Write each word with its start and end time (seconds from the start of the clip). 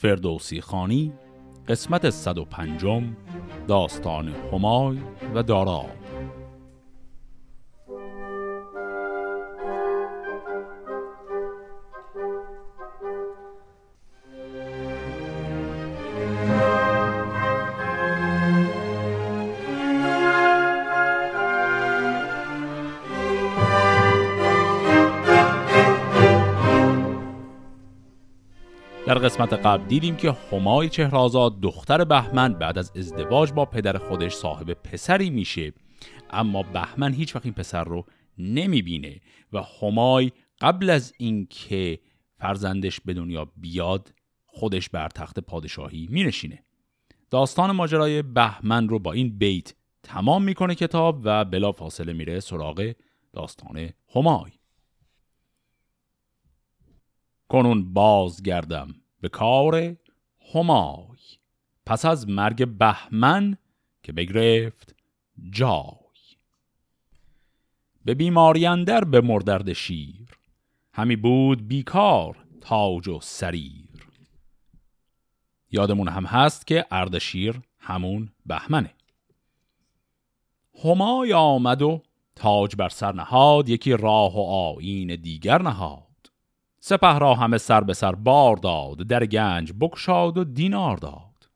فردوسی 0.00 0.60
خانی 0.60 1.12
قسمت 1.68 2.10
105 2.10 2.84
داستان 3.68 4.28
همای 4.52 4.98
و 5.34 5.42
دارا. 5.42 5.84
قسمت 29.38 29.66
قبل 29.66 29.86
دیدیم 29.86 30.16
که 30.16 30.32
همای 30.32 30.88
چهرازاد 30.88 31.60
دختر 31.60 32.04
بهمن 32.04 32.54
بعد 32.54 32.78
از 32.78 32.92
ازدواج 32.96 33.52
با 33.52 33.64
پدر 33.64 33.98
خودش 33.98 34.32
صاحب 34.32 34.72
پسری 34.72 35.30
میشه. 35.30 35.72
اما 36.30 36.62
بهمن 36.62 37.12
هیچ 37.12 37.36
وقت 37.36 37.44
این 37.44 37.54
پسر 37.54 37.84
رو 37.84 38.06
نمی‌بینه 38.38 39.20
و 39.52 39.62
همای 39.62 40.32
قبل 40.60 40.90
از 40.90 41.12
اینکه 41.18 41.98
فرزندش 42.38 43.00
به 43.00 43.14
دنیا 43.14 43.44
بیاد 43.56 44.14
خودش 44.46 44.88
بر 44.88 45.08
تخت 45.08 45.40
پادشاهی 45.40 46.08
مینشینه. 46.10 46.62
داستان 47.30 47.72
ماجرای 47.72 48.22
بهمن 48.22 48.88
رو 48.88 48.98
با 48.98 49.12
این 49.12 49.38
بیت 49.38 49.74
تمام 50.02 50.42
می‌کنه 50.42 50.74
کتاب 50.74 51.20
و 51.24 51.44
بلا 51.44 51.72
فاصله 51.72 52.12
میره 52.12 52.40
سراغ 52.40 52.92
داستان 53.32 53.90
همای. 54.14 54.50
کنون 57.48 57.92
بازگردم. 57.92 58.94
به 59.20 59.28
کار 59.28 59.96
همای. 60.54 61.18
پس 61.86 62.04
از 62.04 62.28
مرگ 62.28 62.66
بهمن 62.66 63.58
که 64.02 64.12
بگرفت 64.12 64.94
جای. 65.50 65.94
به 68.04 68.14
بیماری 68.14 68.66
اندر 68.66 69.04
به 69.04 69.20
مردرد 69.20 69.72
شیر. 69.72 70.38
همی 70.92 71.16
بود 71.16 71.68
بیکار 71.68 72.44
تاج 72.60 73.08
و 73.08 73.20
سریر. 73.20 74.08
یادمون 75.70 76.08
هم 76.08 76.24
هست 76.24 76.66
که 76.66 76.86
اردشیر 76.90 77.60
همون 77.78 78.32
بهمنه. 78.46 78.94
همای 80.84 81.32
آمد 81.32 81.82
و 81.82 82.02
تاج 82.36 82.76
بر 82.76 82.88
سر 82.88 83.12
نهاد 83.12 83.68
یکی 83.68 83.92
راه 83.92 84.36
و 84.36 84.40
آین 84.40 85.16
دیگر 85.16 85.62
نهاد. 85.62 86.07
سپه 86.88 87.18
را 87.18 87.34
همه 87.34 87.58
سر 87.58 87.80
به 87.80 87.94
سر 87.94 88.12
بار 88.12 88.56
داد 88.56 88.96
در 88.96 89.26
گنج 89.26 89.72
بکشاد 89.80 90.38
و 90.38 90.44
دینار 90.44 90.96
داد. 90.96 91.48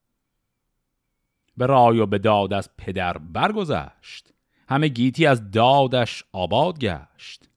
به 1.56 1.66
رای 1.66 1.98
و 1.98 2.06
به 2.06 2.18
داد 2.18 2.52
از 2.52 2.70
پدر 2.78 3.18
برگذشت 3.18 4.32
همه 4.68 4.88
گیتی 4.88 5.26
از 5.26 5.50
دادش 5.50 6.24
آباد 6.32 6.78
گشت. 6.78 7.48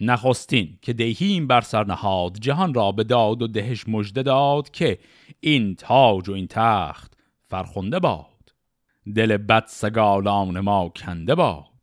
نخستین 0.00 0.78
که 0.82 0.92
دهیم 0.92 1.46
بر 1.46 1.60
سر 1.60 1.84
نهاد 1.84 2.38
جهان 2.38 2.74
را 2.74 2.92
به 2.92 3.04
داد 3.04 3.42
و 3.42 3.46
دهش 3.46 3.88
مژده 3.88 4.22
داد 4.22 4.70
که 4.70 4.98
این 5.40 5.74
تاج 5.74 6.28
و 6.28 6.32
این 6.32 6.46
تخت 6.46 7.16
فرخنده 7.42 7.98
باد. 7.98 8.54
دل 9.14 9.36
بد 9.36 9.64
سگالان 9.66 10.60
ما 10.60 10.88
کنده 10.88 11.34
باد. 11.34 11.75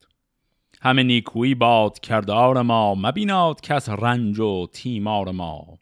همه 0.83 1.03
نیکویی 1.03 1.55
باد 1.55 1.99
کردار 1.99 2.61
ما 2.61 2.95
مبیناد 2.95 3.61
کس 3.61 3.89
رنج 3.89 4.39
و 4.39 4.67
تیمار 4.73 5.31
ما. 5.31 5.79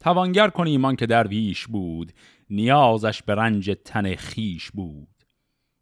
توانگر 0.00 0.48
کنیم 0.48 0.84
آن 0.84 0.96
که 0.96 1.06
درویش 1.06 1.66
بود 1.66 2.12
نیازش 2.50 3.22
به 3.22 3.34
رنج 3.34 3.70
تن 3.84 4.14
خیش 4.14 4.70
بود. 4.70 5.08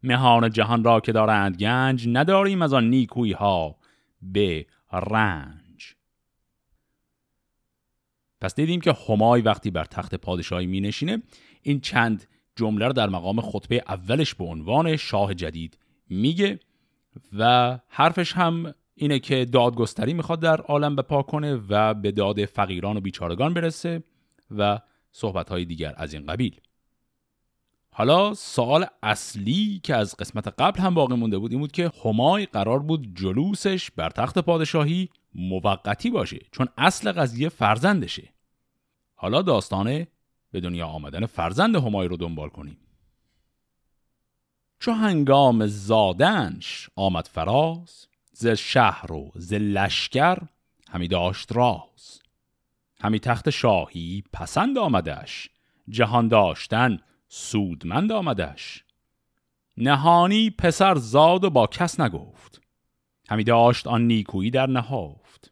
مهان 0.03 0.49
جهان 0.49 0.83
را 0.83 0.99
که 0.99 1.11
دارند 1.11 1.57
گنج 1.57 2.07
نداریم 2.07 2.61
از 2.61 2.73
آن 2.73 2.89
نیکویی 2.89 3.33
ها 3.33 3.75
به 4.21 4.65
رنج. 4.93 5.95
پس 8.41 8.55
دیدیم 8.55 8.81
که 8.81 8.95
همای 9.09 9.41
وقتی 9.41 9.71
بر 9.71 9.85
تخت 9.85 10.15
پادشاهی 10.15 10.65
می 10.65 10.81
نشینه 10.81 11.21
این 11.61 11.79
چند 11.79 12.25
جمله 12.55 12.87
رو 12.87 12.93
در 12.93 13.09
مقام 13.09 13.41
خطبه 13.41 13.83
اولش 13.87 14.35
به 14.35 14.43
عنوان 14.43 14.95
شاه 14.95 15.33
جدید 15.33 15.77
میگه. 16.09 16.59
و 17.37 17.79
حرفش 17.87 18.33
هم 18.33 18.73
اینه 18.95 19.19
که 19.19 19.45
دادگستری 19.45 20.13
می‌خواد 20.13 20.39
در 20.39 20.61
عالم 20.61 20.95
بپا 20.95 21.23
کنه 21.23 21.59
و 21.69 21.93
به 21.93 22.11
داد 22.11 22.45
فقیران 22.45 22.97
و 22.97 23.01
بیچارگان 23.01 23.53
برسه 23.53 24.03
و 24.57 24.79
صحبت 25.11 25.53
دیگر 25.53 25.93
از 25.97 26.13
این 26.13 26.25
قبیل. 26.25 26.59
حالا 27.93 28.33
سوال 28.33 28.85
اصلی 29.03 29.79
که 29.83 29.95
از 29.95 30.17
قسمت 30.17 30.47
قبل 30.47 30.79
هم 30.79 30.93
باقی 30.93 31.15
مونده 31.15 31.37
بود 31.37 31.51
این 31.51 31.59
بود 31.59 31.71
که 31.71 31.91
همای 32.05 32.45
قرار 32.45 32.79
بود 32.79 33.15
جلوسش 33.15 33.91
بر 33.91 34.09
تخت 34.09 34.39
پادشاهی 34.39 35.09
موقتی 35.35 36.09
باشه 36.09 36.39
چون 36.51 36.67
اصل 36.77 37.11
قضیه 37.11 37.49
فرزندشه. 37.49 38.33
حالا 39.15 39.41
داستانه 39.41 40.07
به 40.51 40.59
دنیا 40.59 40.87
آمدن 40.87 41.25
فرزند 41.25 41.75
همای 41.75 42.07
رو 42.07 42.17
دنبال 42.17 42.49
کنیم. 42.49 42.77
چو 44.81 44.91
هنگام 44.91 45.67
زادنش 45.67 46.89
آمد 46.95 47.27
فراز 47.27 48.07
ز 48.33 48.47
شهر 48.47 49.11
و 49.11 49.31
ز 49.35 49.53
لشکر 49.53 50.37
همی 50.89 51.07
داشت 51.07 51.51
راز. 51.51 52.21
همی 53.01 53.19
تخت 53.19 53.49
شاهی 53.49 54.23
پسند 54.33 54.77
آمدش 54.77 55.49
جهان 55.89 56.27
داشتن 56.27 56.99
سودمند 57.27 58.11
آمدش. 58.11 58.83
نهانی 59.77 60.49
پسر 60.49 60.95
زاد 60.95 61.43
و 61.43 61.49
با 61.49 61.67
کس 61.67 61.99
نگفت 61.99 62.61
همی 63.29 63.43
داشت 63.43 63.87
آن 63.87 64.07
نیکویی 64.07 64.51
در 64.51 64.67
نهافت. 64.67 65.51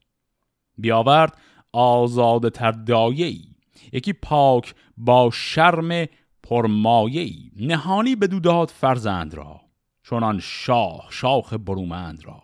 بیاورد 0.78 1.38
آزاد 1.72 2.50
تر 2.50 2.72
دایهی 2.72 3.56
یکی 3.94 4.14
پاک 4.14 4.76
با 4.98 5.30
شرم 5.34 6.08
پرمایهی 6.50 7.52
نهانی 7.56 8.16
به 8.16 8.28
داد 8.28 8.70
فرزند 8.70 9.34
را 9.34 9.62
چونان 10.04 10.40
شاه 10.40 11.08
شاخ 11.10 11.54
برومند 11.54 12.26
را. 12.26 12.44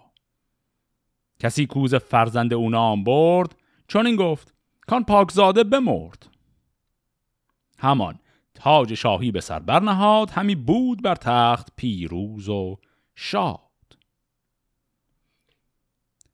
کسی 1.40 1.66
کوز 1.66 1.96
فرزند 1.96 2.54
او 2.54 2.70
نام 2.70 3.04
برد 3.04 3.56
چون 3.88 4.06
این 4.08 4.16
گفت 4.16 4.54
کان 4.88 5.04
پاکزاده 5.04 5.64
بمرد. 5.64 6.28
همان 7.80 8.20
تاج 8.54 8.94
شاهی 8.94 9.32
به 9.32 9.42
سر 9.42 9.60
برنهاد 9.60 10.30
همی 10.30 10.56
بود 10.56 11.04
بر 11.04 11.16
تخت 11.16 11.68
پیروز 11.76 12.50
و 12.50 12.78
شاد. 13.16 13.60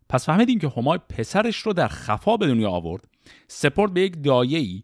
پس 0.10 0.26
فهمیدیم 0.26 0.60
که 0.60 0.70
همای 0.70 1.00
پسرش 1.10 1.58
رو 1.58 1.74
در 1.74 1.88
خفا 1.88 2.38
به 2.38 2.48
دنیا 2.48 2.72
آورد 2.72 3.04
سپرد 3.48 3.94
به 3.94 4.02
یک 4.02 4.24
دایه‌ای 4.24 4.84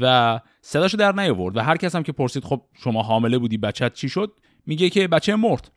و 0.00 0.40
صداشو 0.60 0.96
در 0.96 1.12
نیاورد 1.12 1.56
و 1.56 1.60
هر 1.60 1.76
کس 1.76 1.96
هم 1.96 2.02
که 2.02 2.12
پرسید 2.12 2.44
خب 2.44 2.62
شما 2.84 3.02
حامله 3.02 3.38
بودی 3.38 3.58
بچت 3.58 3.94
چی 3.94 4.08
شد؟ 4.08 4.40
میگه 4.66 4.90
که 4.90 5.08
بچه 5.08 5.36
مرد. 5.36 5.70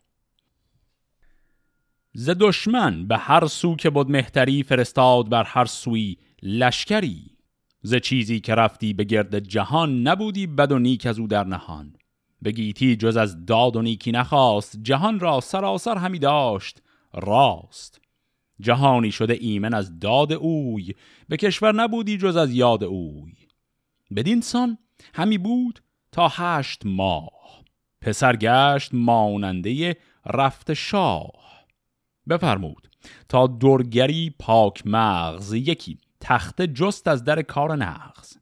ز 2.12 2.30
دشمن 2.40 3.06
به 3.06 3.16
هر 3.16 3.46
سو 3.46 3.76
که 3.76 3.90
بود 3.90 4.10
مهتری 4.10 4.62
فرستاد 4.62 5.28
بر 5.28 5.44
هر 5.44 5.64
سوی 5.64 6.16
لشکری. 6.42 7.34
ز 7.82 7.94
چیزی 7.94 8.40
که 8.40 8.54
رفتی 8.54 8.92
به 8.92 9.04
گرد 9.04 9.38
جهان 9.38 10.02
نبودی 10.02 10.46
بد 10.46 10.72
و 10.72 10.78
نیک 10.78 11.06
از 11.06 11.18
او 11.18 11.26
در 11.26 11.44
نهان. 11.44 11.96
بگیتی 12.44 12.96
جز 12.96 13.16
از 13.16 13.46
داد 13.46 13.76
و 13.76 13.82
نیکی 13.82 14.12
نخواست 14.12 14.78
جهان 14.82 15.20
را 15.20 15.40
سراسر 15.40 15.96
همی 15.96 16.18
داشت 16.18 16.82
راست. 17.14 18.00
جهانی 18.60 19.12
شده 19.12 19.32
ایمن 19.40 19.74
از 19.74 19.98
داد 19.98 20.32
اوی 20.32 20.94
به 21.28 21.36
کشور 21.36 21.74
نبودی 21.74 22.18
جز 22.18 22.36
از 22.36 22.52
یاد 22.52 22.84
اوی. 22.84 23.32
بدین 24.16 24.40
سان 24.40 24.78
همی 25.14 25.38
بود 25.38 25.82
تا 26.12 26.28
هشت 26.28 26.82
ماه. 26.86 27.64
پسر 28.00 28.36
گشت 28.36 28.94
ماننده 28.94 29.96
رفت 30.26 30.72
شاه. 30.72 31.66
بفرمود 32.28 32.90
تا 33.28 33.46
درگری 33.46 34.34
پاک 34.38 34.86
مغز 34.86 35.52
یکی 35.52 35.98
تخت 36.20 36.62
جست 36.62 37.08
از 37.08 37.24
در 37.24 37.42
کار 37.42 37.76
نغز. 37.76 38.36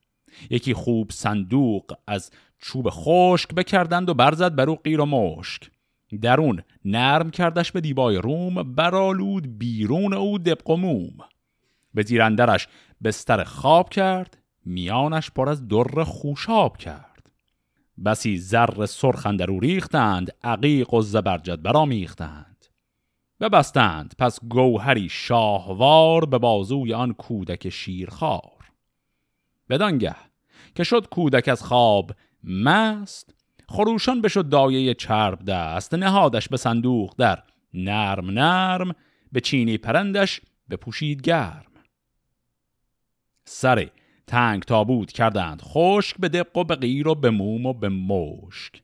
یکی 0.51 0.75
خوب 0.75 1.11
صندوق 1.13 1.93
از 2.07 2.31
چوب 2.59 2.87
خشک 2.91 3.55
بکردند 3.55 4.09
و 4.09 4.15
برزد 4.15 4.55
بر 4.55 4.71
او 4.71 4.77
قیر 4.77 5.01
و 5.01 5.07
مشک. 5.07 5.71
درون 6.23 6.63
نرم 6.85 7.31
کردش 7.31 7.73
به 7.73 7.81
دیبای 7.81 8.17
روم 8.17 8.75
برالود 8.75 9.59
بیرون 9.59 10.15
او 10.15 10.39
دبق 10.39 10.71
و 10.71 10.77
موم. 10.77 11.17
به 11.95 12.03
زیرندرش 12.03 12.69
بستر 13.05 13.45
خواب 13.45 13.89
کرد 13.89 14.42
میانش 14.65 15.31
پر 15.31 15.49
از 15.49 15.69
در 15.69 16.05
خوشاب 16.05 16.77
کرد. 16.77 17.31
بسی 18.05 18.39
زر 18.39 18.87
سرخ 18.87 19.27
او 19.49 19.61
ریختند 19.61 20.31
عقیق 20.45 20.95
و 20.95 21.03
زبرجد 21.03 21.63
برامیختند 21.63 22.67
ببستند 23.41 24.15
پس 24.19 24.39
گوهری 24.45 25.09
شاهوار 25.09 26.25
به 26.25 26.39
بازوی 26.39 26.95
آن 26.95 27.13
کودک 27.13 27.69
شیرخوار. 27.69 28.71
بدانگه 29.69 30.15
که 30.75 30.85
شد 30.85 31.09
کودک 31.09 31.49
از 31.49 31.63
خواب 31.63 32.13
مست 32.45 33.35
خروشان 33.69 34.21
بشد 34.21 34.49
دایه 34.49 34.95
چرب 34.95 35.45
دست 35.45 35.95
نهادش 35.95 36.49
به 36.49 36.57
صندوق 36.57 37.15
در 37.19 37.43
نرم 37.75 38.31
نرم 38.31 38.95
به 39.33 39.41
چینی 39.41 39.79
پرندش 39.79 40.41
بپوشید 40.71 41.23
گرم. 41.23 41.73
سر 43.45 43.91
تنگ 44.33 44.63
تابوت 44.63 45.13
کردند. 45.13 45.63
خشک 45.63 46.17
به 46.17 46.29
دق 46.29 46.57
و 46.57 46.65
به 46.65 46.77
غیر 46.77 47.09
و 47.09 47.15
به 47.15 47.31
موم 47.31 47.67
و 47.67 47.73
به 47.73 47.89
مشک. 47.89 48.83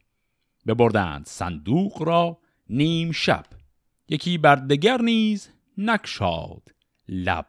ببردند 0.67 1.27
صندوق 1.27 2.03
را 2.03 2.39
نیم 2.71 3.13
شب. 3.13 3.45
یکی 4.09 4.39
بر 4.39 4.55
دگر 4.55 5.01
نیز 5.01 5.49
نکشاد 5.79 6.75
لب. 7.09 7.47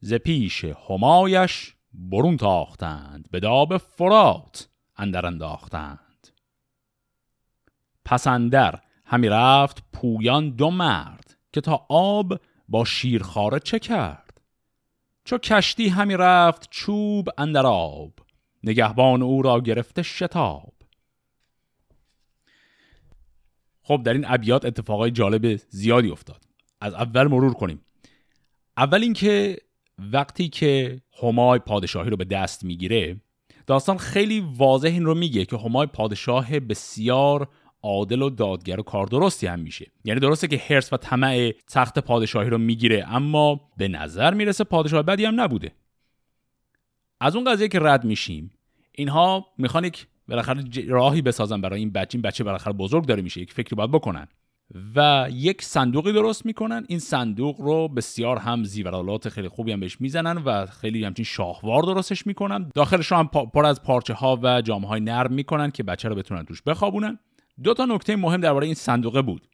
ز 0.00 0.14
پیش 0.14 0.64
همایش 0.64 1.74
برون 1.92 2.36
تاختند. 2.36 3.28
به 3.30 3.40
داب 3.40 3.76
فرات 3.76 4.68
اندر 4.96 5.26
انداختند. 5.26 6.28
پسندر 8.04 8.80
همی 9.04 9.28
رفت 9.28 9.84
پویان 9.92 10.50
دو 10.50 10.70
مرد. 10.70 11.36
که 11.52 11.60
تا 11.60 11.86
آب 11.88 12.40
با 12.68 12.84
شیرخاره 12.84 13.58
چه 13.58 13.78
کرد؟ 13.78 14.29
چو 15.30 15.38
کشتی 15.38 15.88
همی 15.88 16.16
رفت 16.16 16.70
چوب 16.70 17.28
اندر 17.38 17.66
آب. 17.66 18.12
نگهبان 18.64 19.22
او 19.22 19.42
را 19.42 19.60
گرفته 19.60 20.02
شتاب. 20.02 20.72
خب 23.82 24.02
در 24.04 24.12
این 24.12 24.24
ابیات 24.28 24.64
اتفاقای 24.64 25.10
جالب 25.10 25.56
زیادی 25.56 26.10
افتاد. 26.10 26.44
از 26.80 26.94
اول 26.94 27.26
مرور 27.26 27.54
کنیم. 27.54 27.80
اول 28.76 29.02
اینکه 29.02 29.56
وقتی 29.98 30.48
که 30.48 31.02
همای 31.22 31.58
پادشاهی 31.58 32.10
رو 32.10 32.16
به 32.16 32.24
دست 32.24 32.64
می‌گیره 32.64 33.20
داستان 33.66 33.98
خیلی 33.98 34.40
واضح 34.40 34.88
این 34.88 35.04
رو 35.04 35.14
میگه 35.14 35.44
که 35.44 35.56
همای 35.56 35.86
پادشاه 35.86 36.60
بسیار 36.60 37.48
عادل 37.82 38.22
و 38.22 38.30
دادگر 38.30 38.80
و 38.80 38.82
کار 38.82 39.06
درستی 39.06 39.46
هم 39.46 39.60
میشه. 39.60 39.90
یعنی 40.04 40.20
درسته 40.20 40.48
که 40.48 40.62
هرس 40.68 40.92
و 40.92 40.96
طمع 40.96 41.52
تخت 41.68 41.98
پادشاهی 41.98 42.50
رو 42.50 42.58
می‌گیره 42.58 43.04
اما 43.08 43.60
به 43.76 43.88
نظر 43.88 44.34
می‌رسه 44.34 44.64
پادشاه 44.64 45.02
بدی 45.02 45.24
هم 45.24 45.40
نبوده. 45.40 45.72
از 47.20 47.36
اون 47.36 47.52
قضیه 47.52 47.68
که 47.68 47.78
رد 47.80 48.04
میشیم 48.04 48.50
اینها 48.92 49.46
می‌خوان 49.58 49.84
یک 49.84 50.06
بالاخره 50.28 50.64
راهی 50.88 51.22
بسازن 51.22 51.60
برای 51.60 51.80
این 51.80 51.90
بچه. 51.90 52.16
این 52.16 52.22
بچه 52.22 52.44
بالاخره 52.44 52.72
بزرگ 52.72 53.06
داره 53.06 53.22
میشه 53.22 53.40
یک 53.40 53.52
فکری 53.52 53.76
باید 53.76 53.90
بکنن. 53.90 54.28
و 54.96 55.28
یک 55.32 55.62
صندوقی 55.62 56.12
درست 56.12 56.46
می‌کنن. 56.46 56.84
این 56.88 56.98
صندوق 56.98 57.60
رو 57.60 57.88
بسیار 57.88 58.36
هم 58.36 58.64
زیورالات 58.64 59.28
خیلی 59.28 59.48
خوبی 59.48 59.72
هم 59.72 59.80
بهش 59.80 60.00
می‌زنن 60.00 60.38
و 60.38 60.66
خیلی 60.66 61.04
همچین 61.04 61.24
شاهوار 61.24 61.82
درستش 61.82 62.26
می‌کنن. 62.26 62.70
داخلش 62.74 63.06
رو 63.06 63.16
هم 63.16 63.28
پر 63.28 63.66
از 63.66 63.82
پارچه 63.82 64.14
ها 64.14 64.38
و 64.42 64.62
جامعه 64.62 64.88
های 64.88 65.00
نرم 65.00 65.32
می‌کنن 65.32 65.70
که 65.70 65.82
بچه 65.82 66.08
رو 66.08 66.14
بتونن 66.14 66.44
توش 66.44 66.62
بخوابونن. 66.62 67.18
دو 67.62 67.74
تا 67.74 67.84
نکته 67.84 68.16
مهم 68.16 68.40
درباره 68.40 68.66
این 68.66 68.74
صندوقه 68.74 69.22
بود. 69.22 69.48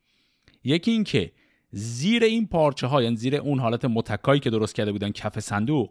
یکی 0.65 0.91
این 0.91 1.05
که 1.05 1.33
زیر 1.71 2.25
این 2.25 2.47
پارچه 2.47 2.87
ها 2.87 3.03
یعنی 3.03 3.17
زیر 3.17 3.37
اون 3.37 3.59
حالت 3.59 3.85
متکایی 3.85 4.41
که 4.41 4.51
درست 4.51 4.75
کرده 4.75 4.93
بودن 4.93 5.11
کف 5.11 5.41
صندوق 5.41 5.91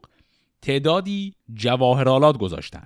تعدادی 0.62 1.34
جواهرالات 1.54 2.38
گذاشتن. 2.38 2.86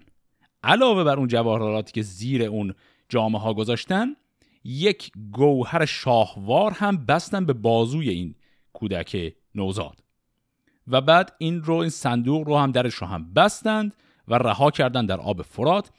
علاوه 0.64 1.04
بر 1.04 1.18
اون 1.18 1.28
جواهرالاتی 1.28 1.92
که 1.92 2.02
زیر 2.02 2.44
اون 2.44 2.74
جامعه 3.10 3.42
ها 3.42 3.54
گذاشتن 3.54 4.16
یک 4.64 5.12
گوهر 5.32 5.86
شاهوار 5.86 6.72
هم 6.72 7.06
بستن 7.06 7.46
به 7.46 7.54
بازوی 7.54 8.10
این 8.10 8.36
کودک 8.74 9.34
نوزاد. 9.56 10.04
و 10.88 11.02
بعد 11.02 11.36
این 11.38 11.64
رو 11.64 11.76
این 11.76 11.90
صندوق 11.90 12.48
رو 12.48 12.58
هم 12.58 12.72
درش 12.72 12.94
رو 12.94 13.08
هم 13.08 13.34
بستند 13.34 13.96
و 14.28 14.34
رها 14.34 14.72
کردن 14.72 15.06
در 15.06 15.20
آب 15.20 15.42
فرات. 15.42 15.92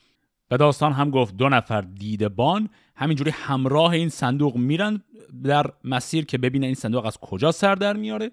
و 0.51 0.57
داستان 0.57 0.93
هم 0.93 1.11
گفت 1.11 1.37
دو 1.37 1.49
نفر 1.49 1.81
دیدبان 1.81 2.69
همینجوری 2.97 3.31
همراه 3.31 3.91
این 3.91 4.09
صندوق 4.09 4.57
میرن 4.57 5.03
در 5.45 5.67
مسیر 5.85 6.25
که 6.25 6.39
ببینن 6.39 6.65
این 6.65 6.75
صندوق 6.75 7.07
از 7.07 7.19
کجا 7.19 7.53
سر 7.53 7.75
در 7.75 7.97
میاره 7.97 8.31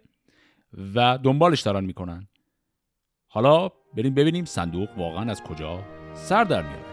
و 0.96 1.18
دنبالش 1.18 1.62
دارن 1.62 1.84
می‌کنن. 1.84 2.28
حالا 3.28 3.70
بریم 3.98 4.14
ببینیم 4.14 4.46
صندوق 4.46 4.90
واقعا 4.98 5.32
از 5.32 5.42
کجا 5.44 5.84
سر 6.14 6.44
در 6.44 6.62
میاره. 6.62 6.87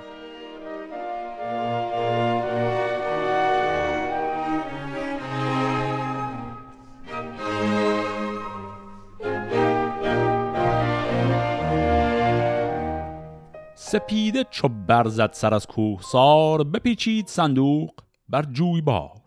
سپیده 13.95 14.45
چو 14.51 14.69
برزد 14.69 15.33
سر 15.33 15.55
از 15.55 15.67
کوه 15.67 16.03
سار 16.03 16.65
بپیچید 16.65 17.27
صندوق 17.27 17.91
بر 18.29 18.43
جوی 18.43 18.81
بار. 18.81 19.23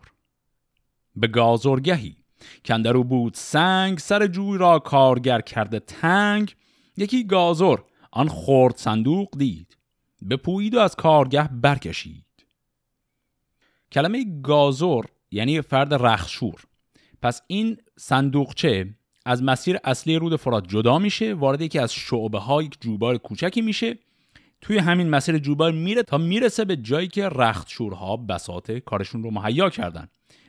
به 1.16 1.26
گازرگهی 1.26 2.16
کندرو 2.64 3.04
بود 3.04 3.34
سنگ 3.34 3.98
سر 3.98 4.26
جوی 4.26 4.58
را 4.58 4.78
کارگر 4.78 5.40
کرده 5.40 5.80
تنگ 5.80 6.54
یکی 6.96 7.24
گازر 7.24 7.76
آن 8.12 8.28
خورد 8.28 8.76
صندوق 8.76 9.38
دید 9.38 9.76
بپویید 10.30 10.74
و 10.74 10.78
از 10.78 10.96
کارگه 10.96 11.48
برکشید. 11.48 12.46
کلمه 13.92 14.40
گازر 14.42 15.02
یعنی 15.30 15.60
فرد 15.60 15.94
رخشور. 15.94 16.64
پس 17.22 17.42
این 17.46 17.76
صندوقچه 17.96 18.94
از 19.24 19.42
مسیر 19.42 19.78
اصلی 19.84 20.16
رود 20.16 20.36
فرات 20.36 20.68
جدا 20.68 20.98
میشه 20.98 21.34
وارد 21.34 21.60
یکی 21.60 21.78
از 21.78 21.92
شعبه 21.92 22.38
های 22.38 22.70
جوبار 22.80 23.18
کوچکی 23.18 23.60
میشه 23.60 23.98
توی 24.60 24.78
همین 24.78 25.10
مسیر 25.10 25.38
جوبار 25.38 25.72
میره 25.72 26.02
تا 26.02 26.18
می‌رسه 26.18 26.64
به 26.64 26.76
جایی 26.76 27.08
که 27.08 27.28
رختشورها 27.28 28.16
بساط 28.16 28.70
کارشون 28.70 29.22
رو 29.22 29.30
مهیا 29.30 29.70
کردن 29.70 30.08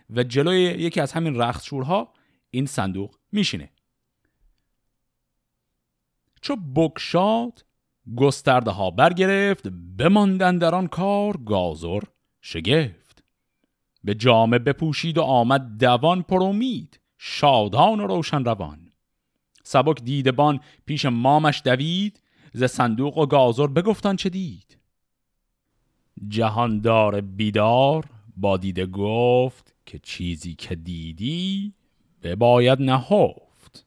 و 0.09 0.23
جلوی 0.23 0.61
یکی 0.61 1.01
از 1.01 1.11
همین 1.11 1.35
رختشورها 1.35 2.13
این 2.49 2.65
صندوق 2.65 3.15
میشینه. 3.31 3.71
چو 6.41 6.55
بکشاد 6.75 7.65
گسترده 8.15 8.71
ها 8.71 8.91
برگرفت 8.91 9.67
بماندن 9.97 10.57
در 10.57 10.75
آن 10.75 10.87
کار 10.87 11.37
گازر 11.37 12.01
شگفت. 12.41 13.23
به 14.03 14.15
جامه 14.15 14.59
بپوشید 14.59 15.17
و 15.17 15.21
آمد 15.21 15.77
دوان 15.77 16.21
پر 16.21 16.43
امید 16.43 16.99
شادان 17.17 17.99
و 17.99 18.07
روشن 18.07 18.45
روان 18.45 18.91
سبک 19.63 20.01
دیدبان 20.03 20.59
پیش 20.85 21.05
مامش 21.05 21.61
دوید 21.65 22.21
ز 22.53 22.63
صندوق 22.63 23.17
و 23.17 23.25
گازر 23.25 23.67
بگفتن 23.67 24.15
چه 24.15 24.29
دید. 24.29 24.77
جهاندار 26.27 27.21
بیدار 27.21 28.05
با 28.37 28.57
دیده 28.57 28.85
گفت 28.85 29.75
که 29.85 29.99
چیزی 29.99 30.55
که 30.55 30.75
دیدی 30.75 31.73
بباید 32.23 32.81
نهفت. 32.81 33.85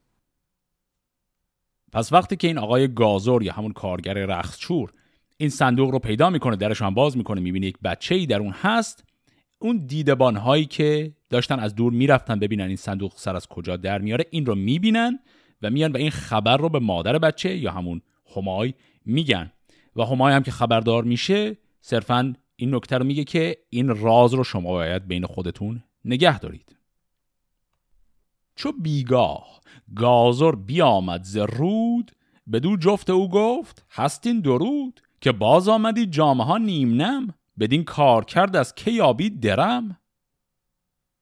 پس 1.93 2.13
وقتی 2.13 2.37
که 2.37 2.47
این 2.47 2.59
آقای 2.59 2.95
گازور 2.95 3.43
یا 3.43 3.53
همون 3.53 3.73
کارگر 3.73 4.15
رخصچور 4.15 4.93
این 5.37 5.49
صندوق 5.49 5.91
رو 5.91 5.99
پیدا 5.99 6.31
می‌کنه 6.31 6.57
درش 6.57 6.83
هم 6.83 6.95
باز 6.95 7.17
می‌کنه 7.17 7.41
می‌بینه 7.41 7.67
یک 7.67 7.79
بچه 7.85 8.15
ای 8.15 8.27
در 8.27 8.39
اون 8.39 8.53
هست 8.53 9.05
اون 9.59 9.77
دیدبان 9.77 10.37
هایی 10.37 10.65
که 10.65 11.13
داشتن 11.31 11.59
از 11.59 11.75
دور 11.75 11.93
می‌رفتن 11.93 12.39
ببینن 12.39 12.65
این 12.65 12.77
صندوق 12.77 13.13
سر 13.17 13.37
از 13.37 13.47
کجا 13.47 13.77
در 13.77 13.99
میاره 13.99 14.27
این 14.31 14.47
رو 14.47 14.55
می‌بینن 14.55 15.19
و 15.63 15.71
میان 15.71 15.93
و 15.93 15.97
این 15.97 16.11
خبر 16.11 16.57
رو 16.57 16.69
به 16.69 16.79
مادر 16.79 17.19
بچه 17.19 17.57
یا 17.57 17.73
همون 17.73 18.03
همای 18.37 18.75
میگن. 19.05 19.53
و 19.97 20.03
همای 20.03 20.35
هم 20.35 20.43
که 20.43 20.51
خبردار 20.51 21.05
میشه 21.05 21.57
صرفا 21.81 22.35
این 22.57 22.75
نکته 22.75 22.99
رو 22.99 23.05
میگه 23.05 23.25
که 23.25 23.57
این 23.71 23.89
راز 23.89 24.35
رو 24.35 24.45
شما 24.45 24.71
باید 24.71 25.09
بین 25.09 25.27
خودتون 25.27 25.83
نگه 26.05 26.39
دارید. 26.39 26.77
چو 28.55 28.73
بیگاه 28.73 29.61
گازر 29.95 30.53
بیامد 30.53 31.23
ز 31.23 31.37
رود 31.37 32.13
بدو 32.53 32.77
جفت 32.77 33.11
او 33.11 33.29
گفت 33.31 33.87
هستین 33.91 34.41
درود 34.41 35.01
که 35.21 35.33
باز 35.33 35.69
آمدی 35.69 36.07
جامعه 36.07 36.47
ها 36.47 36.59
نیم 36.59 37.03
نم 37.03 37.35
بدین 37.59 37.85
کار 37.85 38.25
کرد 38.25 38.57
از 38.57 38.75
که 38.75 38.91
یابید 38.91 39.41
درم. 39.41 39.99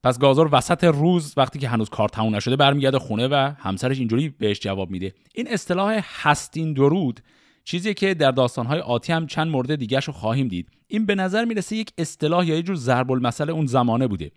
پس 0.03 0.19
گازر 0.19 0.47
وسط 0.51 0.83
روز 0.83 1.33
وقتی 1.37 1.59
که 1.59 1.69
هنوز 1.69 1.89
کار 1.89 2.09
تموم 2.09 2.35
نشده 2.35 2.55
برمیگرده 2.55 2.99
خونه 2.99 3.27
و 3.27 3.53
همسرش 3.57 3.99
اینجوری 3.99 4.29
بهش 4.29 4.59
جواب 4.59 4.89
میده. 4.89 5.13
این 5.35 5.47
اصطلاح 5.47 6.03
هستین 6.21 6.73
درود 6.73 7.19
چیزی 7.63 7.93
که 7.93 8.13
در 8.13 8.31
داستانهای 8.31 8.79
آتی 8.79 9.13
هم 9.13 9.27
چند 9.27 9.47
مورد 9.47 9.75
دیگرش 9.75 10.05
رو 10.05 10.13
خواهیم 10.13 10.47
دید. 10.47 10.69
این 10.87 11.05
به 11.05 11.15
نظر 11.15 11.45
می‌رسه 11.45 11.75
یک 11.75 11.91
اصطلاح 11.97 12.47
یا 12.47 12.55
یه 12.55 12.61
جور 12.61 12.75
ضرب 12.75 13.11
المثل 13.11 13.49
اون 13.49 13.65
زمانه 13.65 14.07
بوده. 14.07 14.31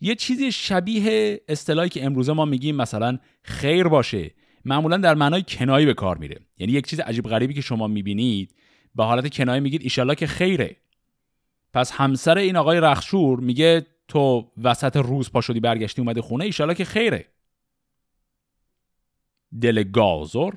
یه 0.00 0.14
چیزی 0.14 0.52
شبیه 0.52 1.40
اصطلاحی 1.48 1.88
که 1.88 2.04
امروزه 2.04 2.32
ما 2.32 2.44
میگیم 2.44 2.76
مثلا 2.76 3.18
خیر 3.42 3.88
باشه 3.88 4.30
معمولا 4.64 4.96
در 4.96 5.14
معنای 5.14 5.44
کنایی 5.48 5.86
به 5.86 5.94
کار 5.94 6.18
میره. 6.18 6.40
یعنی 6.58 6.72
یک 6.72 6.86
چیز 6.86 7.00
عجیب 7.00 7.24
غریبی 7.24 7.54
که 7.54 7.60
شما 7.60 7.86
می‌بینید 7.88 8.54
به 8.94 9.04
حالت 9.04 9.34
کنایی 9.34 9.60
میگید 9.60 9.82
ایشالله 9.82 10.14
که 10.14 10.26
خیره. 10.26 10.76
پس 11.72 11.92
همسر 11.92 12.38
این 12.38 12.56
آقای 12.56 12.80
رخشور 12.80 13.40
میگه 13.40 13.86
تو 14.08 14.50
وسط 14.62 14.96
روز 14.96 15.30
پا 15.30 15.40
شدی 15.40 15.60
برگشتی 15.60 16.02
اومده 16.02 16.22
خونه 16.22 16.44
ایشالا 16.44 16.74
که 16.74 16.84
خیره. 16.84 17.28
دل 19.60 19.82
گازر 19.82 20.52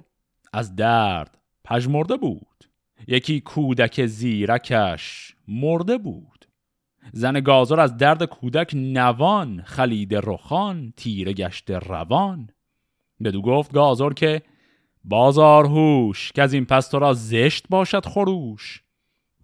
از 0.54 0.76
درد 0.76 1.38
پژمرده 1.64 2.18
بود. 2.18 2.64
یکی 3.08 3.42
کودک 3.42 4.06
زیرکش 4.06 5.36
مرده 5.48 5.98
بود. 5.98 6.46
زن 7.14 7.40
گازر 7.40 7.80
از 7.80 7.98
درد 7.98 8.24
کودک 8.24 8.72
نوان 8.74 9.62
خلید 9.62 10.16
رخان 10.16 10.94
تیره 10.98 11.34
گشت 11.34 11.72
روان. 11.72 12.50
بدو 13.24 13.42
گفت 13.42 13.74
گازر 13.74 14.10
که 14.10 14.42
بازار 15.04 15.66
هوش 15.66 16.32
که 16.32 16.42
از 16.42 16.54
این 16.54 16.66
پس 16.66 16.88
تو 16.88 17.00
را 17.00 17.14
زشت 17.14 17.66
باشد 17.70 18.06
خروش. 18.06 18.84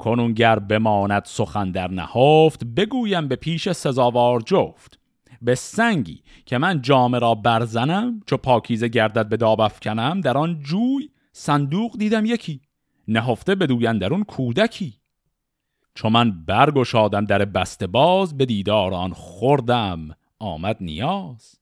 کنون 0.04 0.34
گر 0.34 0.60
بماند 0.60 1.24
سخن 1.26 1.72
در 1.72 1.92
نهفت 1.92 2.64
بگویم 2.64 3.28
به 3.28 3.36
پیش 3.36 3.72
سزاوار 3.72 4.42
جفت. 4.42 5.00
به 5.42 5.56
سنگی 5.56 6.24
که 6.46 6.58
من 6.58 6.82
جامه 6.82 7.20
را 7.20 7.36
برزنم 7.36 8.22
چو 8.26 8.38
پاکیزه 8.38 8.88
گردد 8.88 9.30
به 9.30 9.38
داب 9.38 9.62
افکنم 9.62 10.22
در 10.22 10.38
آن 10.38 10.60
جوی 10.64 11.10
صندوق 11.32 11.98
دیدم 11.98 12.26
یکی 12.26 12.62
نهفته 13.08 13.56
بدوین 13.56 13.98
در 13.98 14.14
اون 14.14 14.24
کودکی. 14.24 14.94
چو 15.96 16.10
من 16.10 16.46
برگشادم 16.46 17.26
در 17.26 17.46
بسته 17.46 17.88
باز 17.88 18.38
به 18.38 18.46
دیدار 18.46 18.94
آن 18.94 19.14
خوردم 19.14 20.10
آمد 20.40 20.78
نیاز. 20.82 21.56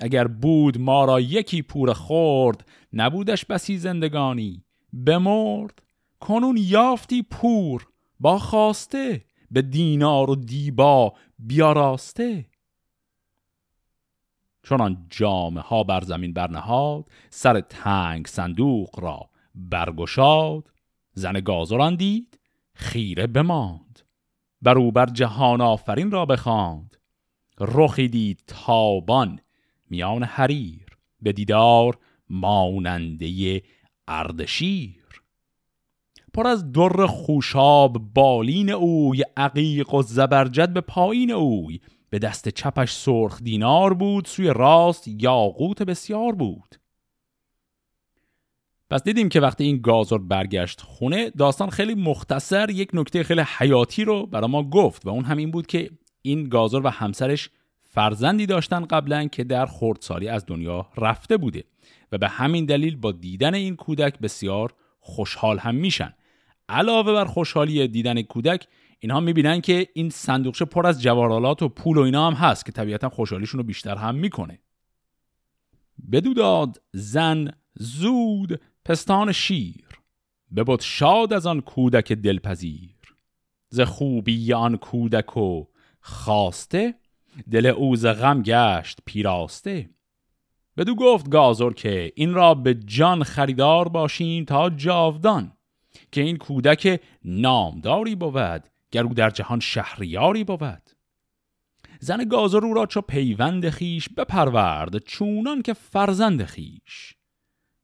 اگر 0.00 0.26
بود 0.26 0.80
ما 0.80 1.04
را 1.04 1.20
یکی 1.20 1.62
پور 1.62 1.92
خورد 1.92 2.66
نبودش 2.92 3.44
بسی 3.44 3.78
زندگانی 3.78 4.64
بمرد. 4.92 5.82
کنون 6.22 6.56
یافتی 6.60 7.22
پور 7.22 7.88
با 8.20 8.38
خواسته 8.38 9.24
به 9.50 9.62
دینار 9.62 10.30
و 10.30 10.34
دیبا 10.34 11.14
بیاراسته 11.38 12.46
چون 14.62 15.06
جامه 15.10 15.60
ها 15.60 15.84
بر 15.84 16.00
زمین 16.00 16.32
برنهاد 16.32 17.10
سر 17.30 17.60
تنگ 17.60 18.26
صندوق 18.26 19.00
را 19.00 19.30
برگشاد 19.54 20.70
زن 21.12 21.32
گازران 21.32 21.94
دید 21.94 22.38
خیره 22.74 23.26
بماند. 23.26 24.00
بر 24.62 24.90
بر 24.90 25.06
جهان 25.06 25.60
آفرین 25.60 26.10
را 26.10 26.26
بخواند. 26.26 26.96
رخی 27.60 28.08
دید 28.08 28.42
تابان 28.46 29.40
میان 29.90 30.22
حریر 30.22 30.86
به 31.20 31.32
دیدار 31.32 31.98
ماننده 32.28 33.62
اردشیر. 34.08 35.01
پر 36.34 36.46
از 36.46 36.72
در 36.72 37.06
خوشاب 37.06 37.98
بالین 38.14 38.70
اوی 38.70 39.22
عقیق 39.36 39.94
و 39.94 40.02
زبرجد 40.02 40.72
به 40.72 40.80
پایین 40.80 41.30
اوی. 41.30 41.80
به 42.10 42.18
دست 42.18 42.48
چپش 42.48 42.92
سرخ 42.92 43.42
دینار 43.42 43.94
بود 43.94 44.24
سوی 44.24 44.52
راست 44.56 45.08
یاقوت 45.08 45.82
بسیار 45.82 46.32
بود. 46.32 46.76
پس 48.90 49.02
دیدیم 49.02 49.28
که 49.28 49.40
وقتی 49.40 49.64
این 49.64 49.80
گازر 49.80 50.18
برگشت 50.18 50.80
خونه 50.80 51.30
داستان 51.30 51.70
خیلی 51.70 51.94
مختصر 51.94 52.70
یک 52.70 52.90
نکته 52.92 53.22
خیلی 53.22 53.42
حیاتی 53.58 54.04
رو 54.04 54.26
برای 54.26 54.50
ما 54.50 54.62
گفت 54.62 55.06
و 55.06 55.10
اون 55.10 55.24
همین 55.24 55.50
بود 55.50 55.66
که 55.66 55.90
این 56.22 56.48
گازر 56.48 56.80
و 56.84 56.88
همسرش 56.88 57.50
فرزندی 57.80 58.46
داشتن 58.46 58.84
قبلا 58.84 59.26
که 59.26 59.44
در 59.44 59.66
خردسالی 59.66 60.28
از 60.28 60.46
دنیا 60.46 60.86
رفته 60.96 61.36
بوده 61.36 61.64
و 62.12 62.18
به 62.18 62.28
همین 62.28 62.64
دلیل 62.64 62.96
با 62.96 63.12
دیدن 63.12 63.54
این 63.54 63.76
کودک 63.76 64.18
بسیار 64.18 64.74
خوشحال 65.00 65.58
هم 65.58 65.74
میشن. 65.74 66.14
علاوه 66.72 67.12
بر 67.12 67.24
خوشحالی 67.24 67.88
دیدن 67.88 68.22
کودک 68.22 68.66
اینها 68.98 69.20
می‌بینن 69.20 69.60
که 69.60 69.88
این 69.94 70.10
صندوقچه 70.10 70.64
پر 70.64 70.86
از 70.86 71.02
جواهرالات 71.02 71.62
و 71.62 71.68
پول 71.68 71.98
و 71.98 72.00
اینا 72.00 72.26
هم 72.26 72.32
هست 72.32 72.66
که 72.66 72.72
طبیعتا 72.72 73.08
خوشحالیشون 73.08 73.58
رو 73.58 73.64
بیشتر 73.64 73.94
هم 73.96 74.14
می‌کنه. 74.14 74.58
بدو 76.12 76.34
داد 76.34 76.82
زن 76.92 77.50
زود 77.74 78.60
پستان 78.84 79.32
شیر 79.32 79.84
ببود 80.56 80.80
شاد 80.80 81.32
از 81.32 81.46
آن 81.46 81.60
کودک 81.60 82.12
دلپذیر. 82.12 82.90
ز 83.68 83.80
خوبی 83.80 84.52
آن 84.52 84.76
کودک 84.76 85.36
و 85.36 85.64
خواسته 86.00 86.94
دل 87.50 87.66
او 87.66 87.96
ز 87.96 88.06
غم 88.06 88.42
گشت 88.42 88.98
پیراسته. 89.04 89.90
بدو 90.76 90.94
گفت 90.94 91.28
گازر 91.28 91.70
که 91.70 92.12
این 92.14 92.34
را 92.34 92.54
به 92.54 92.74
جان 92.74 93.24
خریدار 93.24 93.88
باشیم 93.88 94.44
تا 94.44 94.70
جاودان. 94.70 95.52
که 96.12 96.20
این 96.20 96.36
کودک 96.36 97.00
نامداری 97.24 98.14
بود 98.14 98.68
گر 98.90 99.04
او 99.04 99.14
در 99.14 99.30
جهان 99.30 99.60
شهریاری 99.60 100.44
بود. 100.44 100.90
زن 102.00 102.24
گازر 102.24 102.60
را 102.60 102.86
چو 102.86 103.00
پیوند 103.00 103.70
خیش 103.70 104.08
بپرورد 104.08 104.98
چونان 104.98 105.62
که 105.62 105.72
فرزند 105.72 106.44
خیش 106.44 107.14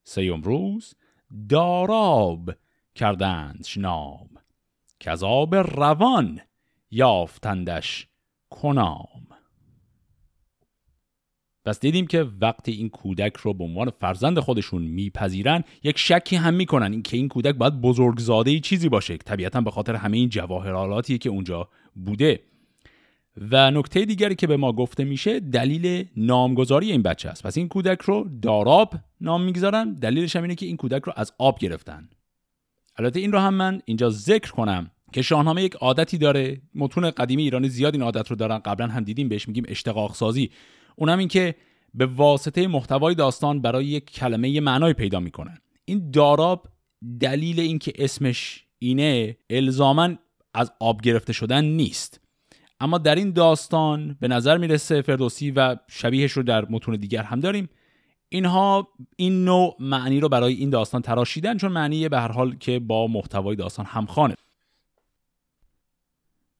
سیم 0.04 0.42
روز 0.42 0.94
داراب 1.48 2.50
کردندش 2.94 3.76
نام 3.76 4.28
کذاب 5.00 5.54
روان 5.54 6.40
یافتندش 6.90 8.08
کنام. 8.50 9.27
پس 11.68 11.80
دیدیم 11.80 12.06
که 12.06 12.26
وقتی 12.40 12.72
این 12.72 12.88
کودک 12.88 13.36
رو 13.36 13.54
به 13.54 13.64
عنوان 13.64 13.90
فرزند 13.90 14.38
خودشون 14.38 14.82
میپذیرن 14.82 15.64
یک 15.82 15.98
شکی 15.98 16.36
هم 16.36 16.54
می‌کنن 16.54 16.92
این 16.92 17.02
که 17.02 17.16
این 17.16 17.28
کودک 17.28 17.54
باید 17.54 17.80
بزرگزاده 17.80 18.60
چیزی 18.60 18.88
باشه. 18.88 19.16
طبیعتا 19.16 19.60
به 19.60 19.70
خاطر 19.70 19.94
همه 19.94 20.16
این 20.16 20.28
جواهرالاتی 20.28 21.18
که 21.18 21.28
اونجا 21.28 21.68
بوده. 21.94 22.40
و 23.50 23.70
نکته 23.70 24.04
دیگری 24.04 24.34
که 24.34 24.46
به 24.46 24.56
ما 24.56 24.72
گفته 24.72 25.04
میشه 25.04 25.40
دلیل 25.40 26.06
نامگذاری 26.16 26.92
این 26.92 27.02
بچه 27.02 27.28
است. 27.28 27.46
پس 27.46 27.56
این 27.58 27.68
کودک 27.68 28.02
رو 28.02 28.28
داراب 28.42 28.94
نام 29.20 29.42
می‌گذارن. 29.42 29.94
دلیلش 29.94 30.36
هم 30.36 30.42
اینه 30.42 30.54
که 30.54 30.66
این 30.66 30.76
کودک 30.76 31.02
رو 31.02 31.12
از 31.16 31.32
آب 31.38 31.58
گرفتن. 31.58 32.08
البته 32.96 33.20
این 33.20 33.32
رو 33.32 33.38
هم 33.38 33.54
من 33.54 33.82
اینجا 33.84 34.10
ذکر 34.10 34.50
کنم 34.50 34.90
که 35.12 35.22
شاهنامه 35.22 35.62
یک 35.62 35.74
عادتی 35.74 36.18
داره. 36.18 36.60
متون 36.74 37.10
قدیمی 37.10 37.42
ایرانی 37.42 37.68
زیاد 37.68 37.94
این 37.94 38.02
عادت 38.02 38.28
رو 38.28 38.36
دارن. 38.36 38.58
قبلا 38.58 38.86
هم 38.86 39.04
دیدیم 39.04 39.28
بهش 39.28 39.48
میگیم 39.48 39.64
اشتقاق 39.68 40.14
سازی 40.14 40.50
اونم 40.98 41.18
این 41.18 41.28
که 41.28 41.54
به 41.94 42.06
واسطه 42.06 42.66
محتوای 42.66 43.14
داستان 43.14 43.62
برای 43.62 43.86
یک 43.86 44.10
کلمه 44.10 44.60
معنای 44.60 44.92
پیدا 44.92 45.20
می‌کنن. 45.20 45.58
این 45.84 46.10
داراب 46.10 46.68
دلیل 47.20 47.60
اینکه 47.60 47.92
اسمش 47.98 48.64
اینه 48.78 49.36
الزاما 49.50 50.14
از 50.54 50.72
آب 50.80 51.00
گرفته 51.00 51.32
شدن 51.32 51.64
نیست. 51.64 52.20
اما 52.80 52.98
در 52.98 53.14
این 53.14 53.32
داستان 53.32 54.16
به 54.20 54.28
نظر 54.28 54.58
می‌رسه 54.58 55.02
فردوسی 55.02 55.50
و 55.50 55.76
شبیهش 55.88 56.32
رو 56.32 56.42
در 56.42 56.66
متون 56.70 56.96
دیگر 56.96 57.22
هم 57.22 57.40
داریم. 57.40 57.68
اینها 58.28 58.88
این 59.16 59.44
نوع 59.44 59.76
معنی 59.80 60.20
رو 60.20 60.28
برای 60.28 60.54
این 60.54 60.70
داستان 60.70 61.02
تراشیدن 61.02 61.56
چون 61.56 61.72
معنی 61.72 62.08
به 62.08 62.18
هر 62.20 62.32
حال 62.32 62.56
که 62.56 62.78
با 62.78 63.06
محتوای 63.06 63.56
داستان 63.56 63.86
همخانه 63.86 64.34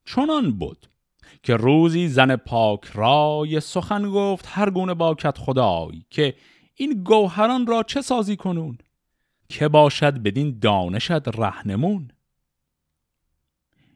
چنان 0.05 0.51
بود. 0.51 0.87
که 1.43 1.57
روزی 1.57 2.09
زن 2.09 2.37
پاک 2.37 2.85
رای 2.85 3.61
سخن 3.61 4.11
گفت 4.11 4.45
هر 4.49 4.71
گونه 4.71 4.95
با 4.95 5.15
کت 5.15 5.39
خدای 5.39 6.03
که 6.11 6.35
این 6.75 7.03
گوهران 7.03 7.67
را 7.67 7.83
چه 7.83 8.01
سازی 8.03 8.37
کنون؟ 8.37 8.79
که 9.49 9.69
باشد 9.69 10.19
بدین 10.23 10.59
دانشت 10.59 11.29
رهنمون؟ 11.39 12.11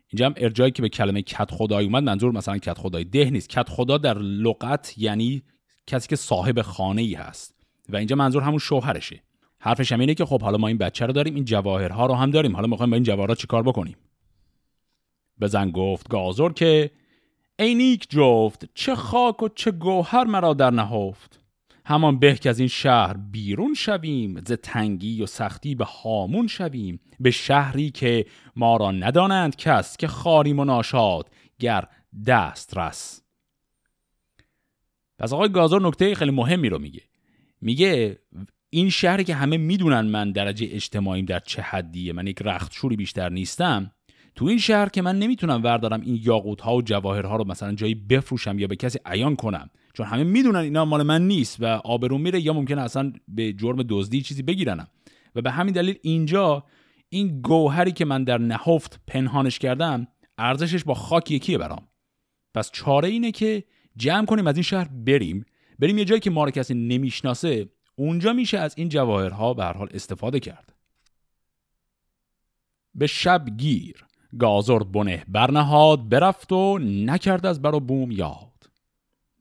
اینجا 0.09 0.27
هم 0.27 0.35
ارجایی 0.37 0.71
که 0.71 0.83
به 0.83 0.89
کلمه 0.89 1.23
کت 1.23 1.51
خدای 1.51 1.85
اومد 1.85 2.03
منظور 2.03 2.33
مثلا 2.33 2.59
کت 2.59 2.79
خدای 2.79 3.05
ده 3.05 3.31
نیست. 3.31 3.49
کت 3.49 3.69
خدا 3.69 3.99
در 3.99 4.19
لغت 4.19 4.95
یعنی 4.99 5.43
کسی 5.87 6.09
که 6.09 6.17
صاحب 6.17 6.63
خانه 6.63 7.03
ای 7.03 7.15
هست. 7.15 7.55
و 7.89 7.97
اینجا 7.97 8.17
منظور 8.17 8.43
همون 8.43 8.59
شوهرشه. 8.59 9.23
حرفش 9.59 9.93
هم 9.93 10.01
اینه 10.01 10.15
که 10.15 10.25
خب 10.25 10.43
حالا 10.43 10.59
ما 10.59 10.69
این 10.69 10.79
بچه 10.79 11.07
رو 11.07 11.13
داریم 11.13 11.35
این 11.35 11.45
جواهرها 11.45 12.07
رو 12.07 12.15
هم 12.15 12.31
داریم. 12.31 12.57
حالا 12.57 12.67
می‌خوایم 12.67 12.91
با 12.91 12.95
این 12.95 13.05
جواهرات 13.05 13.39
چیکار 13.39 13.63
بکنیم؟ 13.63 13.97
بزن 15.41 15.71
گفت 15.71 16.09
گازر 16.09 16.49
که 16.49 16.91
ای 17.63 17.75
نیک 17.75 18.07
جفت 18.11 18.69
چه 18.75 18.95
خاک 18.95 19.43
و 19.43 19.49
چه 19.49 19.71
گوهر 19.71 20.25
مرا 20.25 20.55
در 20.55 20.71
نهفت. 20.71 21.41
همان 21.87 22.19
به 22.19 22.35
که 22.35 22.51
از 22.51 22.59
این 22.59 22.69
شهر 22.69 23.17
بیرون 23.17 23.75
شویم 23.75 24.41
ز 24.47 24.53
تنگی 24.53 25.23
و 25.23 25.27
سختی 25.27 25.75
به 25.75 25.85
هامون 25.85 26.47
شویم. 26.47 27.01
به 27.21 27.31
شهری 27.31 27.91
که 27.91 28.27
ما 28.57 28.77
را 28.77 28.91
ندانند 28.91 29.57
کس 29.57 29.97
که 29.97 30.07
خاریم 30.07 30.59
و 30.59 30.65
ناشاد 30.65 31.31
گر 31.59 31.85
دست 32.27 32.79
رس. 32.79 33.23
پس 35.19 35.33
آقای 35.33 35.49
گازر 35.49 35.79
نکته 35.79 36.15
خیلی 36.15 36.31
مهمی 36.31 36.69
رو 36.69 36.79
میگه. 36.79 37.03
میگه 37.61 38.19
این 38.71 38.91
شهری 38.91 39.25
که 39.25 39.35
همه 39.35 39.57
می‌دونن 39.57 40.01
من 40.01 40.33
درجه 40.33 40.69
اجتماعیم 40.71 41.25
در 41.25 41.39
چه 41.39 41.63
حدیه 41.63 42.13
من 42.13 42.27
یک 42.27 42.43
رختشوری 42.43 42.97
بیشتر 42.97 43.29
نیستم 43.29 43.91
تو 44.35 44.45
این 44.45 44.59
شهر 44.59 44.89
که 44.89 45.03
من 45.03 45.19
نمی‌تونم 45.19 45.63
وردارم 45.63 46.01
این 46.01 46.21
یاقوت 46.23 46.61
ها 46.61 46.77
و 46.77 46.83
جواهرها 46.83 47.37
رو 47.37 47.45
مثلا 47.45 47.75
جایی 47.75 47.95
بفروشم 47.95 48.59
یا 48.59 48.67
به 48.67 48.77
کسی 48.77 48.99
عیان 49.07 49.37
کنم. 49.37 49.71
چون 49.95 50.07
همه 50.07 50.25
می‌دونن 50.25 50.59
اینا 50.59 50.85
مال 50.85 51.03
من 51.03 51.27
نیست 51.27 51.57
و 51.61 51.67
آبرون 51.67 52.21
میره 52.21 52.41
یا 52.41 52.53
ممکنه 52.53 52.83
اصلا 52.83 53.13
به 53.29 53.53
جرم 53.53 53.83
دزدی 53.89 54.23
چیزی 54.23 54.43
بگیرنم. 54.43 54.89
و 55.35 55.43
به 55.43 55.51
همین 55.51 55.75
دلیل 55.75 55.99
اینجا 56.03 56.65
این 57.09 57.41
گوهری 57.41 57.93
که 57.93 58.05
من 58.05 58.25
در 58.25 58.39
نهفت 58.39 59.01
پنهانش 59.07 59.59
کردم 59.59 60.07
ارزشش 60.39 60.85
با 60.85 60.95
خاک 60.95 61.31
یکیه 61.31 61.59
برام. 61.59 61.89
پس 62.55 62.71
چاره 62.71 63.09
اینه 63.09 63.31
که 63.31 63.65
جمع 63.97 64.27
کنیم 64.27 64.47
از 64.47 64.57
این 64.57 64.63
شهر 64.63 64.89
بریم. 64.89 65.45
بریم 65.79 65.99
یه 65.99 66.05
جایی 66.05 66.21
که 66.21 66.31
ما 66.31 66.45
رو 66.45 66.51
کسی 66.51 66.75
نمی‌شناسه 66.75 67.69
اونجا 67.97 68.33
میشه 68.33 68.59
از 68.59 68.75
این 68.77 68.89
جواهرها 68.89 69.55
به 69.55 69.65
هر 69.65 69.73
حال 69.73 69.89
استفاده 69.95 70.41
کرد. 70.41 70.75
به 72.95 73.07
شب 73.07 73.57
گیر. 73.57 74.05
گازر 74.39 74.79
بنه 74.79 75.25
برنهاد 75.29 76.09
برفت 76.09 76.53
و 76.53 76.79
نکرد 76.79 77.47
از 77.47 77.63
بر 77.63 77.75
و 77.75 77.81
بوم 77.81 78.11
یاد. 78.11 78.49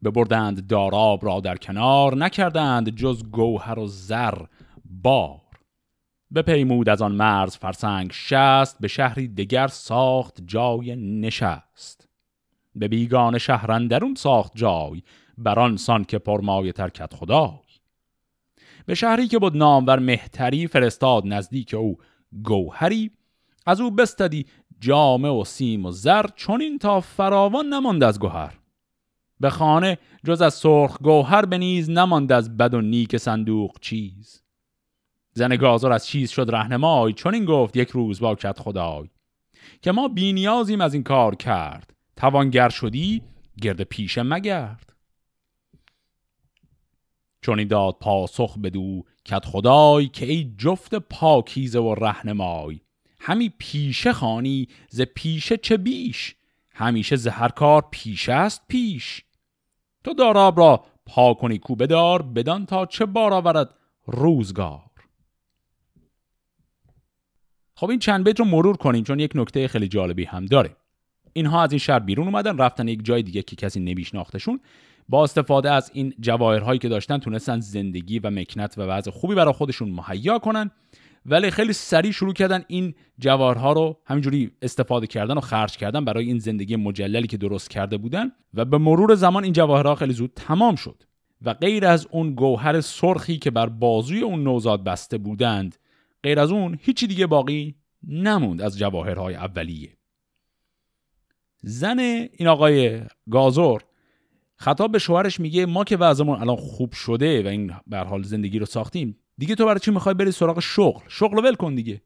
ببردند 0.04 0.68
داراب 0.68 1.26
را 1.26 1.40
در 1.40 1.58
کنار 1.58 2.16
نکردند 2.16 2.90
جز 2.90 3.24
گوهر 3.24 3.80
و 3.80 3.88
زر 3.88 4.38
بار. 4.86 5.42
بپیمود 6.36 6.90
از 6.90 7.02
آن 7.02 7.12
مرز 7.12 7.58
فرسنگ 7.58 8.12
شست 8.14 8.78
به 8.80 8.88
شهری 8.88 9.28
دگر 9.28 9.68
ساخت 9.68 10.42
جای 10.46 10.96
نشست. 10.96 12.08
به 12.76 12.88
بیگان 12.88 13.38
شهرندرون 13.38 14.16
ساخت 14.16 14.52
جای 14.56 15.02
بران 15.38 15.78
سان 15.78 16.04
که 16.04 16.20
پرمایه 16.20 16.72
ترکت 16.72 17.14
خدای. 17.14 17.60
به 18.86 18.96
شهری 18.96 19.28
که 19.28 19.40
بود 19.40 19.58
نامور 19.58 20.00
مهتری 20.00 20.68
فرستاد 20.68 21.24
نزدیک 21.26 21.74
او 21.74 21.98
گوهری 22.44 23.12
از 23.66 23.82
او 23.82 23.92
بستدی 23.92 24.46
جامه 24.82 25.30
و 25.30 25.44
سیم 25.44 25.86
و 25.86 25.92
زر 25.92 26.26
چون 26.36 26.62
این 26.62 26.78
تا 26.78 27.02
فراوان 27.02 27.66
نماند 27.66 28.04
از 28.04 28.20
گوهر. 28.20 28.58
به 29.40 29.50
خانه 29.50 29.98
جز 30.26 30.42
از 30.42 30.54
سرخ 30.54 30.98
گوهر 31.02 31.46
بنیز 31.46 31.90
نماند 31.90 32.32
از 32.32 32.58
بد 32.58 32.74
و 32.74 32.82
نیک 32.82 33.18
صندوق 33.18 33.80
چیز. 33.82 34.44
زن 35.34 35.56
گازر 35.56 35.92
از 35.92 36.08
چیز 36.08 36.30
شد 36.30 36.50
رهنمای 36.50 37.14
چون 37.14 37.34
این 37.34 37.46
گفت 37.46 37.78
یک 37.78 37.90
روز 37.90 38.20
با 38.20 38.36
کت 38.36 38.60
خدای. 38.60 39.10
که 39.82 39.92
ما 39.92 40.08
بینیازیم 40.08 40.82
از 40.82 40.94
این 40.94 41.04
کار 41.04 41.36
کرد. 41.36 41.94
توانگر 42.16 42.70
شدی 42.70 43.22
گرد 43.62 43.82
پیشه 43.82 44.24
مگرد. 44.24 44.94
چون 47.42 47.60
این 47.60 47.68
داد 47.68 47.96
پاسخ 48.00 48.58
بدو 48.58 49.04
کت 49.26 49.46
خدای 49.46 50.08
که 50.08 50.26
ای 50.26 50.54
جفت 50.58 50.96
پاکیزه 50.96 51.80
و 51.80 51.96
رهنمای. 51.96 52.82
همی 53.24 53.54
پیشه 53.58 54.13
خانی 54.13 54.68
ز 54.90 55.01
پیشه 55.01 55.58
چه 55.58 55.78
بیش؟ 55.78 56.36
همیشه 56.74 57.16
ز 57.16 57.28
هر 57.28 57.50
کار 57.50 57.86
پیش 57.92 58.30
است 58.30 58.62
پیش. 58.68 59.24
تو 60.04 60.13
داراب 60.13 60.60
را 60.60 60.86
پا 61.06 61.34
کنی 61.34 61.58
کو 61.58 61.75
بدار 61.75 62.22
بدان 62.22 62.66
تا 62.66 62.86
چه 62.86 63.06
بار 63.06 63.34
آورد 63.34 63.75
روزگار. 64.06 64.82
خب 67.75 67.90
این 67.90 68.00
چند 68.00 68.25
بیت 68.25 68.40
رو 68.40 68.46
مرور 68.46 68.78
کنیم 68.78 69.04
چون 69.04 69.20
یک 69.20 69.32
نکته 69.36 69.68
خیلی 69.68 69.88
جالبی 69.88 70.24
هم 70.24 70.46
داره. 70.46 70.75
اینها 71.34 71.63
از 71.63 71.72
این 71.72 71.80
شهر 71.80 72.00
بیرون 72.00 72.28
اومدن 72.28 72.58
رفتن 72.58 72.88
یک 72.88 73.06
جای 73.06 73.24
دیگه 73.24 73.42
که 73.42 73.56
کسی 73.56 73.80
نمیشناختشون. 73.80 74.60
با 75.10 75.24
استفاده 75.24 75.72
از 75.72 75.92
این 75.94 76.13
جواهرهایی 76.20 76.80
که 76.80 76.90
داشتن 76.90 77.18
تونستن 77.18 77.60
زندگی 77.60 78.20
و 78.20 78.30
مکنت 78.30 78.78
و 78.78 78.82
وضع 78.82 79.12
خوبی 79.12 79.36
برای 79.36 79.54
خودشون 79.54 79.90
مهیا 79.90 80.40
کنن. 80.40 80.72
ولی 81.25 81.51
خیلی 81.51 81.74
سریع 81.74 82.12
شروع 82.12 82.34
کردن 82.34 82.63
این 82.68 82.94
جواهرها 83.20 83.74
رو 83.74 83.98
همینجوری 84.06 84.51
استفاده 84.62 85.08
کردن 85.08 85.38
و 85.38 85.42
خرج 85.42 85.78
کردن 85.78 86.06
برای 86.06 86.25
این 86.25 86.40
زندگی 86.40 86.75
مجللی 86.75 87.28
که 87.28 87.38
درست 87.38 87.70
کرده 87.70 87.98
بودن 87.98 88.32
و 88.54 88.66
به 88.66 88.78
مرور 88.78 89.16
زمان 89.16 89.44
این 89.44 89.54
جواهرها 89.54 89.96
خیلی 89.96 90.13
زود 90.13 90.32
تمام 90.36 90.75
شد 90.75 91.04
و 91.42 91.54
غیر 91.54 91.86
از 91.86 92.08
اون 92.12 92.36
گوهر 92.36 92.82
سرخی 92.82 93.38
که 93.38 93.51
بر 93.51 93.70
بازوی 93.70 94.22
اون 94.22 94.44
نوزاد 94.44 94.84
بسته 94.84 95.18
بودند 95.18 95.75
غیر 96.24 96.40
از 96.40 96.51
اون 96.51 96.80
هیچی 96.82 97.08
دیگه 97.08 97.28
باقی 97.28 97.75
نموند 98.08 98.62
از 98.62 98.78
جواهرهای 98.78 99.36
اولیه. 99.36 99.98
زن 101.63 102.00
این 102.00 102.48
آقای 102.48 103.01
گازور 103.32 103.84
خطاب 104.56 104.92
به 104.92 105.00
شوهرش 105.00 105.40
میگه 105.40 105.66
ما 105.66 105.84
که 105.84 105.98
وضعمون 105.98 106.42
الان 106.42 106.56
خوب 106.56 106.94
شده 106.94 107.44
و 107.44 107.48
این 107.48 107.74
به 107.88 107.98
حال 107.98 108.24
زندگی 108.24 108.60
رو 108.60 108.66
ساختیم 108.66 109.18
دیگه 109.38 109.56
تو 109.56 109.66
برای 109.66 109.80
چی 109.80 109.92
می‌خوای 109.92 110.16
بری 110.16 110.32
سراغ 110.32 110.60
شغل؟ 110.60 111.02
شغل 111.08 111.46
ول 111.46 111.56
کن 111.56 111.76
دیگه. 111.76 112.02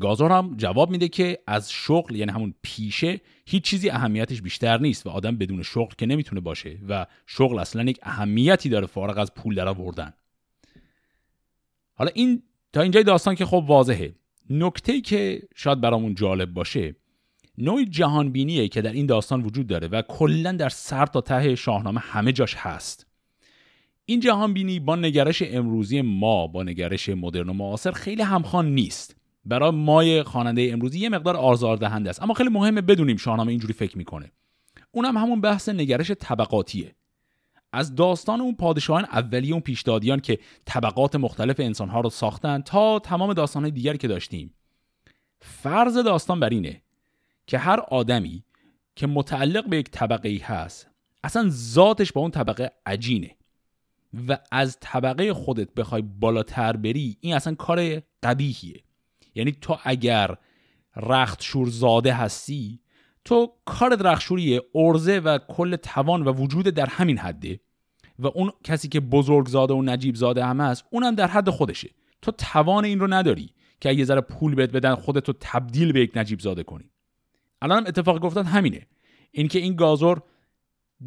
گازور 0.00 0.32
هم 0.32 0.56
جواب 0.56 0.90
میده 0.90 1.08
که 1.08 1.38
از 1.46 1.70
شغل 1.70 2.16
یعنی 2.16 2.32
همون 2.32 2.54
پیشه 2.62 3.20
هیچ 3.46 3.62
چیزی 3.62 3.90
اهمیتش 3.90 4.42
بیشتر 4.42 4.78
نیست 4.78 5.06
و 5.06 5.10
آدم 5.10 5.36
بدون 5.36 5.62
شغل 5.62 5.94
که 5.98 6.06
نمی‌تونه 6.06 6.40
باشه 6.40 6.78
و 6.88 7.06
شغل 7.26 7.58
اصلا 7.58 7.82
یک 7.82 7.98
اهمیتی 8.02 8.68
داره 8.68 8.86
فارغ 8.86 9.18
از 9.18 9.34
پول 9.34 9.54
در 9.54 9.68
آوردن. 9.68 10.12
حالا 11.94 12.10
این 12.14 12.42
تا 12.72 12.80
اینجای 12.80 13.04
داستان 13.04 13.34
که 13.34 13.46
خب 13.46 13.64
واضحه. 13.66 14.14
نکته 14.50 15.00
که 15.00 15.42
شاید 15.54 15.80
برامون 15.80 16.14
جالب 16.14 16.52
باشه 16.54 16.96
نوع 17.58 17.84
جهانبینیه 17.84 18.68
که 18.68 18.82
در 18.82 18.92
این 18.92 19.06
داستان 19.06 19.42
وجود 19.42 19.66
داره 19.66 19.88
و 19.88 20.02
کلا 20.02 20.52
در 20.52 20.68
سر 20.68 21.06
تا 21.06 21.20
ته 21.20 21.54
شاهنامه 21.54 22.00
همه 22.00 22.32
جاش 22.32 22.54
هست. 22.54 23.06
این 24.12 24.20
جهانبینی 24.20 24.80
با 24.80 24.96
نگرش 24.96 25.42
امروزی 25.46 26.00
ما 26.02 26.46
با 26.46 26.62
نگرش 26.62 27.08
مدرن 27.08 27.48
و 27.48 27.52
معاصر 27.52 27.92
خیلی 27.92 28.22
همخوان 28.22 28.74
نیست. 28.74 29.16
برای 29.44 29.70
مای 29.70 30.22
خواننده 30.22 30.68
امروزی 30.72 30.98
یه 30.98 31.08
مقدار 31.08 31.36
آزاردهنده 31.36 32.10
است. 32.10 32.22
اما 32.22 32.34
خیلی 32.34 32.50
مهمه 32.50 32.80
بدونیم 32.80 33.16
شاهنامه 33.16 33.50
اینجوری 33.50 33.72
فکر 33.72 33.98
می‌کنه. 33.98 34.32
اونم 34.90 35.16
همون 35.16 35.40
بحث 35.40 35.68
نگرش 35.68 36.10
طبقاتیه. 36.10 36.94
از 37.72 37.94
داستان 37.94 38.40
اون 38.40 38.54
پادشاهان 38.54 39.04
اولیه 39.04 39.52
اون 39.52 39.60
پیشدادیان 39.60 40.20
که 40.20 40.38
طبقات 40.64 41.16
مختلف 41.16 41.60
انسانها 41.60 42.00
رو 42.00 42.10
ساختن 42.10 42.60
تا 42.60 42.98
تمام 42.98 43.32
داستانهای 43.32 43.70
دیگری 43.70 43.98
که 43.98 44.08
داشتیم. 44.08 44.54
فرض 45.40 45.96
داستان 45.96 46.40
بر 46.40 46.48
اینه 46.48 46.82
که 47.46 47.58
هر 47.58 47.80
آدمی 47.80 48.44
که 48.96 49.06
متعلق 49.06 49.68
به 49.68 49.76
یک 49.76 49.90
طبقه 49.90 50.28
ای 50.28 50.38
هست 50.38 50.88
اصلا 51.24 51.48
ذاتش 51.48 52.12
با 52.12 52.20
اون 52.20 52.30
طبقه 52.30 52.70
عجینه. 52.86 53.36
و 54.28 54.38
از 54.52 54.78
طبقه 54.80 55.34
خودت 55.34 55.74
بخوای 55.74 56.02
بالاتر 56.02 56.76
بری 56.76 57.16
این 57.20 57.34
اصلا 57.34 57.54
کار 57.54 58.02
قبیهیه 58.22 58.82
یعنی 59.34 59.52
تو 59.52 59.78
اگر 59.84 60.36
رختشور 60.96 61.68
زاده 61.68 62.12
هستی 62.12 62.80
تو 63.24 63.52
کار 63.64 63.96
رخشوریه 63.96 64.62
ارزه 64.74 65.18
و 65.18 65.38
کل 65.48 65.76
توان 65.76 66.22
و 66.22 66.32
وجود 66.32 66.64
در 66.64 66.86
همین 66.86 67.18
حده. 67.18 67.60
و 68.18 68.26
اون 68.26 68.52
کسی 68.64 68.88
که 68.88 69.00
بزرگ 69.00 69.46
زاده 69.46 69.74
و 69.74 69.82
نجیب 69.82 70.14
زاده 70.14 70.44
هم 70.44 70.60
هست 70.60 70.84
اونم 70.90 71.14
در 71.14 71.26
حد 71.26 71.50
خودشه. 71.50 71.90
تو 72.22 72.30
توان 72.30 72.84
این 72.84 73.00
رو 73.00 73.06
نداری 73.06 73.54
که 73.80 73.88
اگه 73.88 74.04
ذره 74.04 74.20
پول 74.20 74.54
بهت 74.54 74.70
بدن 74.70 74.94
خودتو 74.94 75.32
تبدیل 75.40 75.92
به 75.92 76.00
یک 76.00 76.12
نجیب 76.16 76.40
زاده 76.40 76.62
کنی. 76.62 76.90
الان 77.62 77.86
اتفاق 77.86 78.18
گفتن 78.18 78.44
همینه. 78.44 78.86
اینکه 79.32 79.58
این 79.58 79.76
گازور 79.76 80.22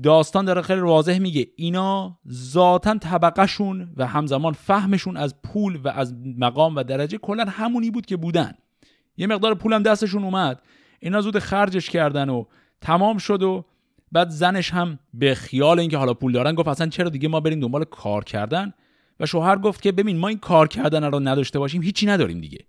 داستان 0.04 0.46
داره 0.46 0.62
خیلی 0.62 0.82
واضح 0.82 1.20
میگه. 1.20 1.48
اینا 1.56 2.20
ذاتا 2.32 2.98
طبقهشون 2.98 3.94
و 3.98 4.08
همزمان 4.08 4.54
فهمشون 4.54 5.18
از 5.18 5.42
پول 5.42 5.76
و 5.84 5.88
از 5.88 6.14
مقام 6.38 6.76
و 6.76 6.84
درجه 6.84 7.18
کلا 7.18 7.46
همونی 7.46 7.92
بود 7.92 8.06
که 8.06 8.18
بودن. 8.18 8.54
یه 9.18 9.28
مقدار 9.28 9.56
پولم 9.56 9.84
دستشون 9.84 10.24
اومد. 10.24 10.62
اینا 11.00 11.22
زود 11.22 11.40
خرجش 11.40 11.90
کردن 11.90 12.30
و 12.30 12.46
تمام 12.82 13.18
شد 13.18 13.44
و 13.44 13.66
بعد 14.12 14.30
زنش 14.30 14.74
هم 14.74 15.00
به 15.14 15.36
خیال 15.36 15.80
اینکه 15.80 15.98
حالا 15.98 16.14
پول 16.14 16.32
دارن 16.32 16.56
گفت 16.56 16.68
اصلا 16.68 16.88
چرا 16.88 17.10
دیگه 17.10 17.28
ما 17.28 17.40
بریم 17.40 17.60
دنبال 17.60 17.84
کار 17.84 18.24
کردن؟ 18.24 18.74
و 19.20 19.26
شوهر 19.26 19.58
گفت 19.58 19.82
که 19.82 19.92
ببین 19.92 20.18
ما 20.18 20.28
این 20.28 20.40
کار 20.40 20.68
کردن 20.68 21.04
رو 21.04 21.20
نداشته 21.20 21.60
باشیم 21.60 21.82
هیچی 21.82 22.06
نداریم 22.06 22.42
دیگه. 22.42 22.66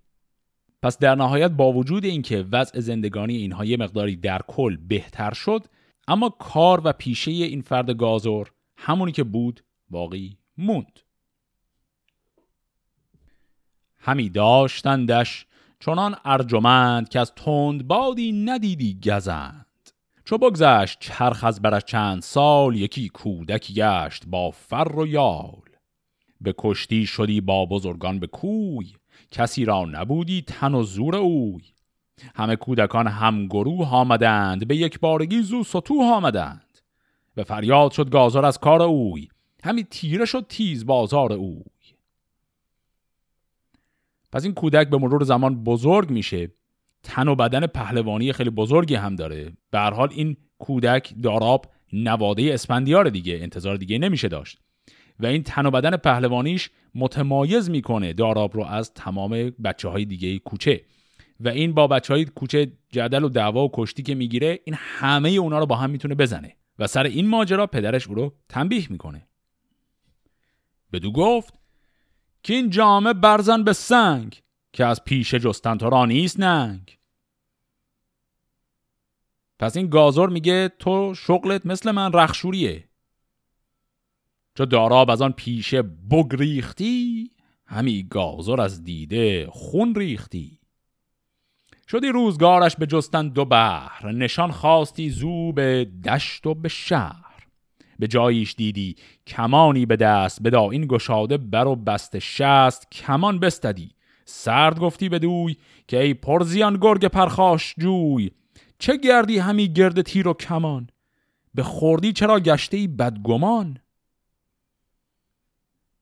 پس 0.81 0.97
در 0.97 1.15
نهایت 1.15 1.51
با 1.51 1.73
وجود 1.73 2.05
اینکه 2.05 2.45
وضع 2.51 2.79
زندگانی 2.79 3.35
اینها 3.35 3.65
یه 3.65 3.77
مقداری 3.77 4.15
در 4.15 4.41
کل 4.47 4.77
بهتر 4.87 5.33
شد 5.33 5.65
اما 6.07 6.29
کار 6.29 6.81
و 6.83 6.93
پیشه 6.93 7.31
این 7.31 7.61
فرد 7.61 7.91
گازور 7.91 8.51
همونی 8.77 9.11
که 9.11 9.23
بود 9.23 9.63
باقی 9.89 10.37
موند. 10.57 10.99
همی 13.99 14.29
داشتندش 14.29 15.45
چنان 15.79 16.15
ارجمند 16.25 17.09
که 17.09 17.19
از 17.19 17.33
تند 17.35 17.87
بادی 17.87 18.31
ندیدی 18.31 18.99
گزند. 19.03 19.65
چو 20.25 20.37
بگذشت 20.37 20.97
چرخ 20.99 21.43
از 21.43 21.61
برش 21.61 21.83
چند 21.83 22.21
سال 22.21 22.75
یکی 22.75 23.09
کودکی 23.09 23.73
گشت 23.73 24.23
با 24.27 24.51
فر 24.51 24.95
و 24.95 25.07
یال. 25.07 25.61
به 26.41 26.55
کشتی 26.57 27.05
شدی 27.05 27.41
با 27.41 27.65
بزرگان 27.65 28.19
به 28.19 28.27
کوی 28.27 28.93
کسی 29.31 29.65
را 29.65 29.85
نبودی 29.85 30.41
تن 30.41 30.73
و 30.73 30.83
زور 30.83 31.15
اوی. 31.15 31.63
همه 32.35 32.55
کودکان 32.55 33.07
هم 33.07 33.45
گروه 33.45 33.89
آمدند 33.89 34.67
به 34.67 34.75
یک 34.75 34.99
بارگی 34.99 35.41
زو 35.41 35.63
سطوح 35.63 36.13
آمدند. 36.13 36.79
به 37.35 37.43
فریاد 37.43 37.91
شد 37.91 38.09
گازار 38.09 38.45
از 38.45 38.57
کار 38.57 38.81
اوی 38.81 39.27
همی 39.63 39.83
تیره 39.83 40.25
شد 40.25 40.45
تیز 40.49 40.85
بازار 40.85 41.33
اوی. 41.33 41.63
پس 44.31 44.43
این 44.43 44.53
کودک 44.53 44.89
به 44.89 44.97
مرور 44.97 45.23
زمان 45.23 45.63
بزرگ 45.63 46.09
میشه 46.09 46.51
تن 47.03 47.27
و 47.27 47.35
بدن 47.35 47.67
پهلوانی 47.67 48.33
خیلی 48.33 48.49
بزرگی 48.49 48.95
هم 48.95 49.15
داره. 49.15 49.53
به 49.71 49.79
حال 49.79 50.09
این 50.11 50.37
کودک 50.59 51.13
داراب 51.23 51.65
نواده 51.93 52.53
اسپندیار 52.53 53.09
دیگه 53.09 53.39
انتظار 53.41 53.77
دیگه 53.77 53.97
نمیشه 53.97 54.27
داشت. 54.27 54.59
و 55.19 55.25
این 55.25 55.43
تن 55.43 55.65
و 55.65 55.71
بدن 55.71 55.97
پهلوانیش 55.97 56.69
متمایز 56.95 57.69
می‌کنه 57.69 58.13
داراب 58.13 58.55
رو 58.55 58.63
از 58.63 58.93
تمام 58.93 59.29
بچه 59.63 59.89
های 59.89 60.05
دیگه 60.05 60.39
کوچه. 60.39 60.81
و 61.39 61.49
این 61.49 61.73
با 61.73 61.87
بچه 61.87 62.13
های 62.13 62.25
کوچه 62.25 62.71
جدل 62.89 63.23
و 63.23 63.29
دعوا 63.29 63.65
و 63.65 63.71
کشتی 63.73 64.03
که 64.03 64.15
می‌گیره 64.15 64.59
این 64.63 64.75
همه 64.79 65.29
اونا 65.29 65.59
رو 65.59 65.65
با 65.65 65.75
هم 65.75 65.89
می‌تونه 65.89 66.15
بزنه 66.15 66.55
و 66.79 66.87
سر 66.87 67.03
این 67.03 67.27
ماجرا 67.27 67.67
پدرش 67.67 68.07
او 68.07 68.15
رو 68.15 68.35
تنبیه 68.49 68.91
می‌کنه. 68.91 69.27
بدو 70.93 71.11
گفت 71.11 71.53
که 72.43 72.53
این 72.53 72.69
جامه 72.69 73.13
برزن 73.13 73.63
به 73.63 73.73
سنگ 73.73 74.41
که 74.73 74.85
از 74.85 75.03
پیش 75.03 75.35
جستن 75.35 75.77
تو 75.77 75.89
را 75.89 76.05
نیست 76.05 76.39
ننگ. 76.39 76.97
پس 79.59 79.77
این 79.77 79.87
گازور 79.87 80.29
میگه 80.29 80.69
تو 80.79 81.13
شغلت 81.15 81.65
مثل 81.65 81.91
من 81.91 82.13
رخشوریه. 82.13 82.89
چو 84.55 84.65
داراب 84.65 85.09
از 85.09 85.21
آن 85.21 85.31
پیشه 85.31 85.81
بگریختی 85.81 87.31
همی 87.65 88.03
گازر 88.03 88.61
از 88.61 88.83
دیده 88.83 89.47
خون 89.49 89.95
ریختی. 89.95 90.59
شدی 91.91 92.07
روزگارش 92.07 92.75
به 92.75 92.85
جستن 92.85 93.27
دو 93.27 93.45
بحر. 93.45 94.11
نشان 94.11 94.51
خواستی 94.51 95.09
زو 95.09 95.51
به 95.51 95.87
دشت 96.05 96.47
و 96.47 96.53
به 96.53 96.69
شهر. 96.69 97.47
به 97.99 98.07
جاییش 98.07 98.55
دیدی 98.55 98.95
کمانی 99.27 99.85
به 99.85 99.95
دست 99.95 100.43
بدا. 100.43 100.69
این 100.69 100.87
گشاده 100.87 101.37
بر 101.37 101.67
و 101.67 101.75
بست 101.75 102.19
شست 102.19 102.91
کمان 102.91 103.39
بستدی. 103.39 103.91
سرد 104.25 104.79
گفتی 104.79 105.09
به 105.09 105.19
دوی 105.19 105.55
که 105.87 106.01
ای 106.01 106.13
پرزیان 106.13 106.77
گرگ 106.81 107.05
پرخاش 107.05 107.75
جوی 107.77 108.31
چه 108.79 108.97
گردی 108.97 109.37
همی 109.37 109.73
گرد 109.73 110.01
تیر 110.01 110.27
و 110.27 110.33
کمان؟ 110.33 110.89
به 111.55 111.63
خوردی 111.63 112.13
چرا 112.13 112.39
گشته 112.39 112.77
ای 112.77 112.87
بدگمان؟ 112.87 113.79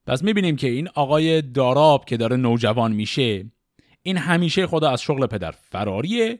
پس 0.07 0.23
می‌بینیم 0.23 0.55
که 0.55 0.67
این 0.67 0.89
آقای 0.95 1.41
داراب 1.41 2.05
که 2.05 2.17
داره 2.17 2.35
نوجوان 2.35 2.91
میشه 2.91 3.45
این 4.07 4.17
همیشه 4.17 4.67
خدا 4.67 4.89
از 4.89 5.01
شغل 5.01 5.25
پدر 5.27 5.51
فراریه 5.51 6.39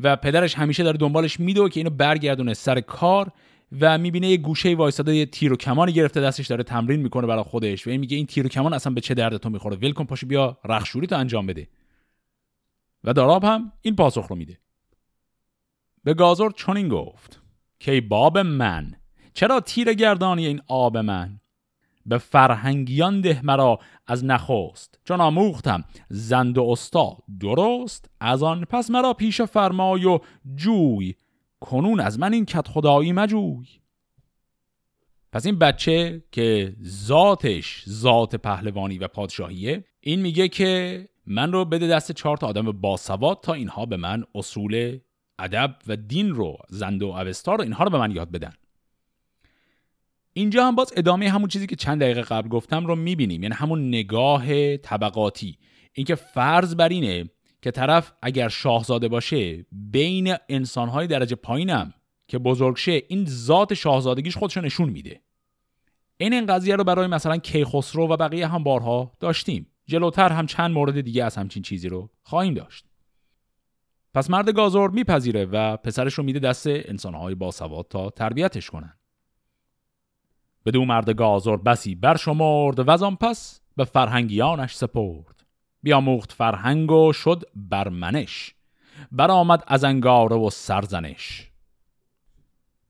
و 0.00 0.16
پدرش 0.16 0.54
همیشه 0.54 0.82
داره 0.82 0.98
دنبالش 0.98 1.40
میدو 1.40 1.68
که 1.68 1.80
اینو 1.80 1.90
برگردونه 1.90 2.54
سر 2.54 2.80
کار 2.80 3.32
و 3.80 3.98
می‌بینه 3.98 4.28
یه 4.28 4.36
گوشه 4.36 4.74
وایساده 4.74 5.16
یه 5.16 5.26
تیر 5.26 5.52
و 5.52 5.56
کمانی 5.56 5.92
گرفته 5.92 6.20
دستش 6.20 6.46
داره 6.46 6.64
تمرین 6.64 7.00
می‌کنه 7.00 7.26
برای 7.26 7.42
خودش 7.42 7.86
و 7.86 7.90
این 7.90 8.00
میگه 8.00 8.16
این 8.16 8.26
تیر 8.26 8.46
و 8.46 8.48
کمان 8.48 8.72
اصلا 8.72 8.92
به 8.92 9.00
چه 9.00 9.14
درد 9.14 9.36
تو 9.36 9.50
می‌خوره؟ 9.50 9.76
ول 9.76 9.92
کن 9.92 10.04
پاشو 10.04 10.26
بیا 10.26 10.58
رخشوری 10.64 11.06
تو 11.06 11.16
انجام 11.16 11.46
بده. 11.46 11.68
و 13.04 13.12
داراب 13.12 13.44
هم 13.44 13.72
این 13.82 13.96
پاسخ 13.96 14.26
رو 14.26 14.36
میده. 14.36 14.58
به 16.04 16.14
گازور 16.14 16.52
چنین 16.52 16.88
گفت 16.88 17.40
که 17.80 18.00
باب 18.00 18.38
من؟ 18.38 18.92
چرا 19.34 19.60
تیر 19.60 19.92
گردانی 19.92 20.46
این 20.46 20.60
آب 20.68 20.96
من؟ 20.96 21.40
به 22.06 22.18
فرهنگیان 22.18 23.20
ده 23.20 23.40
مرا 23.44 23.78
از 24.06 24.24
نخست. 24.24 25.00
چون 25.04 25.20
آموختم 25.20 25.84
زند 26.08 26.58
و 26.58 26.64
استا 26.70 27.18
درست 27.40 28.10
از 28.20 28.42
آن 28.42 28.64
پس 28.64 28.90
مرا 28.90 29.12
پیش 29.12 29.40
فرمای 29.40 30.04
و 30.04 30.18
جوی. 30.54 31.14
کنون 31.60 32.00
از 32.00 32.18
من 32.18 32.32
این 32.32 32.44
کت 32.44 32.68
خدایی 32.68 33.12
مجوی. 33.12 33.66
پس 35.32 35.46
این 35.46 35.58
بچه 35.58 36.22
که 36.32 36.76
ذاتش 36.82 37.84
ذات 37.88 38.36
پهلوانی 38.36 38.98
و 38.98 39.08
پادشاهیه 39.08 39.84
این 40.00 40.20
میگه 40.20 40.48
که 40.48 41.04
من 41.26 41.52
رو 41.52 41.64
بده 41.64 41.86
دست 41.86 42.12
چهار 42.12 42.36
تا 42.36 42.46
آدم 42.46 42.72
باسواد 42.72 43.40
تا 43.42 43.52
اینها 43.52 43.86
به 43.86 43.96
من 43.96 44.24
اصول 44.34 44.98
ادب 45.38 45.76
و 45.86 45.96
دین 45.96 46.34
رو 46.34 46.56
زند 46.68 47.02
و 47.02 47.06
اوستا 47.06 47.54
رو 47.54 47.62
اینها 47.62 47.84
رو 47.84 47.90
به 47.90 47.98
من 47.98 48.10
یاد 48.10 48.30
بدن. 48.30 48.52
اینجا 50.36 50.66
هم 50.66 50.74
باز 50.74 50.92
ادامه 50.96 51.30
همون 51.30 51.48
چیزی 51.48 51.66
که 51.66 51.76
چند 51.76 52.00
دقیقه 52.00 52.22
قبل 52.22 52.48
گفتم 52.48 52.86
رو 52.86 52.96
می‌بینیم. 52.96 53.42
یعنی 53.42 53.54
همون 53.54 53.88
نگاه 53.88 54.76
طبقاتی. 54.76 55.58
اینکه 55.92 56.14
فرض 56.14 56.74
بر 56.74 56.88
اینه 56.88 57.30
که 57.62 57.70
طرف 57.70 58.12
اگر 58.22 58.48
شاهزاده 58.48 59.08
باشه 59.08 59.66
بین 59.72 60.34
انسانهای 60.48 61.06
درجه 61.06 61.36
پایینم 61.36 61.94
که 62.28 62.38
بزرگ 62.38 62.76
شه 62.76 63.02
این 63.08 63.24
ذات 63.24 63.74
شاهزادگیش 63.74 64.36
خودشو 64.36 64.60
نشون 64.60 64.88
میده. 64.88 65.20
این 66.16 66.32
این 66.32 66.46
قضیه 66.46 66.76
رو 66.76 66.84
برای 66.84 67.06
مثلا 67.06 67.36
کیخسرو 67.36 68.08
و 68.08 68.16
بقیه 68.16 68.46
هم 68.46 68.62
بارها 68.62 69.12
داشتیم. 69.20 69.66
جلوتر 69.86 70.32
هم 70.32 70.46
چند 70.46 70.70
مورد 70.70 71.00
دیگه 71.00 71.24
از 71.24 71.36
همچین 71.36 71.62
چیزی 71.62 71.88
رو 71.88 72.10
خواهیم 72.22 72.54
داشت. 72.54 72.84
پس 74.14 74.30
مرد 74.30 74.50
گازور 74.50 74.90
میپذیره 74.90 75.44
و 75.44 75.76
پسرش 75.76 76.14
رو 76.14 76.24
میده 76.24 76.38
دست 76.38 76.66
انسانهای 76.66 77.34
باسواد 77.34 77.86
تا 77.90 78.10
تربیتش 78.10 78.70
کنن. 78.70 78.95
دو 80.70 80.84
مرد 80.84 81.10
گازر 81.10 81.56
بسی 81.56 81.94
برشمرد 81.94 82.78
و 82.78 83.04
آن 83.04 83.16
پس 83.16 83.60
به 83.76 83.84
فرهنگیانش 83.84 84.74
سپرد. 84.76 85.44
بیاموخت 85.82 86.32
فرهنگ 86.32 86.92
و 86.92 87.12
شد 87.12 87.42
برمنش. 87.54 88.54
برآمد 89.12 89.64
از 89.66 89.84
انگاره 89.84 90.36
و 90.36 90.50
سرزنش. 90.50 91.50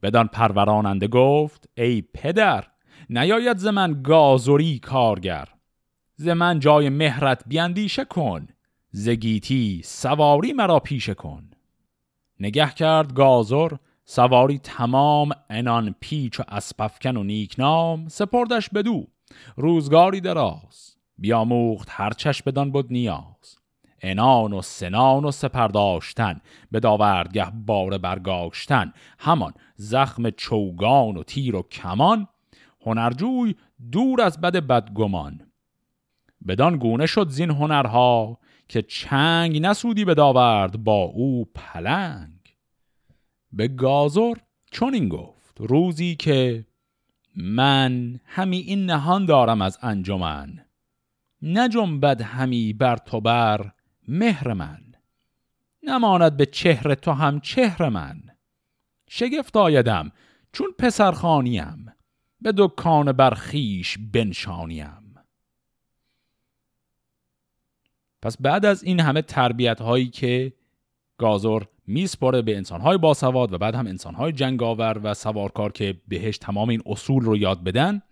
بدان 0.02 0.26
پروراننده 0.26 1.08
گفت 1.08 1.68
ای 1.74 2.02
پدر 2.14 2.64
نیاید 3.10 3.56
ز 3.56 3.66
من 3.66 4.02
گازوری 4.02 4.78
کارگر. 4.78 5.48
ز 6.14 6.28
من 6.28 6.58
جای 6.58 6.88
مهرت 6.88 7.42
بیاندیشه 7.46 8.04
کن. 8.04 8.46
زگیتی 8.90 9.82
سواری 9.84 10.52
مرا 10.52 10.80
پیشه 10.80 11.14
کن. 11.14 11.50
نگه 12.40 12.70
کرد 12.70 13.14
گازر 13.14 13.72
سواری 14.08 14.58
تمام 14.58 15.30
انان 15.50 15.94
پیچ 16.00 16.40
و 16.40 16.42
اسپفکن 16.48 17.16
و 17.16 17.22
نیکنام 17.22 18.08
سپردش 18.08 18.68
بدو. 18.68 19.06
روزگاری 19.56 20.20
دراز. 20.20 20.96
بیاموخت 21.18 21.88
هر 21.90 22.10
چش 22.10 22.42
بدان 22.42 22.70
بود 22.70 22.86
نیاز. 22.92 23.58
انان 24.00 24.52
و 24.52 24.62
سنان 24.62 25.24
و 25.24 25.30
سپرداشتن 25.30 26.40
به 26.70 26.80
داوردگه 26.80 27.46
بار 27.66 27.98
برگاشتن. 27.98 28.92
همان 29.18 29.52
زخم 29.76 30.30
چوگان 30.30 31.16
و 31.16 31.22
تیر 31.22 31.56
و 31.56 31.62
کمان 31.62 32.28
هنرجوی 32.86 33.54
دور 33.92 34.20
از 34.20 34.40
بد 34.40 34.56
بدگمان. 34.56 35.40
بدان 36.48 36.76
گونه 36.76 37.06
شد 37.06 37.28
زین 37.28 37.50
هنرها 37.50 38.38
که 38.68 38.82
چنگ 38.82 39.60
نسودی 39.62 40.04
به 40.04 40.14
داورد 40.14 40.84
با 40.84 41.02
او 41.02 41.44
پلنگ. 41.54 42.35
به 43.56 43.68
چون 44.70 44.94
این 44.94 45.08
گفت. 45.08 45.60
روزی 45.60 46.16
که 46.16 46.66
من 47.36 48.20
همی 48.24 48.56
این 48.56 48.86
نهان 48.86 49.26
دارم 49.26 49.62
از 49.62 49.78
انجمن 49.82 50.64
نجنبد 51.42 52.20
همی 52.20 52.72
بر 52.72 52.96
تو 52.96 53.20
بر 53.20 53.72
مهر 54.08 54.52
من. 54.52 54.82
نماند 55.82 56.36
به 56.36 56.46
چهر 56.46 56.94
تو 56.94 57.12
هم 57.12 57.40
چهر 57.40 57.88
من. 57.88 58.22
شگفت 59.08 59.56
آیدم 59.56 60.12
چون 60.52 60.74
پسرخانیم 60.78 61.92
به 62.40 62.52
دکان 62.56 63.12
برخیش 63.12 63.98
بنشانیم. 64.12 65.14
پس 68.22 68.36
بعد 68.40 68.64
از 68.64 68.84
این 68.84 69.00
همه 69.00 69.22
تربیت 69.22 69.80
هایی 69.80 70.08
که 70.08 70.52
گازور 71.18 71.68
میسپاره 71.86 72.42
به 72.42 72.56
انسانهای 72.56 72.98
باسواد 72.98 73.52
و 73.52 73.58
بعد 73.58 73.74
هم 73.74 73.86
انسانهای 73.86 74.32
جنگاور 74.32 75.00
و 75.02 75.14
سوارکار 75.14 75.72
که 75.72 76.00
بهش 76.08 76.38
تمام 76.38 76.68
این 76.68 76.82
اصول 76.86 77.22
رو 77.24 77.36
یاد 77.36 77.64
بدن 77.64 78.02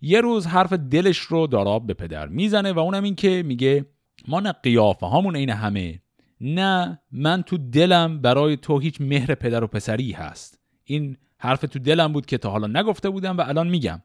یه 0.00 0.20
روز 0.20 0.46
حرف 0.46 0.72
دلش 0.72 1.18
رو 1.18 1.46
داراب 1.46 1.86
به 1.86 1.94
پدر 1.94 2.28
می‌زنه 2.28 2.72
و 2.72 2.78
اونم 2.78 3.02
این 3.02 3.14
که 3.14 3.42
میگه 3.46 3.86
ما 4.28 4.40
نه 4.40 4.52
قیافه 4.52 5.06
هامون 5.06 5.36
این 5.36 5.50
همه. 5.50 6.00
نه 6.40 7.00
من 7.12 7.42
تو 7.42 7.58
دلم 7.58 8.20
برای 8.20 8.56
تو 8.56 8.78
هیچ 8.78 9.00
مهر 9.00 9.34
پدر 9.34 9.64
و 9.64 9.66
پسری 9.66 10.12
هست. 10.12 10.60
این 10.84 11.16
حرف 11.38 11.60
تو 11.60 11.78
دلم 11.78 12.12
بود 12.12 12.26
که 12.26 12.38
تا 12.38 12.50
حالا 12.50 12.80
نگفته 12.80 13.10
بودم 13.10 13.36
و 13.36 13.40
الان 13.40 13.68
میگم. 13.68 14.02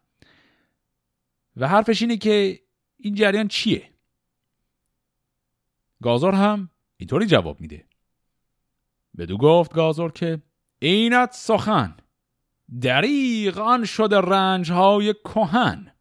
و 1.57 1.67
حرفش 1.67 2.01
اینه 2.01 2.17
که 2.17 2.59
این 2.97 3.15
جریان 3.15 3.47
چیه؟ 3.47 3.89
گازار 6.03 6.35
هم 6.35 6.69
اینطوری 6.97 7.25
جواب 7.25 7.61
میده. 7.61 7.85
بدو 9.17 9.37
گفت 9.37 9.73
گازور 9.73 10.11
که 10.11 10.41
اینت 10.79 11.31
سخن. 11.33 11.95
دریغ 12.81 13.57
آن 13.57 13.85
شده 13.85 14.17
رنج 14.17 14.71
های 14.71 15.13
کهن. 15.13 15.91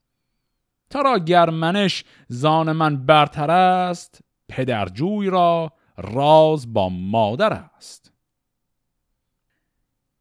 تا 0.90 1.18
گرمنش 1.18 2.04
زان 2.28 2.72
من 2.72 3.06
برتر 3.06 3.50
است 3.50 4.20
پدرجوی 4.48 5.30
را 5.30 5.72
راز 5.96 6.72
با 6.72 6.88
مادر 6.88 7.52
است. 7.52 8.12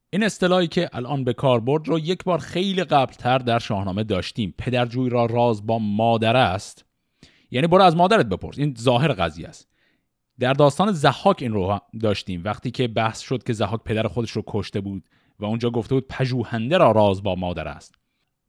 این 0.09 0.23
اصطلاحی 0.23 0.67
که 0.67 0.89
الان 0.93 1.23
به 1.23 1.33
کار 1.33 1.59
برد 1.59 1.87
رو 1.87 1.99
یک 1.99 2.23
بار 2.23 2.39
خیلی 2.39 2.83
قبلتر 2.83 3.37
در 3.37 3.59
شاهنامه 3.59 4.03
داشتیم. 4.03 4.53
پدرجوی 4.57 5.09
را 5.09 5.25
راز 5.25 5.65
با 5.65 5.79
مادر 5.79 6.35
است. 6.35 6.85
یعنی 7.51 7.67
برو 7.67 7.81
از 7.81 7.95
مادرت 7.95 8.25
بپرس. 8.25 8.57
این 8.57 8.75
ظاهر 8.79 9.13
قضیه 9.13 9.47
است. 9.47 9.68
در 10.39 10.53
داستان 10.53 10.91
زحاک 10.91 11.37
این 11.41 11.53
رو 11.53 11.79
داشتیم. 12.01 12.41
وقتی 12.45 12.71
که 12.71 12.87
بحث 12.87 13.19
شد 13.19 13.43
که 13.43 13.53
زحاک 13.53 13.83
پدر 13.83 14.07
خودش 14.07 14.31
رو 14.31 14.43
کشته 14.47 14.81
بود 14.81 15.03
و 15.39 15.45
اونجا 15.45 15.69
گفته 15.69 15.95
بود 15.95 16.07
پژوهنده 16.07 16.77
را 16.77 16.91
راز 16.91 17.23
با 17.23 17.35
مادر 17.35 17.67
است. 17.67 17.95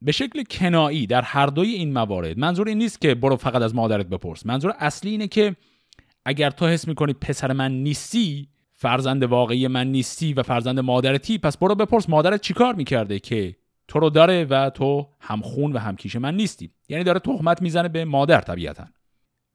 به 0.03 0.13
شکل 0.13 0.43
کنایی 0.51 1.07
در 1.07 1.23
هر 1.23 1.47
دوی 1.47 1.69
این 1.69 1.93
موارد 1.93 2.39
منظور 2.39 2.69
این 2.69 2.79
نیست 2.79 3.01
که 3.01 3.15
برو 3.15 3.37
فقط 3.37 3.63
از 3.63 3.75
مادرت 3.75 4.07
بپرس. 4.07 4.47
منظور 4.47 4.75
اصلی 4.79 5.11
اینه 5.11 5.29
که 5.29 5.57
اگر 6.25 6.51
تو 6.51 6.67
حس 6.67 6.89
می‌کنی 6.89 7.13
پسر 7.13 7.53
من 7.53 7.73
نیستی 7.73 8.49
فرزند 8.73 9.23
واقعی 9.23 9.69
من 9.69 9.87
نیستی 9.87 10.33
و 10.33 10.43
فرزند 10.43 10.81
مادرتی 10.81 11.39
پس 11.39 11.59
برو 11.59 11.75
بپرس 11.75 12.09
مادرت 12.09 12.41
چیکار 12.41 12.75
می‌کرده 12.75 13.19
که 13.19 13.57
تو 13.89 13.99
رو 13.99 14.11
داره 14.11 14.45
و 14.45 14.71
تو 14.71 15.09
همخون 15.21 15.73
و 15.73 15.79
همکیش 15.79 16.17
من 16.17 16.37
نیستی. 16.37 16.71
یعنی 16.89 17.05
داره 17.05 17.19
تهمت 17.19 17.63
می‌زنه 17.63 17.89
به 17.89 18.05
مادر 18.05 18.41
طبیعتا. 18.41 18.85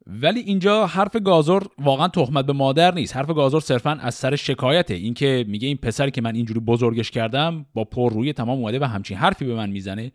ولی 0.08 0.40
اینجا 0.40 0.88
حرف 0.88 1.16
گازور 1.16 1.68
واقعا 1.78 2.08
تهمت 2.08 2.46
به 2.46 2.54
مادر 2.54 2.94
نیست. 2.94 3.16
حرف 3.16 3.28
گازور 3.28 3.62
صرفا 3.62 3.92
از 3.92 4.16
سر 4.16 4.36
شکایته. 4.36 4.94
اینکه 4.94 5.46
میگه 5.48 5.68
این 5.68 5.78
پسری 5.78 6.12
که 6.12 6.22
من 6.22 6.36
اینجوری 6.36 6.60
بزرگش 6.60 7.12
کردم 7.12 7.66
با 7.74 7.84
پر 7.84 8.14
روی 8.14 8.34
تمام 8.34 8.60
اومده 8.60 8.80
و 8.80 8.84
همچین 8.84 9.18
حرفی 9.18 9.46
به 9.46 9.56
من 9.56 9.70
می‌زنه 9.70 10.12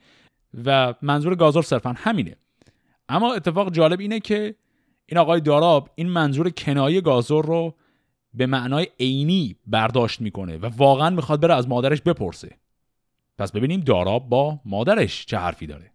و 0.65 0.95
منظور 1.03 1.35
گازور 1.35 1.63
صرفا 1.63 1.95
همینه. 1.97 2.37
اما 3.09 3.35
اتفاق 3.35 3.73
جالب 3.73 4.01
اینه 4.01 4.21
که 4.21 4.55
این 5.07 5.19
آقای 5.19 5.41
داراب 5.41 5.91
این 5.95 6.09
منظور 6.09 6.51
کنایه 6.51 7.01
گازور 7.01 7.45
رو 7.47 7.75
به 8.35 8.47
معنای 8.47 8.89
عینی 9.01 9.57
برداشت 9.67 10.21
می‌کنه 10.21 10.57
و 10.57 10.67
واقعا 10.77 11.11
می‌خواد 11.11 11.41
بره 11.41 11.55
از 11.55 11.69
مادرش 11.69 12.01
بپرسه. 12.01 12.57
پس 13.39 13.53
ببینیم 13.53 13.81
داراب 13.81 14.29
با 14.29 14.61
مادرش 14.65 15.27
چه 15.27 15.39
حرفی 15.39 15.67
داره. 15.67 15.91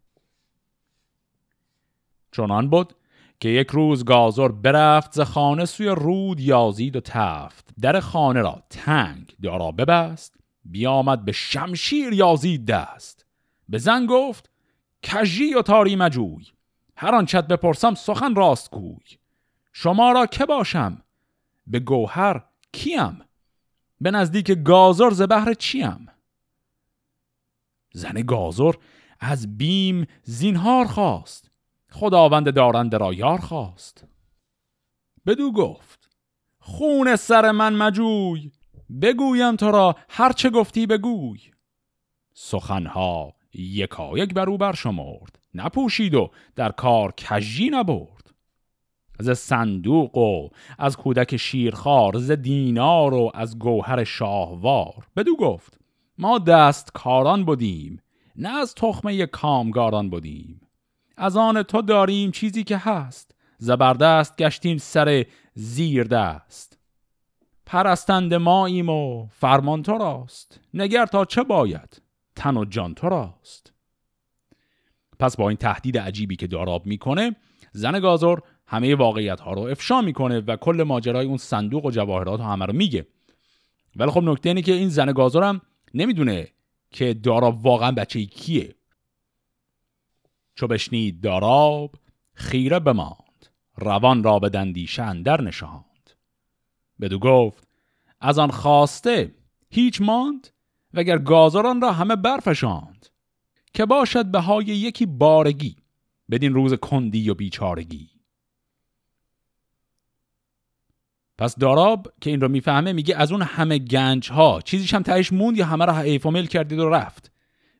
چنان 2.31 2.69
بود 2.69 2.93
که 3.39 3.49
یک 3.49 3.67
روز 3.67 4.05
گازر 4.05 4.47
برفت 4.47 5.13
ز 5.13 5.19
خانه 5.19 5.65
سوی 5.65 5.87
رود 5.87 6.39
یازید 6.39 6.95
و 6.95 6.99
تفت. 6.99 7.69
در 7.81 7.99
خانه 7.99 8.41
را 8.41 8.63
تنگ 8.69 9.35
دارا 9.43 9.71
ببست 9.71 10.35
بیامد 10.65 11.25
به 11.25 11.31
شمشیر 11.31 12.13
یازید 12.13 12.65
دست. 12.65 13.25
به 13.69 13.77
زن 13.77 14.05
گفت 14.05 14.49
کژی 15.03 15.53
و 15.53 15.61
تاری 15.61 15.95
مجوی 15.95 16.45
هر 16.97 17.15
آنچت 17.15 17.47
بپرسم 17.47 17.95
سخن 17.95 18.35
راست 18.35 18.71
گوی. 18.71 19.05
شما 19.73 20.11
را 20.11 20.25
که 20.25 20.45
باشم؟ 20.45 21.01
به 21.67 21.79
گوهر 21.79 22.43
کیم؟ 22.71 23.19
به 24.01 24.11
نزدیک 24.11 24.51
گازر 24.51 25.09
ز 25.09 25.21
بهر 25.21 25.53
چیم؟ 25.53 26.07
زن 27.93 28.21
گازر 28.21 28.73
از 29.19 29.57
بیم 29.57 30.07
زینهار 30.23 30.85
خواست. 30.85 31.44
خداوند 31.95 32.53
دارنده 32.53 32.97
را 32.97 33.13
یار 33.13 33.39
خواست. 33.39 34.07
بدو 35.25 35.51
گفت 35.51 36.09
خون 36.59 37.15
سر 37.15 37.51
من 37.51 37.75
مجوی 37.75 38.51
بگویم 39.01 39.55
تو 39.55 39.71
را 39.71 39.95
هرچه 40.09 40.49
گفتی 40.49 40.85
بگوی. 40.85 41.39
سخنها 42.33 43.33
یکا 43.53 44.17
یک 44.17 44.33
بر 44.33 44.49
او 44.49 44.57
برشمرد 44.57 45.39
نپوشید 45.53 46.13
و 46.13 46.31
در 46.55 46.71
کار 46.71 47.11
کژی 47.11 47.69
نبرد. 47.69 48.33
ز 49.19 49.29
صندوق 49.29 50.17
و 50.17 50.49
از 50.79 50.97
کودک 50.97 51.37
شیرخوار 51.37 52.17
ز 52.17 52.31
دینار 52.31 53.13
و 53.13 53.31
از 53.33 53.59
گوهر 53.59 54.03
شاهوار. 54.03 55.07
بدو 55.15 55.35
گفت 55.35 55.79
ما 56.17 56.39
دست 56.39 56.91
کاران 56.93 57.45
بودیم 57.45 58.01
نه 58.35 58.49
از 58.49 58.75
تخمه 58.75 59.25
کامگاران 59.25 60.09
بودیم 60.09 60.64
از 61.17 61.37
آن 61.37 61.63
تو 61.63 61.81
داریم 61.81 62.31
چیزی 62.31 62.63
که 62.63 62.77
هست. 62.77 63.35
زبردست 63.57 64.37
گشتیم 64.37 64.77
سر 64.77 65.25
زیر 65.53 66.03
دست. 66.03 66.77
پرستند 67.65 68.33
ماییم 68.33 68.89
و 68.89 69.27
فرمان 69.27 69.83
تو 69.83 69.97
راست. 69.97 70.59
نگر 70.73 71.05
تا 71.05 71.25
چه 71.25 71.43
باید؟ 71.43 72.01
تن 72.35 72.57
و 72.57 72.65
جان 72.65 72.93
تو 72.93 73.09
راست. 73.09 73.73
پس 75.19 75.35
با 75.37 75.49
این 75.49 75.57
تهدید 75.57 75.97
عجیبی 75.97 76.35
که 76.35 76.47
داراب 76.47 76.85
می‌کنه 76.85 77.35
زن 77.71 77.99
گازور 77.99 78.41
همه 78.67 78.95
واقعیت 78.95 79.39
ها 79.39 79.53
رو 79.53 79.61
افشا 79.61 80.01
می‌کنه 80.01 80.39
و 80.39 80.55
کل 80.55 80.83
ماجرای 80.83 81.25
اون 81.25 81.37
صندوق 81.37 81.85
و 81.85 81.91
جواهرات 81.91 82.39
ها 82.39 82.53
همه 82.53 82.65
رو 82.65 82.73
میگه. 82.73 83.07
ولی 83.95 84.11
خب 84.11 84.23
نکته 84.23 84.49
اینه 84.49 84.61
که 84.61 84.71
این 84.71 84.89
زن 84.89 85.11
گازور 85.11 85.43
هم 85.43 85.61
نمی‌دونه 85.93 86.47
که 86.91 87.13
داراب 87.13 87.65
واقعا 87.65 87.91
بچه 87.91 88.25
کیه. 88.25 88.75
چو 90.55 90.67
بشنید 90.67 91.21
داراب 91.21 91.95
خیره 92.33 92.79
بماند 92.79 93.47
روان 93.77 94.23
را 94.23 94.39
به 94.39 94.49
دندیشن 94.49 95.21
در 95.21 95.41
نشاند. 95.41 96.09
بدو 97.01 97.19
گفت 97.19 97.67
از 98.19 98.39
آن 98.39 98.51
خواسته 98.51 99.35
هیچ 99.69 100.01
ماند 100.01 100.47
وگر 100.93 101.17
گازاران 101.17 101.81
را 101.81 101.91
همه 101.91 102.15
برفشاند. 102.15 102.95
که 103.73 103.85
باشد 103.85 104.25
به 104.25 104.39
های 104.39 104.65
یکی 104.65 105.05
بارگی 105.05 105.75
بدین 106.31 106.53
روز 106.53 106.73
کندی 106.73 107.29
و 107.29 107.33
بیچارگی. 107.33 108.09
پس 111.37 111.55
داراب 111.57 112.13
که 112.21 112.29
این 112.29 112.41
رو 112.41 112.47
می‌فهمه 112.47 112.93
میگه 112.93 113.15
از 113.15 113.31
اون 113.31 113.41
همه 113.41 113.77
گنج 113.77 114.31
ها 114.31 114.61
چیزیش 114.61 114.93
هم 114.93 115.03
تهش 115.03 115.33
موند 115.33 115.57
یا 115.57 115.65
همه 115.65 115.85
را 115.85 115.93
حیف 115.93 116.25
و 116.25 116.41
کردید 116.41 116.79
و 116.79 116.89
رفت. 116.89 117.31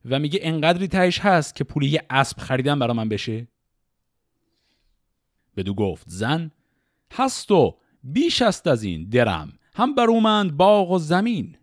و 0.05 0.19
میگه 0.19 0.39
انقدری 0.41 0.87
تهش 0.87 1.19
هست 1.19 1.55
که 1.55 1.63
پولی 1.63 1.87
یه 1.87 2.05
اسب 2.09 2.39
خریدن 2.39 2.79
برا 2.79 2.93
من 2.93 3.09
بشه؟ 3.09 3.47
بدو 5.57 5.73
گفت 5.73 6.05
زن 6.07 6.51
هست 7.13 7.51
و 7.51 7.77
بیش 8.03 8.41
است 8.41 8.67
از 8.67 8.83
این 8.83 9.09
درم 9.09 9.53
هم 9.75 9.95
برومند 9.95 10.57
باغ 10.57 10.91
و 10.91 10.99
زمین. 10.99 11.57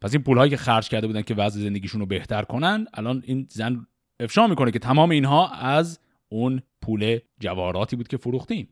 پس 0.00 0.14
این 0.14 0.22
پولهایی 0.22 0.50
که 0.50 0.56
خرج 0.56 0.88
کرده 0.88 1.06
بودن 1.06 1.22
که 1.22 1.34
وضع 1.34 1.60
زندگیشون 1.60 2.00
رو 2.00 2.06
بهتر 2.06 2.42
کنن 2.42 2.86
الان 2.94 3.22
این 3.26 3.46
زن 3.50 3.86
افشا 4.20 4.46
می‌کنه 4.46 4.70
که 4.70 4.78
تمام 4.78 5.10
اینها 5.10 5.48
از 5.48 6.00
اون 6.28 6.62
پول 6.82 7.18
جواراتی 7.40 7.96
بود 7.96 8.08
که 8.08 8.16
فروختیم. 8.16 8.68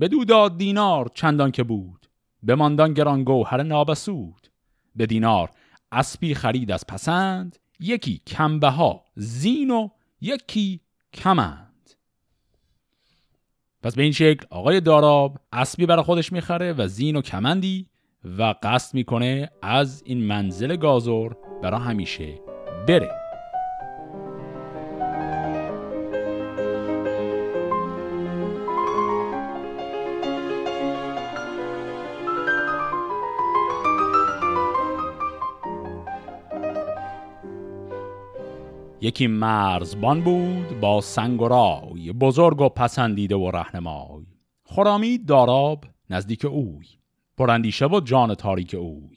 بدو 0.00 0.24
داد 0.24 0.58
دینار 0.58 1.10
چندان 1.14 1.50
که 1.50 1.62
بود 1.62 2.06
بماندان 2.42 2.94
گران 2.94 3.24
گوهر 3.24 3.62
نابسود. 3.62 4.48
به 4.96 5.06
دینار 5.06 5.50
اسبی 5.92 6.34
خرید 6.34 6.72
از 6.72 6.86
پسند 6.86 7.56
یکی 7.80 8.22
کمبه 8.26 8.68
ها 8.68 9.04
زین 9.16 9.70
و 9.70 9.88
یکی 10.20 10.80
کمند. 11.12 11.90
پس 13.82 13.94
به 13.94 14.02
این 14.02 14.12
شکل 14.12 14.46
آقای 14.50 14.80
داراب 14.80 15.38
اسبی 15.52 15.86
برای 15.86 16.02
خودش 16.02 16.32
می‌خره 16.32 16.72
و 16.72 16.86
زین 16.86 17.16
و 17.16 17.20
کمندی 17.20 17.86
و 18.24 18.54
قصد 18.62 18.94
می‌کنه 18.94 19.50
از 19.62 20.02
این 20.06 20.18
منزل 20.26 20.76
گازور 20.76 21.36
برای 21.62 21.80
همیشه 21.80 22.40
بره. 22.88 23.27
یکی 39.08 39.26
مرزبان 39.26 40.20
بود 40.20 40.80
با 40.80 41.00
سنگ 41.00 41.42
و 41.42 41.48
رای 41.48 42.12
بزرگ 42.12 42.60
و 42.60 42.68
پسندیده 42.68 43.36
و 43.36 43.50
رهنمای. 43.50 44.26
خرامی 44.64 45.18
داراب 45.18 45.84
نزدیک 46.10 46.44
اوی 46.44 46.86
پراندیشه 47.36 47.86
و 47.86 48.00
جان 48.00 48.34
تاریک 48.34 48.74
اوی. 48.74 49.16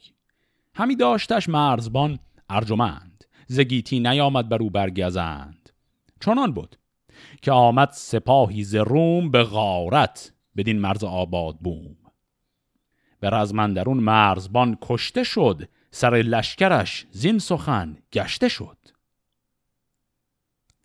همی 0.75 0.95
داشتش 0.95 1.49
مرزبان 1.49 2.19
ارجمند 2.49 3.23
زگیتی 3.47 3.99
نیامد 3.99 4.49
بر 4.49 4.62
او 4.62 4.69
برگزند 4.69 5.69
چنان 6.19 6.51
بود 6.51 6.75
که 7.41 7.51
آمد 7.51 7.89
سپاهی 7.91 8.63
ز 8.63 8.75
روم 8.75 9.32
به 9.32 9.43
غارت 9.43 10.34
بدین 10.58 10.80
مرز 10.80 11.04
آباد 11.04 11.58
بوم. 11.58 11.95
به 13.19 13.30
رزمندرون 13.30 13.97
مرزبان 13.97 14.77
کشته 14.82 15.23
شد 15.23 15.69
سر 15.91 16.15
لشکرش 16.15 17.06
زین 17.12 17.39
سخن 17.39 17.97
گشته 18.13 18.47
شد. 18.47 18.77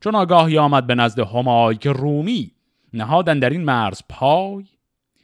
چون 0.00 0.14
آگاهی 0.14 0.58
آمد 0.58 0.86
به 0.86 0.94
نزد 0.94 1.18
همای 1.18 1.76
که 1.76 1.92
رومی 1.92 2.52
نهادن 2.92 3.38
در 3.38 3.50
این 3.50 3.64
مرز 3.64 4.02
پای 4.08 4.64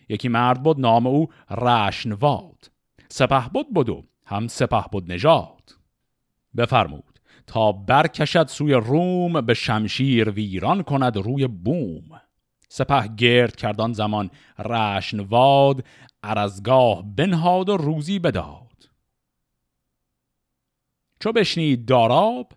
یکی 0.08 0.28
مرد 0.28 0.62
بود 0.62 0.80
نام 0.80 1.06
او 1.06 1.28
رشنواد 1.50 2.70
سپه 3.08 3.48
بود 3.48 3.74
بدو 3.74 4.04
هم 4.26 4.48
سپه 4.48 4.84
بود 4.92 5.12
نژاد. 5.12 5.76
بفرمود 6.56 7.20
تا 7.46 7.72
برکشد 7.72 8.46
سوی 8.46 8.74
روم 8.74 9.40
به 9.40 9.54
شمشیر 9.54 10.30
ویران 10.30 10.82
کند 10.82 11.16
روی 11.16 11.46
بوم. 11.46 12.20
سپه 12.68 13.08
گرد 13.16 13.56
کردان 13.56 13.92
زمان 13.92 14.30
رشنواد 14.58 15.84
ارزگاه 16.22 17.02
بنهاد 17.16 17.68
و 17.68 17.76
روزی 17.76 18.18
بداد. 18.18 18.90
چو 21.20 21.32
بشنید 21.32 21.86
داراب 21.86 22.52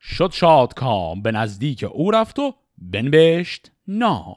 شد 0.00 0.30
شاد 0.32 0.74
کام 0.74 1.22
به 1.22 1.32
نزدیک 1.32 1.84
او 1.84 2.10
رفت 2.10 2.38
و 2.38 2.54
بنوشت 2.78 3.72
نام. 3.86 4.36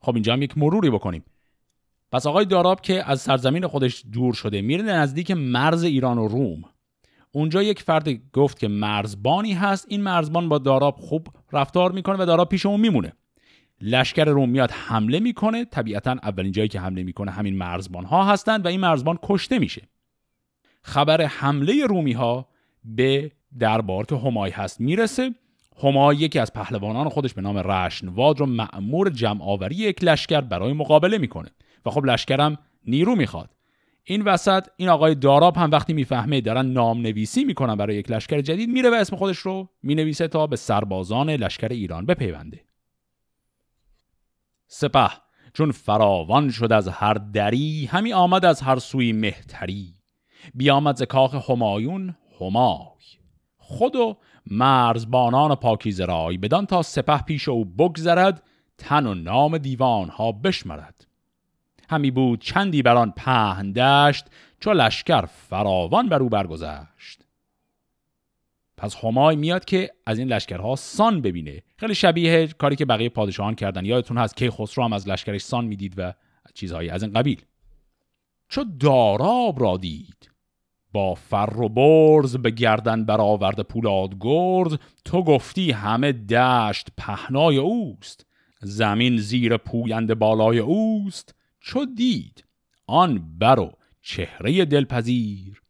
خب 0.00 0.14
اینجا 0.14 0.32
هم 0.32 0.42
یک 0.42 0.58
مروری 0.58 0.90
بکنیم. 0.90 1.24
پس 2.12 2.26
آقای 2.26 2.44
داراب 2.44 2.80
که 2.80 3.10
از 3.10 3.20
سرزمین 3.20 3.66
خودش 3.66 4.04
دور 4.12 4.34
شده 4.34 4.62
میره 4.62 4.82
نزدیک 4.82 5.30
مرز 5.30 5.82
ایران 5.82 6.18
و 6.18 6.28
روم. 6.28 6.62
اونجا 7.32 7.62
یک 7.62 7.82
فرد 7.82 8.32
گفت 8.32 8.58
که 8.58 8.68
مرزبانی 8.68 9.52
هست. 9.52 9.86
این 9.88 10.02
مرزبان 10.02 10.48
با 10.48 10.58
داراب 10.58 10.96
خوب 10.96 11.28
رفتار 11.52 11.92
می‌کنه 11.92 12.16
و 12.22 12.26
داراب 12.26 12.48
پیش 12.48 12.66
اون 12.66 12.80
میمونه. 12.80 13.12
لشکر 13.80 14.24
روم 14.24 14.48
میاد 14.48 14.70
حمله 14.70 15.20
می‌کنه. 15.20 15.64
طبیعتا 15.64 16.10
اولین 16.10 16.52
جایی 16.52 16.68
که 16.68 16.80
حمله 16.80 17.02
می‌کنه 17.02 17.30
همین 17.30 17.56
مرزبان 17.56 18.04
ها 18.04 18.24
هستند 18.24 18.64
و 18.64 18.68
این 18.68 18.80
مرزبان 18.80 19.18
کشته 19.22 19.58
میشه. 19.58 19.88
خبر 20.82 21.22
حمله 21.22 21.86
رومی 21.86 22.12
ها 22.12 22.48
به 22.84 23.32
دربار 23.58 24.06
که 24.06 24.16
همای 24.16 24.50
هست. 24.50 24.80
می‌رسه 24.80 25.34
همای 25.82 26.16
یکی 26.16 26.38
از 26.38 26.52
پهلوانان 26.52 27.08
خودش 27.08 27.34
به 27.34 27.42
نام 27.42 27.58
رشنواد 27.58 28.40
رو 28.40 28.46
مأمور 28.46 29.10
جمع 29.10 29.42
آوری 29.42 29.74
یک 29.74 30.04
لشکر 30.04 30.40
برای 30.40 30.72
مقابله 30.72 31.18
می‌کنه. 31.18 31.50
و 31.86 31.90
خب 31.90 32.04
لشکرم 32.04 32.58
نیرو 32.86 33.16
می‌خواد. 33.16 33.50
این 34.04 34.22
وسط 34.22 34.66
این 34.76 34.88
آقای 34.88 35.14
داراب 35.14 35.56
هم 35.56 35.70
وقتی 35.70 35.92
می‌فهمه 35.92 36.40
دارن 36.40 36.66
نام 36.66 37.00
نویسی 37.00 37.44
می‌کنن 37.44 37.76
برای 37.76 37.96
یک 37.96 38.10
لشکر 38.10 38.40
جدید 38.40 38.68
میره 38.68 38.90
و 38.90 38.94
اسم 38.94 39.16
خودش 39.16 39.38
رو 39.38 39.68
می‌نویسه 39.82 40.28
تا 40.28 40.46
به 40.46 40.56
سربازان 40.56 41.30
لشکر 41.30 41.68
ایران 41.68 42.06
بپیونده. 42.06 42.64
سپه 44.66 45.10
چون 45.54 45.70
فراوان 45.70 46.50
شد 46.50 46.72
از 46.72 46.88
هر 46.88 47.14
دری 47.14 47.86
همی 47.86 48.12
آمد 48.12 48.44
از 48.44 48.60
هر 48.60 48.78
سوی 48.78 49.12
مهتری. 49.12 49.94
بیامد 50.54 50.96
ز 50.96 51.02
کاخ 51.02 51.50
همایون 51.50 52.16
همای. 52.40 52.88
خود 53.56 53.96
و 53.96 54.16
مرزبانان 54.46 55.54
پاکیز 55.54 56.00
رای 56.00 56.38
بدان 56.38 56.66
تا 56.66 56.82
سپه 56.82 57.18
پیش 57.18 57.48
او 57.48 57.64
بگذرد 57.64 58.42
تن 58.78 59.06
و 59.06 59.14
نام 59.14 59.58
دیوان 59.58 60.08
ها 60.08 60.32
بشمرد. 60.32 61.06
همی 61.90 62.10
بود 62.10 62.40
چندی 62.40 62.82
بران 62.82 63.12
پهن 63.16 63.72
دشت 63.72 64.26
چو 64.60 64.72
لشکر 64.72 65.26
فراوان 65.26 66.08
بر 66.08 66.22
او 66.22 66.28
برگذشت. 66.28 67.20
پس 68.76 68.96
همای 69.04 69.36
میاد 69.36 69.64
که 69.64 69.90
از 70.06 70.18
این 70.18 70.28
لشکرها 70.28 70.76
سان 70.76 71.20
ببینه. 71.20 71.62
خیلی 71.76 71.94
شبیه 71.94 72.46
کاری 72.46 72.76
که 72.76 72.84
بقیه 72.84 73.08
پادشاهان 73.08 73.54
کردن. 73.54 73.84
یادتون 73.84 74.18
هست 74.18 74.36
که 74.36 74.50
خسرو 74.50 74.84
هم 74.84 74.92
از 74.92 75.08
لشکرش 75.08 75.40
سان 75.40 75.64
می‌دید 75.64 75.94
و 75.96 76.12
چیزهایی 76.54 76.90
از 76.90 77.02
این 77.02 77.12
قبیل. 77.12 77.44
چو 78.48 78.64
داراب 78.80 79.60
را 79.60 79.76
دید 79.76 80.33
با 80.94 81.14
فر 81.14 81.60
و 81.60 81.68
برز 81.68 82.36
به 82.36 82.50
گردن 82.50 83.04
برآورد 83.04 83.60
پولاد 83.60 84.14
گرز 84.20 84.76
تو 85.04 85.22
گفتی 85.22 85.70
همه 85.70 86.12
دشت 86.12 86.88
پهنای 86.98 87.56
اوست 87.56 88.26
زمین 88.60 89.16
زیر 89.16 89.56
پویند 89.56 90.14
بالای 90.14 90.58
اوست 90.58 91.34
چو 91.60 91.84
دید 91.84 92.44
آن 92.86 93.38
بر 93.38 93.60
و 93.60 93.72
چهره 94.02 94.64
دلپذیر 94.64 95.62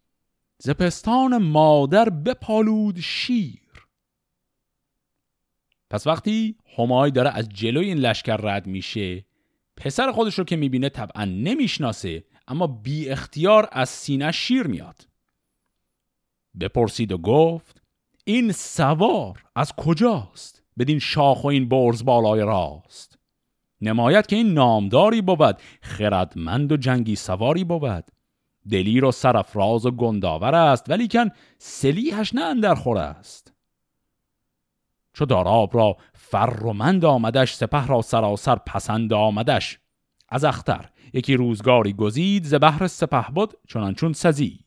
زپستان 0.58 1.38
مادر 1.38 2.08
بپالود 2.08 3.00
شیر. 3.00 3.60
پس 5.90 6.06
وقتی 6.06 6.56
همای 6.78 7.10
داره 7.10 7.30
از 7.30 7.48
جلوی 7.48 7.87
این 7.87 7.98
لشکر 7.98 8.37
رد 8.37 8.66
میشه 8.66 9.24
پسر 9.76 10.12
خودش 10.12 10.38
رو 10.38 10.44
که 10.44 10.56
می‌بینه 10.56 10.88
طبعا 10.88 11.24
نمی‌شناسه 11.24 12.24
اما 12.48 12.66
بی 12.66 13.08
اختیار 13.08 13.68
از 13.72 13.88
سینه 13.88 14.32
شیر 14.32 14.66
میاد. 14.66 15.13
بپرسید 16.61 17.12
و 17.12 17.19
گفت 17.19 17.83
این 18.25 18.53
سوار 18.53 19.43
از 19.57 19.73
کجاست 19.73 20.62
بدین 20.79 20.99
شاخ 20.99 21.45
و 21.45 21.47
این 21.47 21.69
برز 21.69 22.05
بالای 22.05 22.40
راست؟ 22.40 23.19
نماید 23.81 24.27
که 24.27 24.37
این 24.37 24.53
نامداری 24.53 25.23
بود 25.23 25.57
خردمند 25.83 26.73
و 26.73 26.77
جنگی 26.77 27.17
سواری 27.17 27.64
بود. 27.64 28.05
دلیر 28.71 29.05
و 29.05 29.12
سرفراز 29.12 29.87
و 29.87 29.90
گنداور 29.90 30.55
است 30.55 30.90
ولیکن 30.90 31.31
سلیحش 31.59 32.35
نه 32.35 32.40
اندر 32.40 32.75
خور 32.75 32.99
است. 32.99 33.53
چو 35.12 35.25
داراب 35.25 35.77
را 35.77 35.97
فرمند 36.14 37.05
آمدش 37.05 37.55
سپه 37.55 37.87
را 37.87 38.03
سراسر 38.03 38.57
پسند 38.57 39.12
آمدش. 39.12 39.79
از 40.29 40.45
اختر 40.45 40.90
یکی 41.12 41.35
روزگاری 41.35 41.93
گزید 41.93 42.45
ز 42.45 42.55
بهر 42.55 42.87
سپه 42.87 43.27
بود 43.35 43.55
چنانچون 43.69 44.12
سزید. 44.12 44.63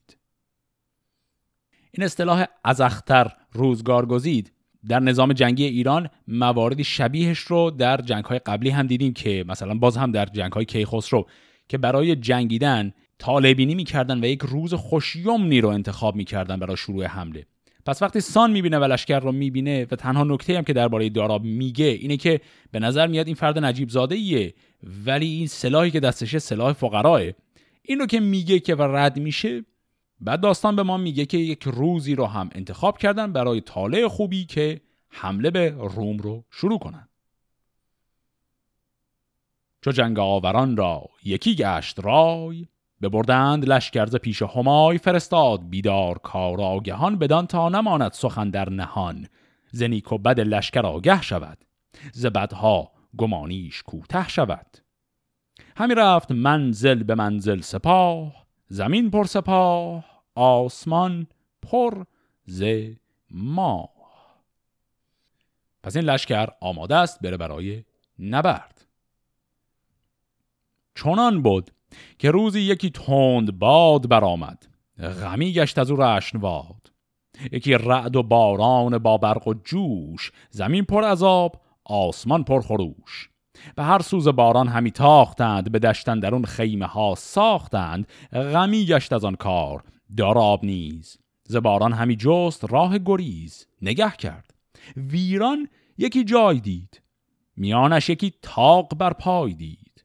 این 1.98 2.04
اصطلاح 2.04 2.44
از 2.64 2.80
اختر 2.80 3.32
روزگار 3.52 4.06
گزید. 4.06 4.52
در 4.88 5.00
نظام 5.00 5.32
جنگی 5.32 5.64
ایران 5.64 6.08
مواردی 6.28 6.84
شبیهش 6.84 7.38
رو 7.38 7.70
در 7.70 7.96
جنگ 7.96 8.24
های 8.24 8.38
قبلی 8.38 8.70
هم 8.70 8.86
دیدیم 8.86 9.12
که 9.12 9.44
مثلا 9.48 9.74
باز 9.74 9.96
هم 9.96 10.12
در 10.12 10.26
جنگ 10.26 10.52
های 10.52 10.64
کیخسرو 10.64 11.26
که 11.68 11.78
برای 11.78 12.16
جنگیدن 12.16 12.92
طالبینی 13.18 13.74
می‌کردن 13.74 14.24
و 14.24 14.26
یک 14.26 14.42
روز 14.42 14.74
خوشیومنی 14.74 15.60
رو 15.60 15.68
انتخاب 15.68 16.16
می‌کردن 16.16 16.56
برای 16.56 16.76
شروع 16.76 17.04
حمله. 17.04 17.46
پس 17.86 18.02
وقتی 18.02 18.20
سان 18.20 18.50
می‌بینه 18.50 18.78
و 18.78 18.84
لشکر 18.84 19.20
رو 19.20 19.32
می‌بینه 19.32 19.86
و 19.90 19.96
تنها 19.96 20.24
نکته 20.24 20.56
هم 20.56 20.64
که 20.64 20.72
درباره 20.72 21.08
داراب 21.08 21.44
میگه 21.44 21.86
اینه 21.86 22.16
که 22.16 22.40
به 22.70 22.78
نظر 22.78 23.06
میاد 23.06 23.26
این 23.26 23.36
فرد 23.36 23.58
نجیب 23.58 23.88
زاده 23.88 24.14
ایه 24.14 24.54
ولی 25.06 25.26
این 25.26 25.46
سلاحی 25.46 25.90
که 25.90 26.00
دستشه 26.00 26.38
سلاح 26.38 26.72
فقراه. 26.72 27.22
اینو 27.82 28.06
که 28.06 28.20
میگه 28.20 28.58
که 28.58 28.74
و 28.74 28.82
رد 28.82 29.18
میشه 29.18 29.64
بعد 30.20 30.40
داستان 30.40 30.76
به 30.76 30.82
ما 30.82 30.96
میگه 30.96 31.26
که 31.26 31.38
یک 31.38 31.62
روزی 31.62 32.14
رو 32.14 32.26
هم 32.26 32.50
انتخاب 32.52 32.98
کردن 32.98 33.32
برای 33.32 33.60
طالع 33.60 34.08
خوبی 34.08 34.44
که 34.44 34.80
حمله 35.08 35.50
به 35.50 35.70
روم 35.70 36.16
رو 36.16 36.44
شروع 36.50 36.78
کنن. 36.78 37.08
چو 39.84 39.92
جنگ 39.92 40.18
آوران 40.18 40.76
را 40.76 41.08
یکی 41.24 41.54
گشت 41.54 42.00
رای 42.00 42.66
ببردند 43.02 43.68
لشکرز 43.68 44.16
پیش 44.16 44.42
همای 44.42 44.98
فرستاد 44.98 45.68
بیدار 45.68 46.18
کار 46.18 46.60
آگهان 46.60 47.18
بدان 47.18 47.46
تا 47.46 47.68
نماند 47.68 48.12
سخن 48.12 48.50
در 48.50 48.70
نهان. 48.70 49.26
زنیک 49.72 50.12
و 50.12 50.18
بد 50.18 50.40
لشکر 50.40 50.86
آگه 50.86 51.22
شود 51.22 51.58
زبدها 52.12 52.92
گمانیش 53.16 53.82
کوته 53.82 54.28
شود. 54.28 54.78
همی 55.76 55.94
رفت 55.94 56.32
منزل 56.32 57.02
به 57.02 57.14
منزل 57.14 57.60
سپاه 57.60 58.47
زمین 58.68 59.10
پر 59.10 59.24
سپاه 59.24 60.04
آسمان 60.34 61.26
پر 61.62 62.04
ز 62.46 62.64
ماه. 63.30 63.90
پس 65.82 65.96
این 65.96 66.04
لشکر 66.04 66.48
آماده 66.60 66.96
است 66.96 67.20
بره 67.20 67.36
برای 67.36 67.84
نبرد. 68.18 68.86
چنان 70.94 71.42
بود 71.42 71.70
که 72.18 72.30
روزی 72.30 72.60
یکی 72.60 72.90
تند 72.90 73.58
باد 73.58 74.08
برآمد. 74.08 74.66
غمی 74.98 75.52
گشت 75.52 75.78
از 75.78 75.90
او 75.90 75.96
رشنواد. 75.96 76.92
یکی 77.52 77.74
رعد 77.74 78.16
و 78.16 78.22
باران 78.22 78.98
با 78.98 79.18
برق 79.18 79.48
و 79.48 79.54
جوش. 79.54 80.32
زمین 80.50 80.84
پر 80.84 81.04
عذاب 81.04 81.60
آسمان 81.84 82.44
پر 82.44 82.60
خروش. 82.60 83.30
به 83.76 83.82
هر 83.82 84.02
سوز 84.02 84.28
باران 84.28 84.68
همی 84.68 84.90
تاختند 84.90 85.72
به 85.72 85.78
دشتن 85.78 86.20
در 86.20 86.34
اون 86.34 86.44
خیمه 86.44 86.86
ها 86.86 87.14
ساختند 87.18 88.06
غمی 88.32 88.86
گشت 88.86 89.12
از 89.12 89.24
آن 89.24 89.34
کار 89.34 89.82
داراب 90.16 90.64
نیز. 90.64 91.18
ز 91.44 91.56
باران 91.56 91.92
همی 91.92 92.16
جست 92.16 92.72
راه 92.72 92.98
گریز 92.98 93.66
نگه 93.82 94.10
کرد. 94.10 94.54
ویران 94.96 95.68
یکی 95.98 96.24
جای 96.24 96.60
دید 96.60 97.02
میانش 97.56 98.08
یکی 98.08 98.32
تاق 98.42 98.94
بر 98.94 99.12
پای 99.12 99.54
دید. 99.54 100.04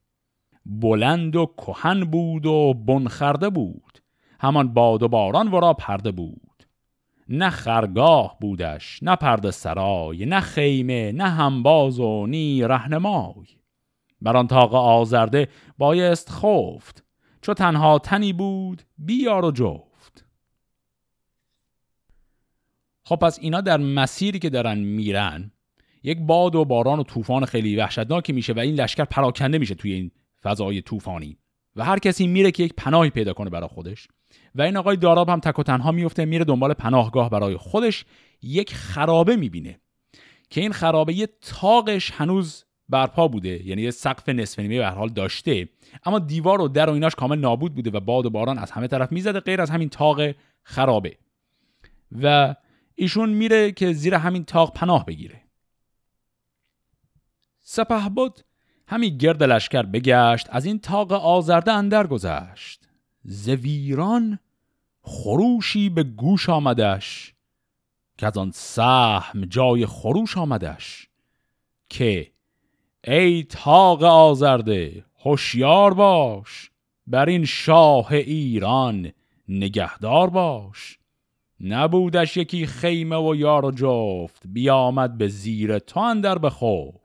بلند 0.65 1.35
و 1.35 1.45
کهن 1.57 2.03
بود 2.03 2.45
و 2.45 2.73
بنخرده 2.73 3.49
بود 3.49 3.99
همان 4.39 4.73
باد 4.73 5.03
و 5.03 5.07
باران 5.07 5.51
ورا 5.51 5.73
پرده 5.73 6.11
بود. 6.11 6.52
نه 7.29 7.49
خرگاه 7.49 8.37
بودش 8.41 9.03
نه 9.03 9.15
پرده 9.15 9.51
سرای 9.51 10.25
نه 10.25 10.39
خیمه 10.39 11.11
نه 11.11 11.29
همباز 11.29 11.99
و 11.99 12.27
نی 12.27 12.61
رهنمای. 12.63 13.45
بر 14.21 14.37
آن 14.37 14.47
تاق 14.47 14.75
آزرده 14.75 15.47
بایست 15.77 16.29
خفت 16.29 17.03
چو 17.41 17.53
تنها 17.53 17.99
تنی 17.99 18.33
بود 18.33 18.81
بیار 18.97 19.45
و 19.45 19.51
جفت. 19.51 20.25
خب 23.03 23.15
پس 23.15 23.39
اینا 23.39 23.61
در 23.61 23.77
مسیری 23.77 24.39
که 24.39 24.49
دارن 24.49 24.77
میرن 24.77 25.51
یک 26.03 26.19
باد 26.19 26.55
و 26.55 26.65
باران 26.65 26.99
و 26.99 27.03
طوفان 27.03 27.45
خیلی 27.45 27.75
وحشتناکی 27.75 28.33
میشه 28.33 28.53
و 28.53 28.59
این 28.59 28.75
لشکر 28.75 29.05
پراکنده 29.05 29.57
میشه 29.57 29.75
توی 29.75 29.93
این 29.93 30.11
فضای 30.43 30.81
طوفانی. 30.81 31.37
و 31.75 31.85
هر 31.85 31.99
کسی 31.99 32.27
میره 32.27 32.51
که 32.51 32.63
یک 32.63 32.73
پناهی 32.77 33.09
پیدا 33.09 33.33
کنه 33.33 33.49
برای 33.49 33.67
خودش. 33.67 34.07
و 34.55 34.61
این 34.61 34.77
آقای 34.77 34.97
داراب 34.97 35.29
هم 35.29 35.39
تک 35.39 35.59
و 35.59 35.63
تنها 35.63 35.91
میفته 35.91 36.25
میره 36.25 36.45
دنبال 36.45 36.73
پناهگاه 36.73 37.29
برای 37.29 37.57
خودش. 37.57 38.05
یک 38.41 38.73
خرابه 38.73 39.35
می‌بینه 39.35 39.79
که 40.49 40.61
این 40.61 40.71
خرابه 40.71 41.13
یه 41.13 41.29
تاقش 41.41 42.11
هنوز 42.11 42.65
برپا 42.89 43.27
بوده 43.27 43.67
یعنی 43.67 43.81
یه 43.81 43.91
سقف 43.91 44.29
نصف 44.29 44.59
نیمه 44.59 44.77
به 44.77 44.87
حال 44.87 45.09
داشته. 45.09 45.69
اما 46.05 46.19
دیوار 46.19 46.61
و 46.61 46.67
در 46.67 46.89
و 46.89 46.93
ایناش 46.93 47.15
کامل 47.15 47.39
نابود 47.39 47.75
بوده 47.75 47.89
و 47.89 47.99
باد 47.99 48.25
و 48.25 48.29
باران 48.29 48.57
از 48.57 48.71
همه 48.71 48.87
طرف 48.87 49.11
می‌زده 49.11 49.39
غیر 49.39 49.61
از 49.61 49.69
همین 49.69 49.89
تاق 49.89 50.21
خرابه. 50.63 51.17
و 52.21 52.55
ایشون 52.95 53.29
میره 53.29 53.71
که 53.71 53.93
زیر 53.93 54.15
همین 54.15 54.45
تاق 54.45 54.73
پناه 54.73 55.05
بگیره. 55.05 55.41
سپه 57.59 58.09
بود 58.09 58.39
همی 58.87 59.17
گرد 59.17 59.43
لشکر 59.43 59.81
بگشت 59.81 60.47
از 60.49 60.65
این 60.65 60.79
تاق 60.79 61.11
آزرده 61.11 61.71
اندر 61.71 62.07
گذشت. 62.07 62.89
زویران 63.23 64.39
خروشی 65.01 65.89
به 65.89 66.03
گوش 66.03 66.49
آمدش 66.49 67.33
که 68.17 68.27
از 68.27 68.37
آن 68.37 68.51
سهم 68.53 69.45
جای 69.45 69.85
خروش 69.85 70.37
آمدش 70.37 71.09
که 71.89 72.31
ای 73.03 73.43
تاق 73.43 74.03
آزرده 74.03 75.05
هوشیار 75.25 75.93
باش 75.93 76.71
بر 77.07 77.25
این 77.25 77.45
شاه 77.45 78.11
ایران 78.11 79.11
نگهدار 79.47 80.29
باش. 80.29 80.99
نبودش 81.59 82.37
یکی 82.37 82.65
خیمه 82.65 83.15
و 83.15 83.35
یار 83.35 83.65
و 83.65 83.71
جفت 83.71 84.43
بیامد 84.47 85.17
به 85.17 85.27
زیر 85.27 85.79
تو 85.79 85.99
اندر 85.99 86.37
بخفت. 86.37 87.02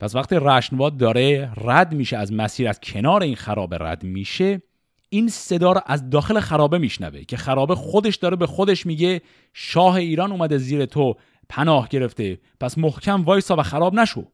پس 0.00 0.14
وقتی 0.14 0.36
رشنواد 0.36 0.96
داره 0.96 1.52
رد 1.56 1.94
میشه 1.94 2.16
از 2.16 2.32
مسیر 2.32 2.68
از 2.68 2.80
کنار 2.80 3.22
این 3.22 3.36
خرابه 3.36 3.78
رد 3.78 4.04
میشه 4.04 4.62
این 5.08 5.28
صدا 5.28 5.72
رو 5.72 5.80
از 5.86 6.10
داخل 6.10 6.40
خرابه 6.40 6.78
میشنوه 6.78 7.24
که 7.24 7.36
خرابه 7.36 7.74
خودش 7.74 8.16
داره 8.16 8.36
به 8.36 8.46
خودش 8.46 8.86
میگه 8.86 9.22
شاه 9.52 9.94
ایران 9.94 10.32
اومده 10.32 10.58
زیر 10.58 10.86
تو 10.86 11.14
پناه 11.48 11.88
گرفته 11.88 12.40
پس 12.60 12.78
محکم 12.78 13.24
وایسا 13.24 13.56
و 13.56 13.62
خراب 13.62 13.94
نشو. 13.94 14.32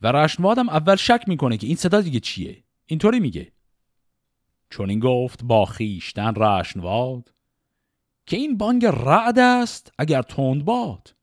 و 0.00 0.12
رشنوادم 0.12 0.68
اول 0.68 0.96
شک 0.96 1.24
می‌کنه 1.26 1.56
که 1.56 1.66
این 1.66 1.76
صدا 1.76 2.00
دیگه 2.00 2.20
چیه؟ 2.20 2.64
اینطوری 2.86 3.20
میگه. 3.20 3.52
چون 4.70 4.90
این 4.90 4.98
گفت 4.98 5.44
با 5.44 5.64
خیشتن 5.64 6.34
رشنواد 6.36 7.32
که 8.26 8.36
این 8.36 8.56
بانگ 8.56 8.86
رعد 8.86 9.38
است 9.38 9.92
اگر 9.98 10.22
تند 10.22 10.64
باد. 10.64 11.15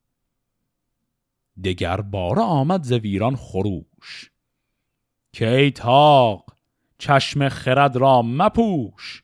دگر 1.63 2.01
بار 2.01 2.39
آمد 2.39 2.83
ز 2.83 2.91
ویران 2.91 3.35
خروش. 3.35 4.31
که 5.33 5.49
ای 5.49 5.71
تاق 5.71 6.45
چشم 6.97 7.49
خرد 7.49 7.95
را 7.95 8.21
مپوش 8.21 9.23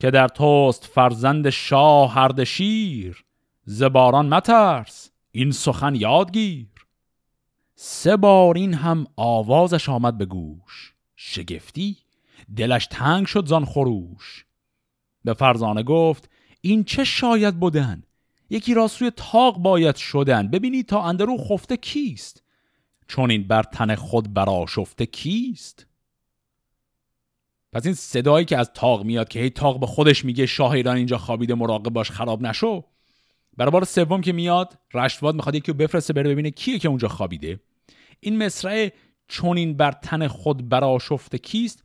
که 0.00 0.10
در 0.10 0.28
توست 0.28 0.84
فرزند 0.84 1.50
شاه 1.50 2.12
هرد 2.14 2.44
شیر. 2.44 3.24
زباران 3.64 4.28
مترس 4.28 5.10
این 5.30 5.50
سخن 5.50 5.94
یادگیر. 5.94 6.86
سه 7.74 8.16
بار 8.16 8.56
این 8.56 8.74
هم 8.74 9.06
آوازش 9.16 9.88
آمد 9.88 10.18
به 10.18 10.26
گوش. 10.26 10.94
شگفتی 11.16 11.96
دلش 12.56 12.86
تنگ 12.86 13.26
شد 13.26 13.46
زان 13.46 13.64
خروش. 13.64 14.46
به 15.24 15.34
فرزانه 15.34 15.82
گفت 15.82 16.30
این 16.60 16.84
چه 16.84 17.04
شاید 17.04 17.60
بودن 17.60 18.02
یکی 18.50 18.74
را 18.74 18.88
سوی 18.88 19.10
تاق 19.16 19.58
باید 19.58 19.96
شدن. 19.96 20.48
ببینی 20.48 20.82
تا 20.82 21.02
اندرو 21.02 21.36
خفته 21.36 21.76
کیست. 21.76 22.42
چون 23.08 23.30
این 23.30 23.48
بر 23.48 23.62
تن 23.62 23.94
خود 23.94 24.34
براشفته 24.34 25.06
کیست. 25.06 25.86
پس 27.72 27.86
این 27.86 27.94
صدایی 27.94 28.44
که 28.44 28.58
از 28.58 28.70
تاق 28.74 29.04
میاد 29.04 29.28
که 29.28 29.40
هی 29.40 29.50
تاق 29.50 29.80
به 29.80 29.86
خودش 29.86 30.24
میگه 30.24 30.46
شاه 30.46 30.70
ایران 30.70 30.96
اینجا 30.96 31.18
خوابیده 31.18 31.54
مراقب 31.54 31.92
باش 31.92 32.10
خراب 32.10 32.42
نشو. 32.42 32.84
برای 33.56 33.70
بار 33.70 33.84
سوم 33.84 34.20
که 34.20 34.32
میاد 34.32 34.78
رشتواد 34.94 35.34
می‌خواد 35.34 35.54
یکی 35.54 35.72
رو 35.72 35.78
بفرسته 35.78 36.12
بره 36.12 36.30
ببینه 36.30 36.50
کیه 36.50 36.78
که 36.78 36.88
اونجا 36.88 37.08
خوابیده. 37.08 37.60
این 38.20 38.44
مصرع 38.44 38.88
چون 39.28 39.56
این 39.56 39.76
بر 39.76 39.92
تن 39.92 40.28
خود 40.28 40.68
براشفته 40.68 41.38
کیست؟ 41.38 41.84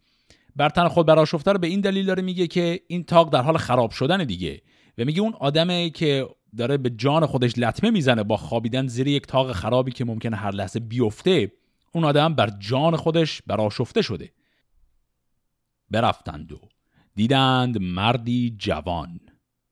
بر 0.55 0.69
تن 0.69 0.87
خود 0.87 1.05
براشفته 1.05 1.51
رو 1.51 1.59
به 1.59 1.67
این 1.67 1.81
دلیل 1.81 2.05
داره 2.05 2.23
میگه 2.23 2.47
که 2.47 2.79
این 2.87 3.03
تاق 3.03 3.33
در 3.33 3.41
حال 3.41 3.57
خراب 3.57 3.91
شدن 3.91 4.23
دیگه. 4.23 4.61
و 4.97 5.05
میگه 5.05 5.21
اون 5.21 5.33
آدمه 5.33 5.89
که 5.89 6.27
داره 6.57 6.77
به 6.77 6.89
جان 6.89 7.25
خودش 7.25 7.57
لطمه 7.57 7.91
می‌زنه 7.91 8.23
با 8.23 8.37
خوابیدن 8.37 8.87
زیر 8.87 9.07
یک 9.07 9.27
تاق 9.27 9.51
خرابی 9.51 9.91
که 9.91 10.05
ممکنه 10.05 10.37
هر 10.37 10.51
لحظه 10.51 10.79
بیفته 10.79 11.51
اون 11.91 12.03
آدم 12.03 12.33
بر 12.33 12.49
جان 12.49 12.95
خودش 12.95 13.41
براشفته 13.41 14.01
شده. 14.01 14.33
برفتند 15.91 16.51
و 16.51 16.59
دیدند 17.15 17.81
مردی 17.81 18.55
جوان 18.57 19.19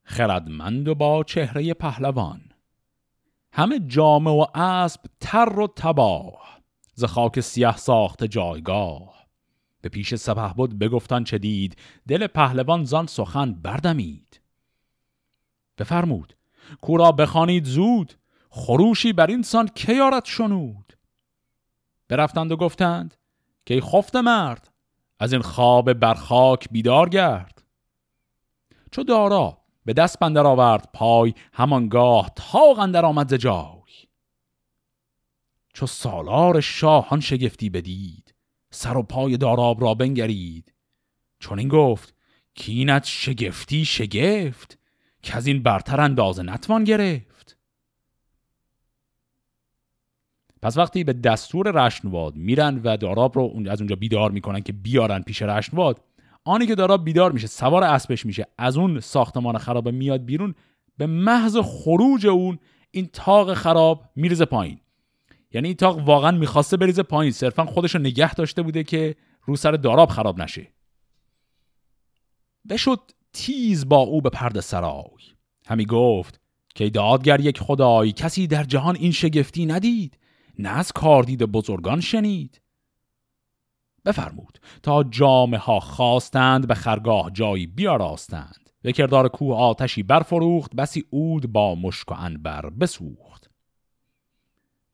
خردمند 0.04 0.88
و 0.88 0.96
با 0.96 1.24
چهره 1.24 1.74
پهلوان. 1.74 2.42
همه 3.54 3.80
جامه 3.80 4.32
و 4.32 4.46
اسب 4.56 5.02
تر 5.20 5.60
و 5.60 5.68
تباه 5.76 6.62
ز 6.94 7.04
خاک 7.04 7.40
سیاه 7.40 7.78
ساخت 7.78 8.24
جایگاه. 8.24 9.28
به 9.82 9.90
پیش 9.90 10.16
سپه 10.16 10.54
بود 10.54 10.80
بگفتن 10.80 11.24
چه 11.24 11.38
دید 11.38 11.76
دل 12.08 12.28
پهلوان 12.28 12.84
زان 12.84 13.08
سخن 13.08 13.54
بردمید. 13.54 14.42
بفرمود 15.78 16.34
کورا 16.82 17.12
بخوانید 17.12 17.66
زود. 17.66 18.14
خروشی 18.50 19.14
بر 19.14 19.28
اینسان 19.28 19.70
که 19.76 19.94
یارد 19.94 20.26
شنود؟ 20.26 20.94
برفتند 22.08 22.52
و 22.52 22.58
گفتند 22.58 23.16
که 23.66 23.82
خفت 23.82 24.16
مرد؟ 24.16 24.72
از 25.20 25.34
این 25.34 25.42
خواب 25.42 25.94
برخاک 25.94 26.68
بیدار 26.72 27.10
گرد. 27.10 27.64
چو 28.92 29.04
دارا 29.04 29.58
به 29.86 29.94
دست 29.94 30.20
بندر 30.20 30.46
آورد 30.48 30.90
پای 30.94 31.34
همانگاه 31.54 32.32
تاق 32.36 32.80
اندر 32.80 33.06
آمد 33.06 33.30
ز 33.30 33.34
جای. 33.34 33.82
چو 35.74 35.88
سالار 35.88 36.62
شاهان 36.62 37.20
شگفتی 37.20 37.70
بدید 37.70 38.36
سر 38.72 38.98
و 38.98 39.04
پای 39.04 39.38
داراب 39.38 39.82
را 39.82 39.94
بنگرید. 39.94 40.74
چون 41.40 41.60
این 41.60 41.68
گفت 41.68 42.14
کینت 42.54 43.06
شگفتی 43.06 43.86
شگفت؟ 43.86 44.78
که 45.22 45.36
از 45.36 45.48
این 45.48 45.64
برتر 45.64 46.02
اندازه 46.02 46.44
نتوان 46.44 46.84
گرفت. 46.84 47.58
پس 50.62 50.78
وقتی 50.78 51.04
به 51.04 51.14
دستور 51.14 51.86
رشنواد 51.86 52.36
میرن 52.36 52.82
و 52.84 52.98
داراب 52.98 53.38
رو 53.38 53.64
از 53.70 53.82
اونجا 53.82 53.96
بیدار 53.96 54.32
می‌کنن 54.32 54.62
که 54.62 54.74
بیارن 54.74 55.22
پیش 55.22 55.42
رشنواد 55.42 56.02
آنی 56.44 56.66
که 56.66 56.76
داراب 56.76 57.06
بیدار 57.06 57.32
میشه 57.32 57.48
سوار 57.48 57.84
اسبش 57.84 58.26
میشه 58.26 58.48
از 58.58 58.78
اون 58.78 59.00
ساختمان 59.00 59.58
خراب 59.58 59.90
میاد 59.90 60.26
بیرون 60.26 60.56
به 60.98 61.06
محض 61.06 61.58
خروج 61.58 62.28
اون 62.28 62.60
این 62.92 63.10
تاق 63.14 63.54
خراب 63.54 64.10
میرزه 64.16 64.46
پایین. 64.46 64.80
یعنی 65.52 65.68
این 65.68 65.78
تاق 65.78 66.08
واقعا 66.08 66.32
می‌خواسته 66.32 66.78
بریزه 66.78 67.04
پایین. 67.04 67.32
صرفا 67.32 67.66
خودش 67.66 67.96
رو 67.96 68.02
نگه 68.02 68.34
داشته 68.34 68.62
بوده 68.62 68.84
که 68.84 69.16
رو 69.46 69.56
سر 69.56 69.72
داراب 69.72 70.10
خراب 70.10 70.42
نشه. 70.42 70.68
بشد 72.70 73.00
تیز 73.34 73.90
با 73.90 73.98
او 73.98 74.22
به 74.22 74.30
پرد 74.30 74.60
سرای. 74.60 75.22
همی 75.68 75.86
گفت 75.86 76.40
که 76.76 76.90
دادگر 76.90 77.40
یک 77.40 77.60
خدای 77.60 78.12
کسی 78.12 78.48
در 78.48 78.64
جهان 78.64 78.96
این 78.96 79.12
شگفتی 79.12 79.66
ندید 79.66 80.18
نه 80.60 80.70
از 80.70 80.92
کاردید 80.92 81.44
بزرگان 81.44 82.02
شنید. 82.02 82.62
بفرمود 84.06 84.60
تا 84.84 85.04
جامه 85.04 85.58
ها 85.58 85.80
خواستند 85.80 86.68
به 86.68 86.76
خرگاه 86.76 87.32
جایی 87.32 87.68
بیاراستند. 87.68 88.70
به 88.82 88.92
کردار 88.92 89.28
کوه 89.28 89.56
آتشی 89.56 90.04
برفروخت 90.04 90.76
بسی 90.76 91.04
اود 91.10 91.52
با 91.52 91.76
مشک 91.76 92.12
و 92.12 92.16
انبر 92.18 92.70
بسوخت. 92.70 93.50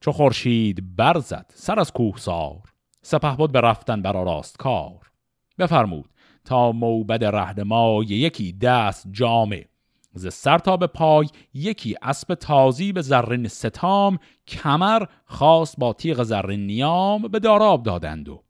چو 0.01 0.11
خورشید 0.11 0.95
برزد 0.95 1.51
سر 1.55 1.79
از 1.79 1.91
کوه 1.91 2.17
سار. 2.17 2.73
سپه 3.01 3.35
بود 3.35 3.51
به 3.51 3.61
رفتن 3.61 4.01
بر 4.01 4.13
راست 4.13 4.57
کار. 4.57 5.11
بفرمود 5.59 6.09
تا 6.47 6.71
موبد 6.71 7.23
رهنمای 7.23 8.05
یکی 8.05 8.53
دست 8.53 9.07
جامه. 9.11 9.65
ز 10.13 10.33
سر 10.33 10.57
تا 10.57 10.77
به 10.77 10.87
پای 10.87 11.27
یکی 11.53 11.95
اسب 12.01 12.33
تازی 12.33 12.91
به 12.91 13.01
زرین 13.01 13.47
ستام 13.47 14.19
کمر 14.47 15.05
خاص 15.25 15.75
با 15.77 15.93
تیغ 15.93 16.23
زرین 16.23 16.67
نیام 16.67 17.21
به 17.21 17.39
داراب 17.39 17.83
دادند 17.83 18.29
و 18.29 18.43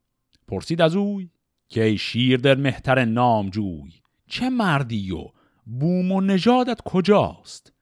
پرسید 0.48 0.82
از 0.82 0.96
اوی 0.96 1.30
که 1.68 1.96
شیر 1.96 2.40
در 2.40 2.54
مهتر 2.54 3.04
نام 3.04 3.50
جوی 3.50 3.92
چه 4.26 4.50
مردی 4.50 5.12
و 5.12 5.24
بوم 5.66 6.12
و 6.12 6.20
نژادت 6.20 6.80
کجاست؟ 6.84 7.72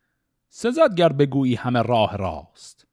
سزد 0.49 0.95
گر 0.95 1.13
بگویی 1.13 1.55
همه 1.55 1.83
راه 1.83 2.17
راست. 2.17 2.87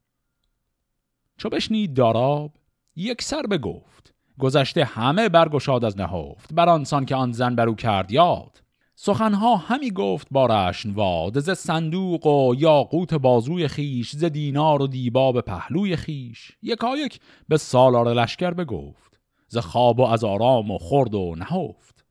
چو 1.36 1.48
بشنید 1.48 1.94
داراب 1.94 2.52
یک 2.96 3.22
سر 3.22 3.42
بگفت. 3.42 4.03
گذشته 4.38 4.84
همه 4.84 5.28
برگشاد 5.28 5.84
از 5.84 5.98
نهفت 5.98 6.54
بر 6.54 6.68
آنسان 6.68 7.04
که 7.04 7.14
آن 7.16 7.32
زن 7.32 7.54
برو 7.54 7.74
کرد 7.74 8.10
یاد. 8.10 8.62
سخنها 8.96 9.56
همی 9.56 9.90
گفت 9.90 10.28
با 10.30 10.46
رشنواد 10.46 11.40
ز 11.40 11.50
صندوق 11.50 12.26
و 12.26 12.54
یاقوت 12.58 13.14
بازوی 13.14 13.68
خیش 13.68 14.10
ز 14.10 14.24
دینار 14.24 14.82
و 14.82 14.86
دیباب 14.86 15.40
پهلوی 15.40 15.96
خیش 15.96 16.52
یکایک 16.62 17.20
به 17.48 17.56
سالار 17.56 18.14
لشکر 18.14 18.50
بگفت 18.50 19.20
ز 19.48 19.58
خواب 19.58 20.00
و 20.00 20.02
از 20.02 20.24
آرام 20.24 20.70
و 20.70 20.78
خورد 20.78 21.14
و 21.14 21.34
نهفت. 21.38 22.04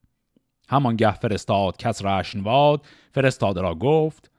همانگه 0.69 1.11
فرستاد 1.11 1.78
کس 1.78 2.05
رشنواد 2.05 2.86
فرستاده 3.11 3.61
را 3.61 3.76
گفت 3.76 4.32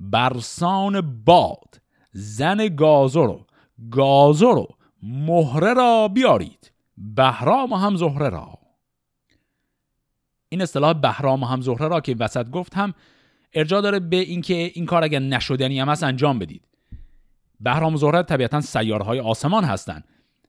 برسان 0.00 1.24
باد 1.24 1.80
زن 2.12 2.68
گازر 2.68 3.28
و 3.28 3.46
گازر 3.90 4.46
و 4.46 4.66
مهره 5.02 5.74
را 5.74 6.08
بیارید. 6.08 6.72
بهرام 6.98 7.72
و 7.72 7.76
هم 7.76 7.96
زهره 7.96 8.28
را. 8.28 8.58
این 10.48 10.62
اصطلاح 10.62 10.92
بهرام 10.92 11.42
و 11.42 11.46
هم 11.46 11.60
زهره 11.60 11.88
را 11.88 12.00
که 12.00 12.16
وسط 12.18 12.50
گفت 12.50 12.74
هم 12.74 12.94
ارجاع 13.52 13.80
داره 13.80 14.00
به 14.00 14.16
اینکه 14.16 14.54
این 14.54 14.86
کار 14.86 15.04
اگر 15.04 15.18
نشدنی 15.18 15.80
هم 15.80 15.88
هست 15.88 16.02
انجام 16.02 16.38
بدید. 16.38 16.68
بهرام 17.60 17.94
و 17.94 17.96
زهره 17.96 18.22
طبیعتا 18.22 18.60
سیارهای 18.60 19.20
آسمان 19.20 19.64
هستن. 19.64 20.02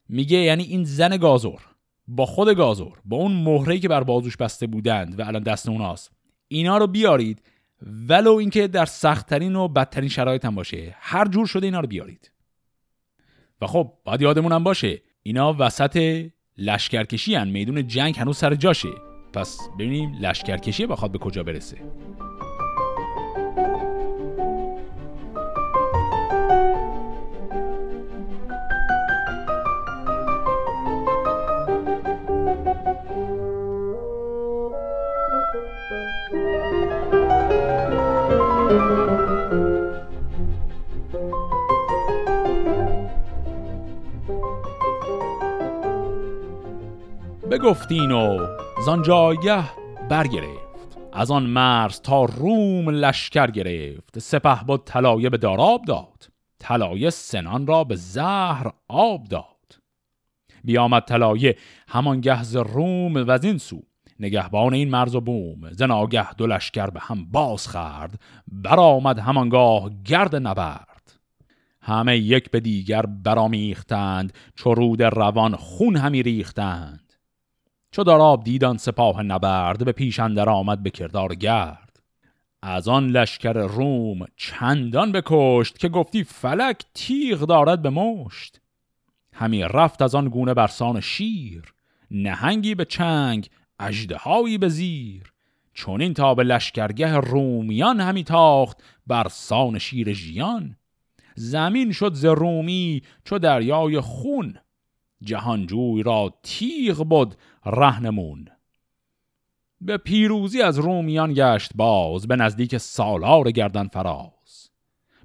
میگه 0.09 0.37
یعنی 0.37 0.63
این 0.63 0.83
زن 0.83 1.17
گازور 1.17 1.61
با 2.07 2.25
خود 2.25 2.49
گازور 2.49 3.01
با 3.05 3.17
اون 3.17 3.31
مهره 3.31 3.79
که 3.79 3.87
بر 3.87 4.03
بازوش 4.03 4.37
بسته 4.37 4.67
بودند 4.67 5.19
و 5.19 5.23
الان 5.23 5.43
دست 5.43 5.69
اوناست 5.69 6.11
اینا 6.47 6.77
رو 6.77 6.87
بیارید 6.87 7.41
ولو 8.09 8.33
اینکه 8.33 8.67
در 8.67 8.85
سختترین 8.85 9.55
و 9.55 9.67
بدترین 9.67 10.09
شرایط 10.09 10.45
هم 10.45 10.55
باشه. 10.55 10.95
هر 10.99 11.27
جور 11.27 11.47
شده 11.47 11.65
اینا 11.65 11.79
رو 11.79 11.87
بیارید. 11.87 12.31
و 13.61 13.67
خب 13.67 13.93
باید 14.05 14.21
یادمون 14.21 14.51
هم 14.51 14.63
باشه 14.63 15.01
اینا 15.23 15.55
وسط 15.59 16.25
لشکرکشی 16.57 17.35
هن. 17.35 17.47
میدون 17.47 17.87
جنگ 17.87 18.17
هنوز 18.17 18.37
سر 18.37 18.55
جاشه 18.55 18.89
پس 19.33 19.59
ببینیم 19.79 20.13
لشکرکشی 20.21 20.85
بخواد 20.85 21.11
به 21.11 21.17
کجا 21.17 21.43
برسه 21.43 21.77
بگفتین 47.68 48.11
و 48.11 48.47
زان 48.86 49.01
جایگه 49.01 49.63
برگرفت. 50.09 50.97
از 51.13 51.32
آن 51.32 51.43
مرز 51.43 52.01
تا 52.01 52.26
روم 52.26 52.89
لشکر 52.89 53.51
گرفت. 53.51 54.20
سپه 54.20 54.63
بود 54.68 54.84
طلایه 54.84 55.30
به 55.30 55.38
داراب 55.38 55.86
داد. 55.86 56.30
طلایه 56.59 57.09
سنان 57.09 57.68
را 57.68 57.84
به 57.84 57.95
زهر 57.95 58.72
آب 58.88 59.24
داد. 59.24 59.80
بیامد 60.63 61.03
طلایه 61.03 61.55
همان 61.88 62.22
گهز 62.22 62.55
روم 62.55 63.15
و 63.15 63.39
این 63.43 63.57
سو. 63.57 63.82
نگهبان 64.20 64.74
این 64.74 64.89
مرز 64.89 65.15
و 65.15 65.22
بوم. 65.22 65.72
زناگه 65.72 66.34
دو 66.34 66.47
لشکر 66.47 66.88
به 66.88 66.99
هم 66.99 67.26
باز 67.32 67.68
خرد 67.68 68.22
برآمد 68.47 69.20
همانگاه 69.20 69.89
گرد 70.05 70.36
نبرد. 70.36 71.20
همه 71.82 72.18
یک 72.18 72.51
به 72.51 72.59
دیگر 72.59 73.05
برامیختند 73.05 74.34
چو 74.55 74.74
روان 74.99 75.55
خون 75.55 75.95
همی 75.95 76.24
ریختند. 76.24 77.06
چو 77.97 78.03
داراب 78.03 78.43
دیدان 78.43 78.77
سپاه 78.77 79.23
نبرد 79.23 79.85
به 79.85 79.91
پیش 79.91 80.19
اندر 80.19 80.49
آمد 80.49 80.83
به 80.83 80.89
کردار 80.89 81.35
گرد. 81.35 81.99
از 82.61 82.87
آن 82.87 83.07
لشکر 83.07 83.53
روم 83.53 84.25
چندان 84.35 85.11
بکشت 85.11 85.77
که 85.77 85.89
گفتی 85.89 86.23
فلک 86.23 86.85
تیغ 86.93 87.39
دارد 87.39 87.81
به 87.81 87.89
مشت. 87.89 88.61
همی 89.33 89.63
رفت 89.63 90.01
از 90.01 90.15
آن 90.15 90.29
گونه 90.29 90.53
برسان 90.53 91.01
شیر 91.01 91.73
نهنگی 92.11 92.75
به 92.75 92.85
چنگ 92.85 93.49
اژدهایی 93.79 94.57
به 94.57 94.69
زیر. 94.69 95.33
چون 95.73 96.01
این 96.01 96.13
تا 96.13 96.35
به 96.35 96.43
لشکرگه 96.43 97.15
رومیان 97.15 98.01
همی 98.01 98.23
تاخت 98.23 98.83
بر 99.07 99.27
سان 99.27 99.79
شیر 99.79 100.13
ژیان. 100.13 100.75
زمین 101.35 101.91
شد 101.91 102.13
ز 102.13 102.25
رومی 102.25 103.01
چو 103.25 103.39
دریای 103.39 103.99
خون. 103.99 104.57
جهانجوی 105.22 106.03
را 106.03 106.34
تیغ 106.43 107.03
بود 107.03 107.36
رهنمون 107.65 108.47
به 109.82 109.97
پیروزی 109.97 110.61
از 110.61 110.80
رومیان 110.80 111.34
گشت 111.34 111.72
باز 111.76 112.28
به 112.28 112.36
نزدیک 112.36 112.78
سالار 112.78 113.51
گردن 113.51 113.88
فراز. 113.88 114.70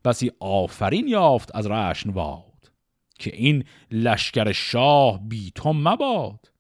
بسی 0.05 0.31
آفرین 0.41 1.09
یافت 1.09 1.57
از 1.57 1.67
رشنواد 1.67 2.71
که 3.19 3.37
این 3.37 3.65
لشکر 3.91 4.53
شاه 4.53 5.21
بی 5.29 5.53
تو 5.55 5.73
مباد. 5.73 6.51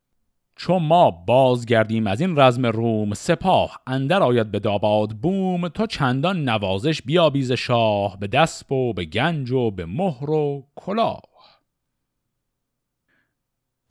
چون 0.56 0.82
ما 0.82 1.10
بازگردیم 1.10 2.06
از 2.06 2.20
این 2.20 2.38
رزم 2.38 2.66
روم 2.66 3.14
سپاه 3.14 3.80
اندر 3.86 4.22
آید 4.22 4.50
به 4.50 4.58
داباد 4.58 5.10
بوم. 5.10 5.68
تو 5.68 5.86
چندان 5.86 6.48
نوازش 6.48 7.02
بیابیز 7.02 7.52
شاه 7.52 8.18
به 8.18 8.26
دست 8.26 8.72
و 8.72 8.92
به 8.92 9.04
گنج 9.04 9.50
و 9.50 9.70
به 9.70 9.86
مهر 9.86 10.30
و 10.30 10.66
کلاه. 10.76 11.22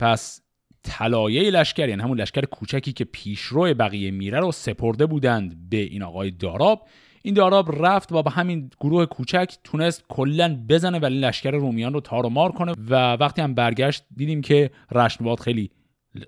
پس 0.02 0.42
طلایه 0.82 1.50
لشکر 1.50 1.88
یعنی 1.88 2.02
همون 2.02 2.20
لشکر 2.20 2.40
کوچکی 2.40 2.92
که 2.92 3.04
پیشرو 3.04 3.74
بقیه 3.74 4.10
میره 4.10 4.40
رو 4.40 4.52
سپرده 4.52 5.06
بودند 5.06 5.70
به 5.70 5.76
این 5.76 6.02
آقای 6.02 6.30
داراب. 6.30 6.88
این 7.22 7.34
داراب 7.34 7.84
رفت 7.86 8.12
و 8.12 8.22
با 8.22 8.30
همین 8.30 8.70
گروه 8.80 9.06
کوچک 9.06 9.54
تونست 9.64 10.04
کلا 10.08 10.64
بزنه 10.68 10.98
ولی 10.98 11.20
لشکر 11.20 11.50
رومیان 11.50 11.92
رو 11.92 12.00
تار 12.00 12.26
و 12.26 12.28
مار 12.28 12.52
کنه 12.52 12.72
و 12.88 13.12
وقتی 13.12 13.42
هم 13.42 13.54
برگشت 13.54 14.04
دیدیم 14.16 14.40
که 14.40 14.70
رشنواد 14.92 15.40
خیلی 15.40 15.70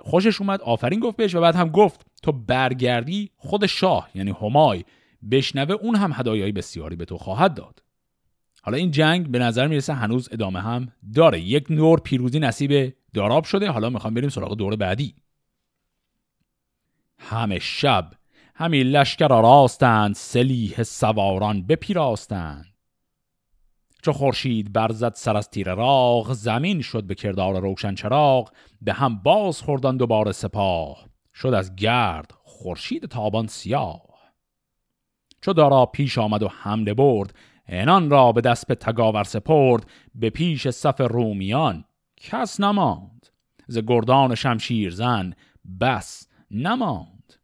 خوشش 0.01 0.41
اومد 0.41 0.61
آفرین 0.61 1.01
گفت 1.01 1.17
بهش 1.17 1.35
و 1.35 1.41
بعد 1.41 1.57
هم 1.57 1.69
گفت 1.69 2.07
تو 2.23 2.33
برگردی 2.33 3.31
خود 3.37 3.67
شاه 3.67 4.11
یعنی 4.15 4.35
همای 4.43 4.85
بشنوه 5.31 5.75
اون 5.75 5.97
هم 5.97 6.13
هدایایی 6.15 6.53
بسیاری 6.53 6.97
به 6.97 7.05
تو 7.05 7.19
خواهد 7.19 7.55
داد. 7.55 7.83
حالا 8.63 8.77
این 8.77 8.91
جنگ 8.91 9.31
به 9.31 9.39
نظر 9.39 9.67
می‌رسه 9.67 9.93
هنوز 9.93 10.29
ادامه 10.33 10.61
هم 10.61 10.93
داره. 11.15 11.41
یک 11.41 11.67
نور 11.71 12.01
پیروزی 12.01 12.39
نصیب 12.39 12.95
داراب 13.15 13.45
شده. 13.45 13.71
حالا 13.71 13.91
می‌خوام 13.91 14.15
بریم 14.15 14.29
سراغ 14.29 14.57
دور 14.57 14.77
بعدی. 14.77 15.15
همه 17.19 17.59
شب 17.59 18.11
همین 18.55 18.87
لشکر 18.87 19.29
راستند 19.29 20.15
سلیح 20.15 20.83
سواران 20.83 21.67
بپیراستند. 21.67 22.75
چو 24.03 24.13
خورشید 24.13 24.73
برزد 24.73 25.15
سر 25.15 25.37
از 25.37 25.51
تیر 25.51 25.75
راغ 25.75 26.33
زمین 26.33 26.83
شد 26.83 27.05
به 27.05 27.15
کردار 27.15 27.61
روشن 27.61 27.95
چراغ 27.95 28.51
به 28.83 28.93
هم 28.93 29.19
باز 29.19 29.61
خوردن 29.61 29.97
دوباره 29.97 30.33
سپاه. 30.33 31.07
شد 31.35 31.55
از 31.55 31.77
گرد 31.77 32.33
خورشید 32.43 33.07
تابان 33.07 33.47
سیاه. 33.47 34.03
چو 35.41 35.53
دارا 35.53 35.87
پیش 35.87 36.19
آمد 36.19 36.43
و 36.43 36.49
حمله 36.49 36.95
برد 36.95 37.35
انان 37.67 38.11
را 38.11 38.33
به 38.33 38.41
دست 38.41 38.67
به 38.67 38.75
تگاور 38.75 39.25
سپرد 39.25 39.91
به 40.15 40.31
پیش 40.31 40.69
صف 40.69 41.01
رومیان 41.01 41.85
کس 42.17 42.61
نماند. 42.61 43.27
ز 43.67 43.79
گردان 43.79 44.35
شمشیر 44.35 44.91
زن 44.91 45.33
بس 45.81 46.29
نماند. 46.51 47.35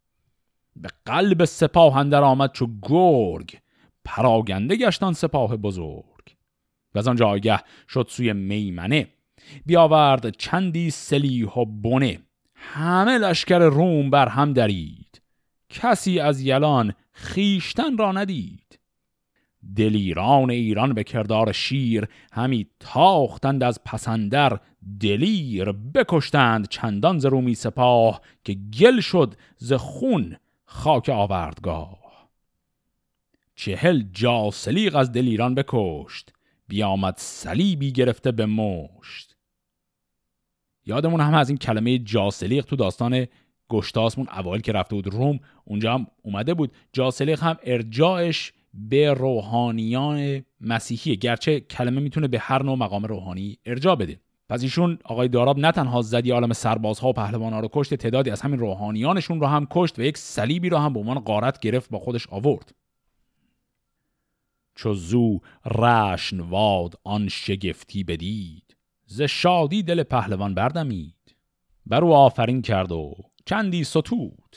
به 0.76 0.88
قلب 1.04 1.44
سپاه 1.44 1.96
اندر 1.96 2.22
آمد 2.22 2.52
چو 2.52 2.68
گرگ 2.82 3.58
پراگنده 4.04 4.76
گشتان 4.76 5.12
سپاه 5.12 5.56
بزرگ. 5.56 6.36
و 6.94 6.98
از 6.98 7.08
آن 7.08 7.16
جایگه 7.16 7.60
شد 7.88 8.06
سوی 8.10 8.32
میمنه 8.32 9.08
بیاورد 9.66 10.30
چندی 10.30 10.90
سلیح 10.90 11.52
و 11.52 11.64
بنه. 11.64 12.20
همه 12.54 13.18
لشکر 13.18 13.58
روم 13.58 14.10
بر 14.10 14.28
هم 14.28 14.52
درید. 14.52 15.22
کسی 15.68 16.20
از 16.20 16.40
یلان 16.40 16.94
خیشتن 17.12 17.96
را 17.98 18.12
ندید. 18.12 18.69
دلیران 19.76 20.50
ایران 20.50 20.92
به 20.92 21.04
کردار 21.04 21.52
شیر. 21.52 22.08
همی 22.32 22.66
تاختند 22.80 23.62
از 23.62 23.84
پسندر 23.84 24.60
دلیر. 25.00 25.72
بکشتند 25.72 26.68
چندان 26.68 27.18
ز 27.18 27.26
رومی 27.26 27.54
سپاه 27.54 28.20
که 28.44 28.54
گل 28.54 29.00
شد 29.00 29.34
ز 29.56 29.72
خون 29.72 30.36
خاک 30.64 31.08
آوردگاه. 31.08 32.00
چهل 33.54 34.02
جاسلیق 34.12 34.96
از 34.96 35.12
دلیران 35.12 35.54
بکشت 35.54 36.32
بیامد 36.68 37.14
صلیبی 37.16 37.92
گرفته 37.92 38.32
به 38.32 38.46
مشت. 38.46 39.36
یادمون 40.86 41.20
هم 41.20 41.34
از 41.34 41.48
این 41.48 41.58
کلمه 41.58 41.98
جاسلیق 41.98 42.64
تو 42.64 42.76
داستان 42.76 43.26
گشتاسمون 43.70 44.28
اول 44.28 44.60
که 44.60 44.72
رفته 44.72 44.94
بود 44.94 45.06
روم 45.06 45.40
اونجا 45.64 45.94
هم 45.94 46.06
اومده 46.22 46.54
بود. 46.54 46.72
جاسلیق 46.92 47.42
هم 47.42 47.56
ارجاعش 47.64 48.52
به 48.74 49.14
روحانیان 49.14 50.44
مسیحی 50.60 51.16
گرچه 51.16 51.60
کلمه 51.60 52.00
می‌تونه 52.00 52.28
به 52.28 52.38
هر 52.38 52.62
نوع 52.62 52.76
مقام 52.76 53.04
روحانی 53.04 53.58
ارجاع 53.66 53.94
بده. 53.94 54.20
پس 54.48 54.62
ایشون 54.62 54.98
آقای 55.04 55.28
داراب 55.28 55.58
نه 55.58 55.72
تنها 55.72 56.02
زدی 56.02 56.30
عالم 56.30 56.52
سربازها 56.52 57.08
و 57.08 57.12
پهلوانها 57.12 57.60
رو 57.60 57.68
کشت 57.72 57.94
تعدادی 57.94 58.30
از 58.30 58.40
همین 58.40 58.58
روحانیانشون 58.58 59.40
رو 59.40 59.46
هم 59.46 59.66
کشت 59.70 59.98
و 59.98 60.02
یک 60.02 60.18
صلیبی 60.18 60.68
رو 60.68 60.76
هم 60.76 60.92
به 60.92 61.00
عنوان 61.00 61.18
غارت 61.18 61.60
گرفت 61.60 61.90
با 61.90 61.98
خودش 61.98 62.28
آورد. 62.28 62.74
چو 64.74 64.94
زو 64.94 65.38
رشنواد 65.66 66.94
آن 67.04 67.28
شگفتی 67.28 68.04
بدید 68.04 68.76
ز 69.06 69.22
شادی 69.22 69.82
دل 69.82 70.02
پهلوان 70.02 70.54
بردمید. 70.54 71.36
بر 71.86 72.04
او 72.04 72.14
آفرین 72.14 72.62
کرد 72.62 72.92
و 72.92 73.14
چندی 73.46 73.84
ستود 73.84 74.56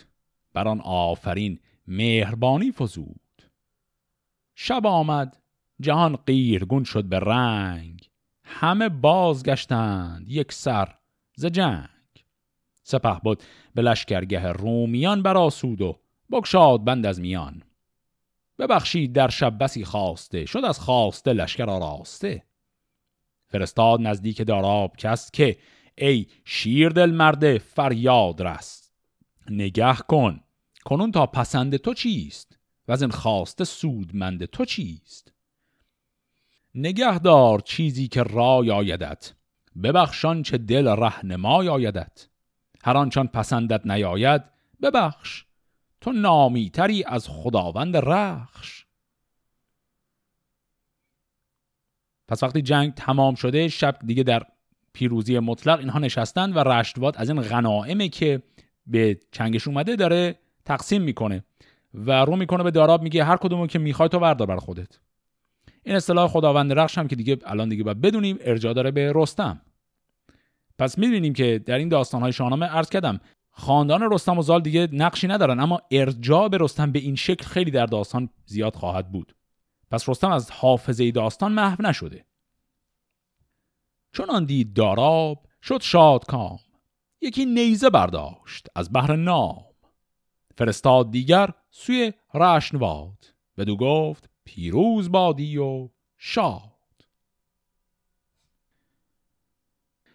بر 0.53 0.67
آن 0.67 0.81
آفرین 0.81 1.59
مهربانی 1.87 2.71
فزود. 2.71 3.22
شب 4.55 4.87
آمد 4.87 5.37
جهان 5.79 6.15
قیرگون 6.15 6.83
شد 6.83 7.03
به 7.03 7.19
رنگ. 7.19 8.09
همه 8.43 8.89
بازگشتند 8.89 10.29
یک 10.29 10.51
سر 10.51 10.95
ز 11.35 11.45
جنگ. 11.45 11.89
سپه 12.83 13.19
بود 13.23 13.43
به 13.75 13.81
لشکرگه 13.81 14.51
رومیان 14.51 15.23
براسود 15.23 15.81
و 15.81 15.99
بگشاد 16.31 16.83
بند 16.83 17.05
از 17.05 17.19
میان. 17.19 17.63
ببخشید 18.59 19.13
در 19.13 19.29
شب 19.29 19.57
بسی 19.63 19.85
خواسته 19.85 20.45
شد 20.45 20.65
از 20.65 20.79
خواسته 20.79 21.33
لشکر 21.33 21.69
آراسته. 21.69 22.43
فرستاد 23.47 24.01
نزدیک 24.01 24.47
داراب 24.47 24.97
کس 24.97 25.31
که 25.31 25.57
ای 25.97 26.25
شیردل 26.45 27.11
مرده 27.11 27.57
فریاد 27.57 28.41
رست. 28.41 28.93
نگه 29.49 29.95
کن 29.95 30.39
کنون 30.85 31.11
تا 31.11 31.25
پسند 31.25 31.77
تو 31.77 31.93
چیست؟ 31.93 32.59
و 32.87 32.91
از 32.91 33.01
این 33.01 33.11
خواسته 33.11 33.63
سودمند 33.63 34.45
تو 34.45 34.65
چیست؟ 34.65 35.33
نگه 36.75 37.19
دار 37.19 37.59
چیزی 37.59 38.07
که 38.07 38.23
رای 38.23 38.71
آیدت. 38.71 39.33
ببخشان 39.83 40.43
چه 40.43 40.57
دل 40.57 40.87
رهنمای 40.87 41.69
آیدت. 41.69 42.27
هر 42.83 42.97
آنچان 42.97 43.27
پسندت 43.27 43.85
نیاید 43.85 44.41
ببخش. 44.81 45.45
تو 46.01 46.11
نامیتری 46.11 47.03
از 47.03 47.27
خداوند 47.29 47.97
رخش. 47.97 48.85
پس 52.27 52.43
وقتی 52.43 52.61
جنگ 52.61 52.93
تمام 52.93 53.35
شده 53.35 53.67
شب 53.67 53.99
دیگه 54.05 54.23
در 54.23 54.45
پیروزی 54.93 55.39
مطلق 55.39 55.79
اینها 55.79 55.99
نشستن 55.99 56.53
و 56.53 56.59
رشتواد 56.59 57.17
از 57.17 57.29
این 57.29 57.41
غنائمه 57.41 58.09
که 58.09 58.43
به 58.87 59.19
چنگش 59.31 59.67
اومده 59.67 59.95
داره 59.95 60.39
تقسیم 60.65 61.01
می‌کنه. 61.01 61.43
و 61.93 62.25
رو 62.25 62.35
می‌کنه 62.35 62.63
به 62.63 62.71
داراب 62.71 63.01
میگه 63.01 63.23
هر 63.23 63.37
کدومو 63.37 63.67
که 63.67 63.79
می‌خوای 63.79 64.09
تو 64.09 64.19
بردار 64.19 64.47
بر 64.47 64.57
خودت. 64.57 64.99
این 65.83 65.95
اصطلاح 65.95 66.27
خداوند 66.27 66.73
رخش 66.73 66.97
هم 66.97 67.07
که 67.07 67.15
دیگه 67.15 67.37
الان 67.45 67.69
دیگه 67.69 67.83
باید 67.83 68.01
بدونیم 68.01 68.37
ارجاع 68.41 68.73
داره 68.73 68.91
به 68.91 69.11
رستم. 69.15 69.61
پس 70.79 70.97
می‌بینیم 70.97 71.33
که 71.33 71.61
در 71.65 71.77
این 71.77 71.89
داستانهای 71.89 72.33
شاهنامه 72.33 72.65
عرض 72.65 72.89
کردم 72.89 73.19
خاندان 73.51 74.11
رستم 74.11 74.37
و 74.37 74.41
زال 74.41 74.61
دیگه 74.61 74.87
نقشی 74.91 75.27
ندارن 75.27 75.59
اما 75.59 75.81
ارجاع 75.91 76.47
به 76.47 76.57
رستم 76.61 76.91
به 76.91 76.99
این 76.99 77.15
شکل 77.15 77.45
خیلی 77.45 77.71
در 77.71 77.85
داستان 77.85 78.29
زیاد 78.45 78.75
خواهد 78.75 79.11
بود. 79.11 79.35
پس 79.91 80.09
رستم 80.09 80.31
از 80.31 80.51
حافظه 80.51 81.11
داستان 81.11 81.51
محو 81.51 81.81
نشده. 81.81 82.25
چون 84.11 84.29
آن 84.29 84.45
دید 84.45 84.73
داراب 84.73 85.45
شد 85.61 85.81
شاد 85.81 86.25
کام 86.25 86.59
یکی 87.21 87.45
نیزه 87.45 87.89
برداشت 87.89 88.67
از 88.75 88.93
بحر 88.93 89.15
نام. 89.15 89.63
فرستاد 90.57 91.11
دیگر 91.11 91.49
سوی 91.75 92.13
رشنواد. 92.33 93.33
بدو 93.57 93.75
گفت 93.75 94.29
پیروز 94.45 95.11
بادی 95.11 95.57
و 95.57 95.89
شاد. 96.17 96.61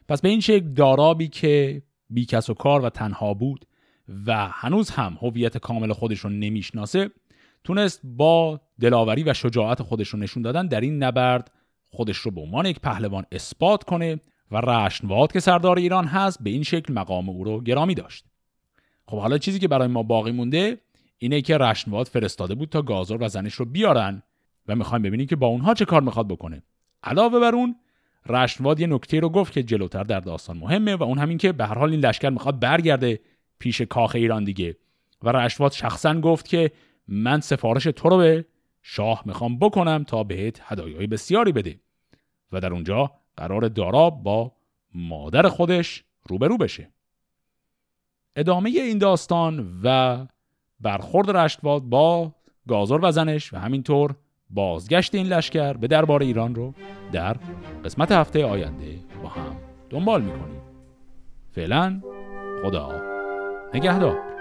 پس 0.08 0.20
به 0.20 0.28
این 0.28 0.40
شکل 0.40 0.68
دارابی 0.68 1.28
که 1.28 1.82
بی 2.10 2.24
کس 2.24 2.50
و 2.50 2.54
کار 2.54 2.84
و 2.84 2.90
تنها 2.90 3.34
بود 3.34 3.66
و 4.26 4.48
هنوز 4.48 4.90
هم 4.90 5.18
هویت 5.22 5.58
کامل 5.58 5.92
خودش 5.92 6.18
رو 6.18 6.30
نمی‌شناسه 6.30 7.10
تونست 7.64 8.00
با 8.04 8.60
دلاوری 8.80 9.22
و 9.22 9.34
شجاعت 9.34 9.82
خودش 9.82 10.08
رو 10.08 10.18
نشون 10.18 10.42
دادن 10.42 10.66
در 10.66 10.80
این 10.80 11.02
نبرد 11.02 11.50
خودش 11.88 12.16
رو 12.16 12.30
به 12.30 12.40
عنوان 12.40 12.66
یک 12.66 12.80
پهلوان 12.80 13.24
اثبات 13.32 13.84
کنه 13.84 14.20
و 14.50 14.56
رشنواد 14.56 15.32
که 15.32 15.40
سردار 15.40 15.78
ایران 15.78 16.04
هست 16.04 16.42
به 16.42 16.50
این 16.50 16.62
شکل 16.62 16.92
مقام 16.92 17.28
او 17.28 17.44
رو 17.44 17.60
گرامی 17.60 17.94
داشت. 17.94 18.24
خب 19.06 19.18
حالا 19.18 19.38
چیزی 19.38 19.58
که 19.58 19.68
برای 19.68 19.88
ما 19.88 20.02
باقی 20.02 20.32
مونده 20.32 20.78
اینه 21.18 21.40
که 21.40 21.58
رشنواد 21.58 22.06
فرستاده 22.06 22.54
بود 22.54 22.68
تا 22.68 22.82
گازر 22.82 23.16
و 23.20 23.28
زنش 23.28 23.54
رو 23.54 23.64
بیارن 23.64 24.22
و 24.68 24.76
می‌خوایم 24.76 25.02
ببینیم 25.02 25.26
که 25.26 25.36
با 25.36 25.46
اونها 25.46 25.74
چه 25.74 25.84
کار 25.84 26.02
می‌خواد 26.02 26.28
بکنه. 26.28 26.62
علاوه 27.02 27.40
بر 27.40 27.54
اون 27.54 27.76
رشنواد 28.26 28.80
یه 28.80 28.86
نکته 28.86 29.20
رو 29.20 29.28
گفت 29.28 29.52
که 29.52 29.62
جلوتر 29.62 30.04
در 30.04 30.20
داستان 30.20 30.58
مهمه 30.58 30.96
و 30.96 31.02
اون 31.02 31.18
همین 31.18 31.38
که 31.38 31.52
به 31.52 31.66
هر 31.66 31.78
حال 31.78 31.90
این 31.90 32.00
لشکر 32.00 32.30
می‌خواد 32.30 32.60
برگرده 32.60 33.20
پیش 33.58 33.80
کاخ 33.80 34.14
ایران 34.14 34.44
دیگه. 34.44 34.76
و 35.22 35.32
رشنواد 35.32 35.72
شخصا 35.72 36.20
گفت 36.20 36.48
که 36.48 36.70
من 37.08 37.40
سفارش 37.40 37.84
تو 37.84 38.08
رو 38.08 38.16
به 38.16 38.44
شاه 38.82 39.22
می‌خوام 39.26 39.58
بکنم 39.58 40.04
تا 40.04 40.24
بهت 40.24 40.60
هدایای 40.64 41.06
بسیاری 41.06 41.52
بده. 41.52 41.80
و 42.52 42.60
در 42.60 42.72
اونجا 42.72 43.12
قرار 43.36 43.68
داراب 43.68 44.22
با 44.22 44.52
مادر 44.94 45.48
خودش 45.48 46.04
روبرو 46.28 46.56
بشه. 46.56 46.90
ادامه 48.36 48.70
این 48.70 48.98
داستان 48.98 49.80
و 49.82 50.26
برخورد 50.80 51.30
رشتواد 51.30 51.82
با 51.82 52.32
گازر 52.68 52.98
و 53.02 53.10
زنش 53.10 53.52
و 53.52 53.56
همینطور 53.58 54.14
بازگشت 54.50 55.14
این 55.14 55.26
لشکر 55.26 55.72
به 55.72 55.86
دربار 55.86 56.22
ایران 56.22 56.54
رو 56.54 56.74
در 57.12 57.36
قسمت 57.84 58.12
هفته 58.12 58.44
آینده 58.44 58.98
با 59.22 59.28
هم 59.28 59.56
دنبال 59.90 60.22
می‌کنیم. 60.22 60.60
فعلا 61.50 62.00
خدا 62.64 63.02
نگهدار. 63.74 64.37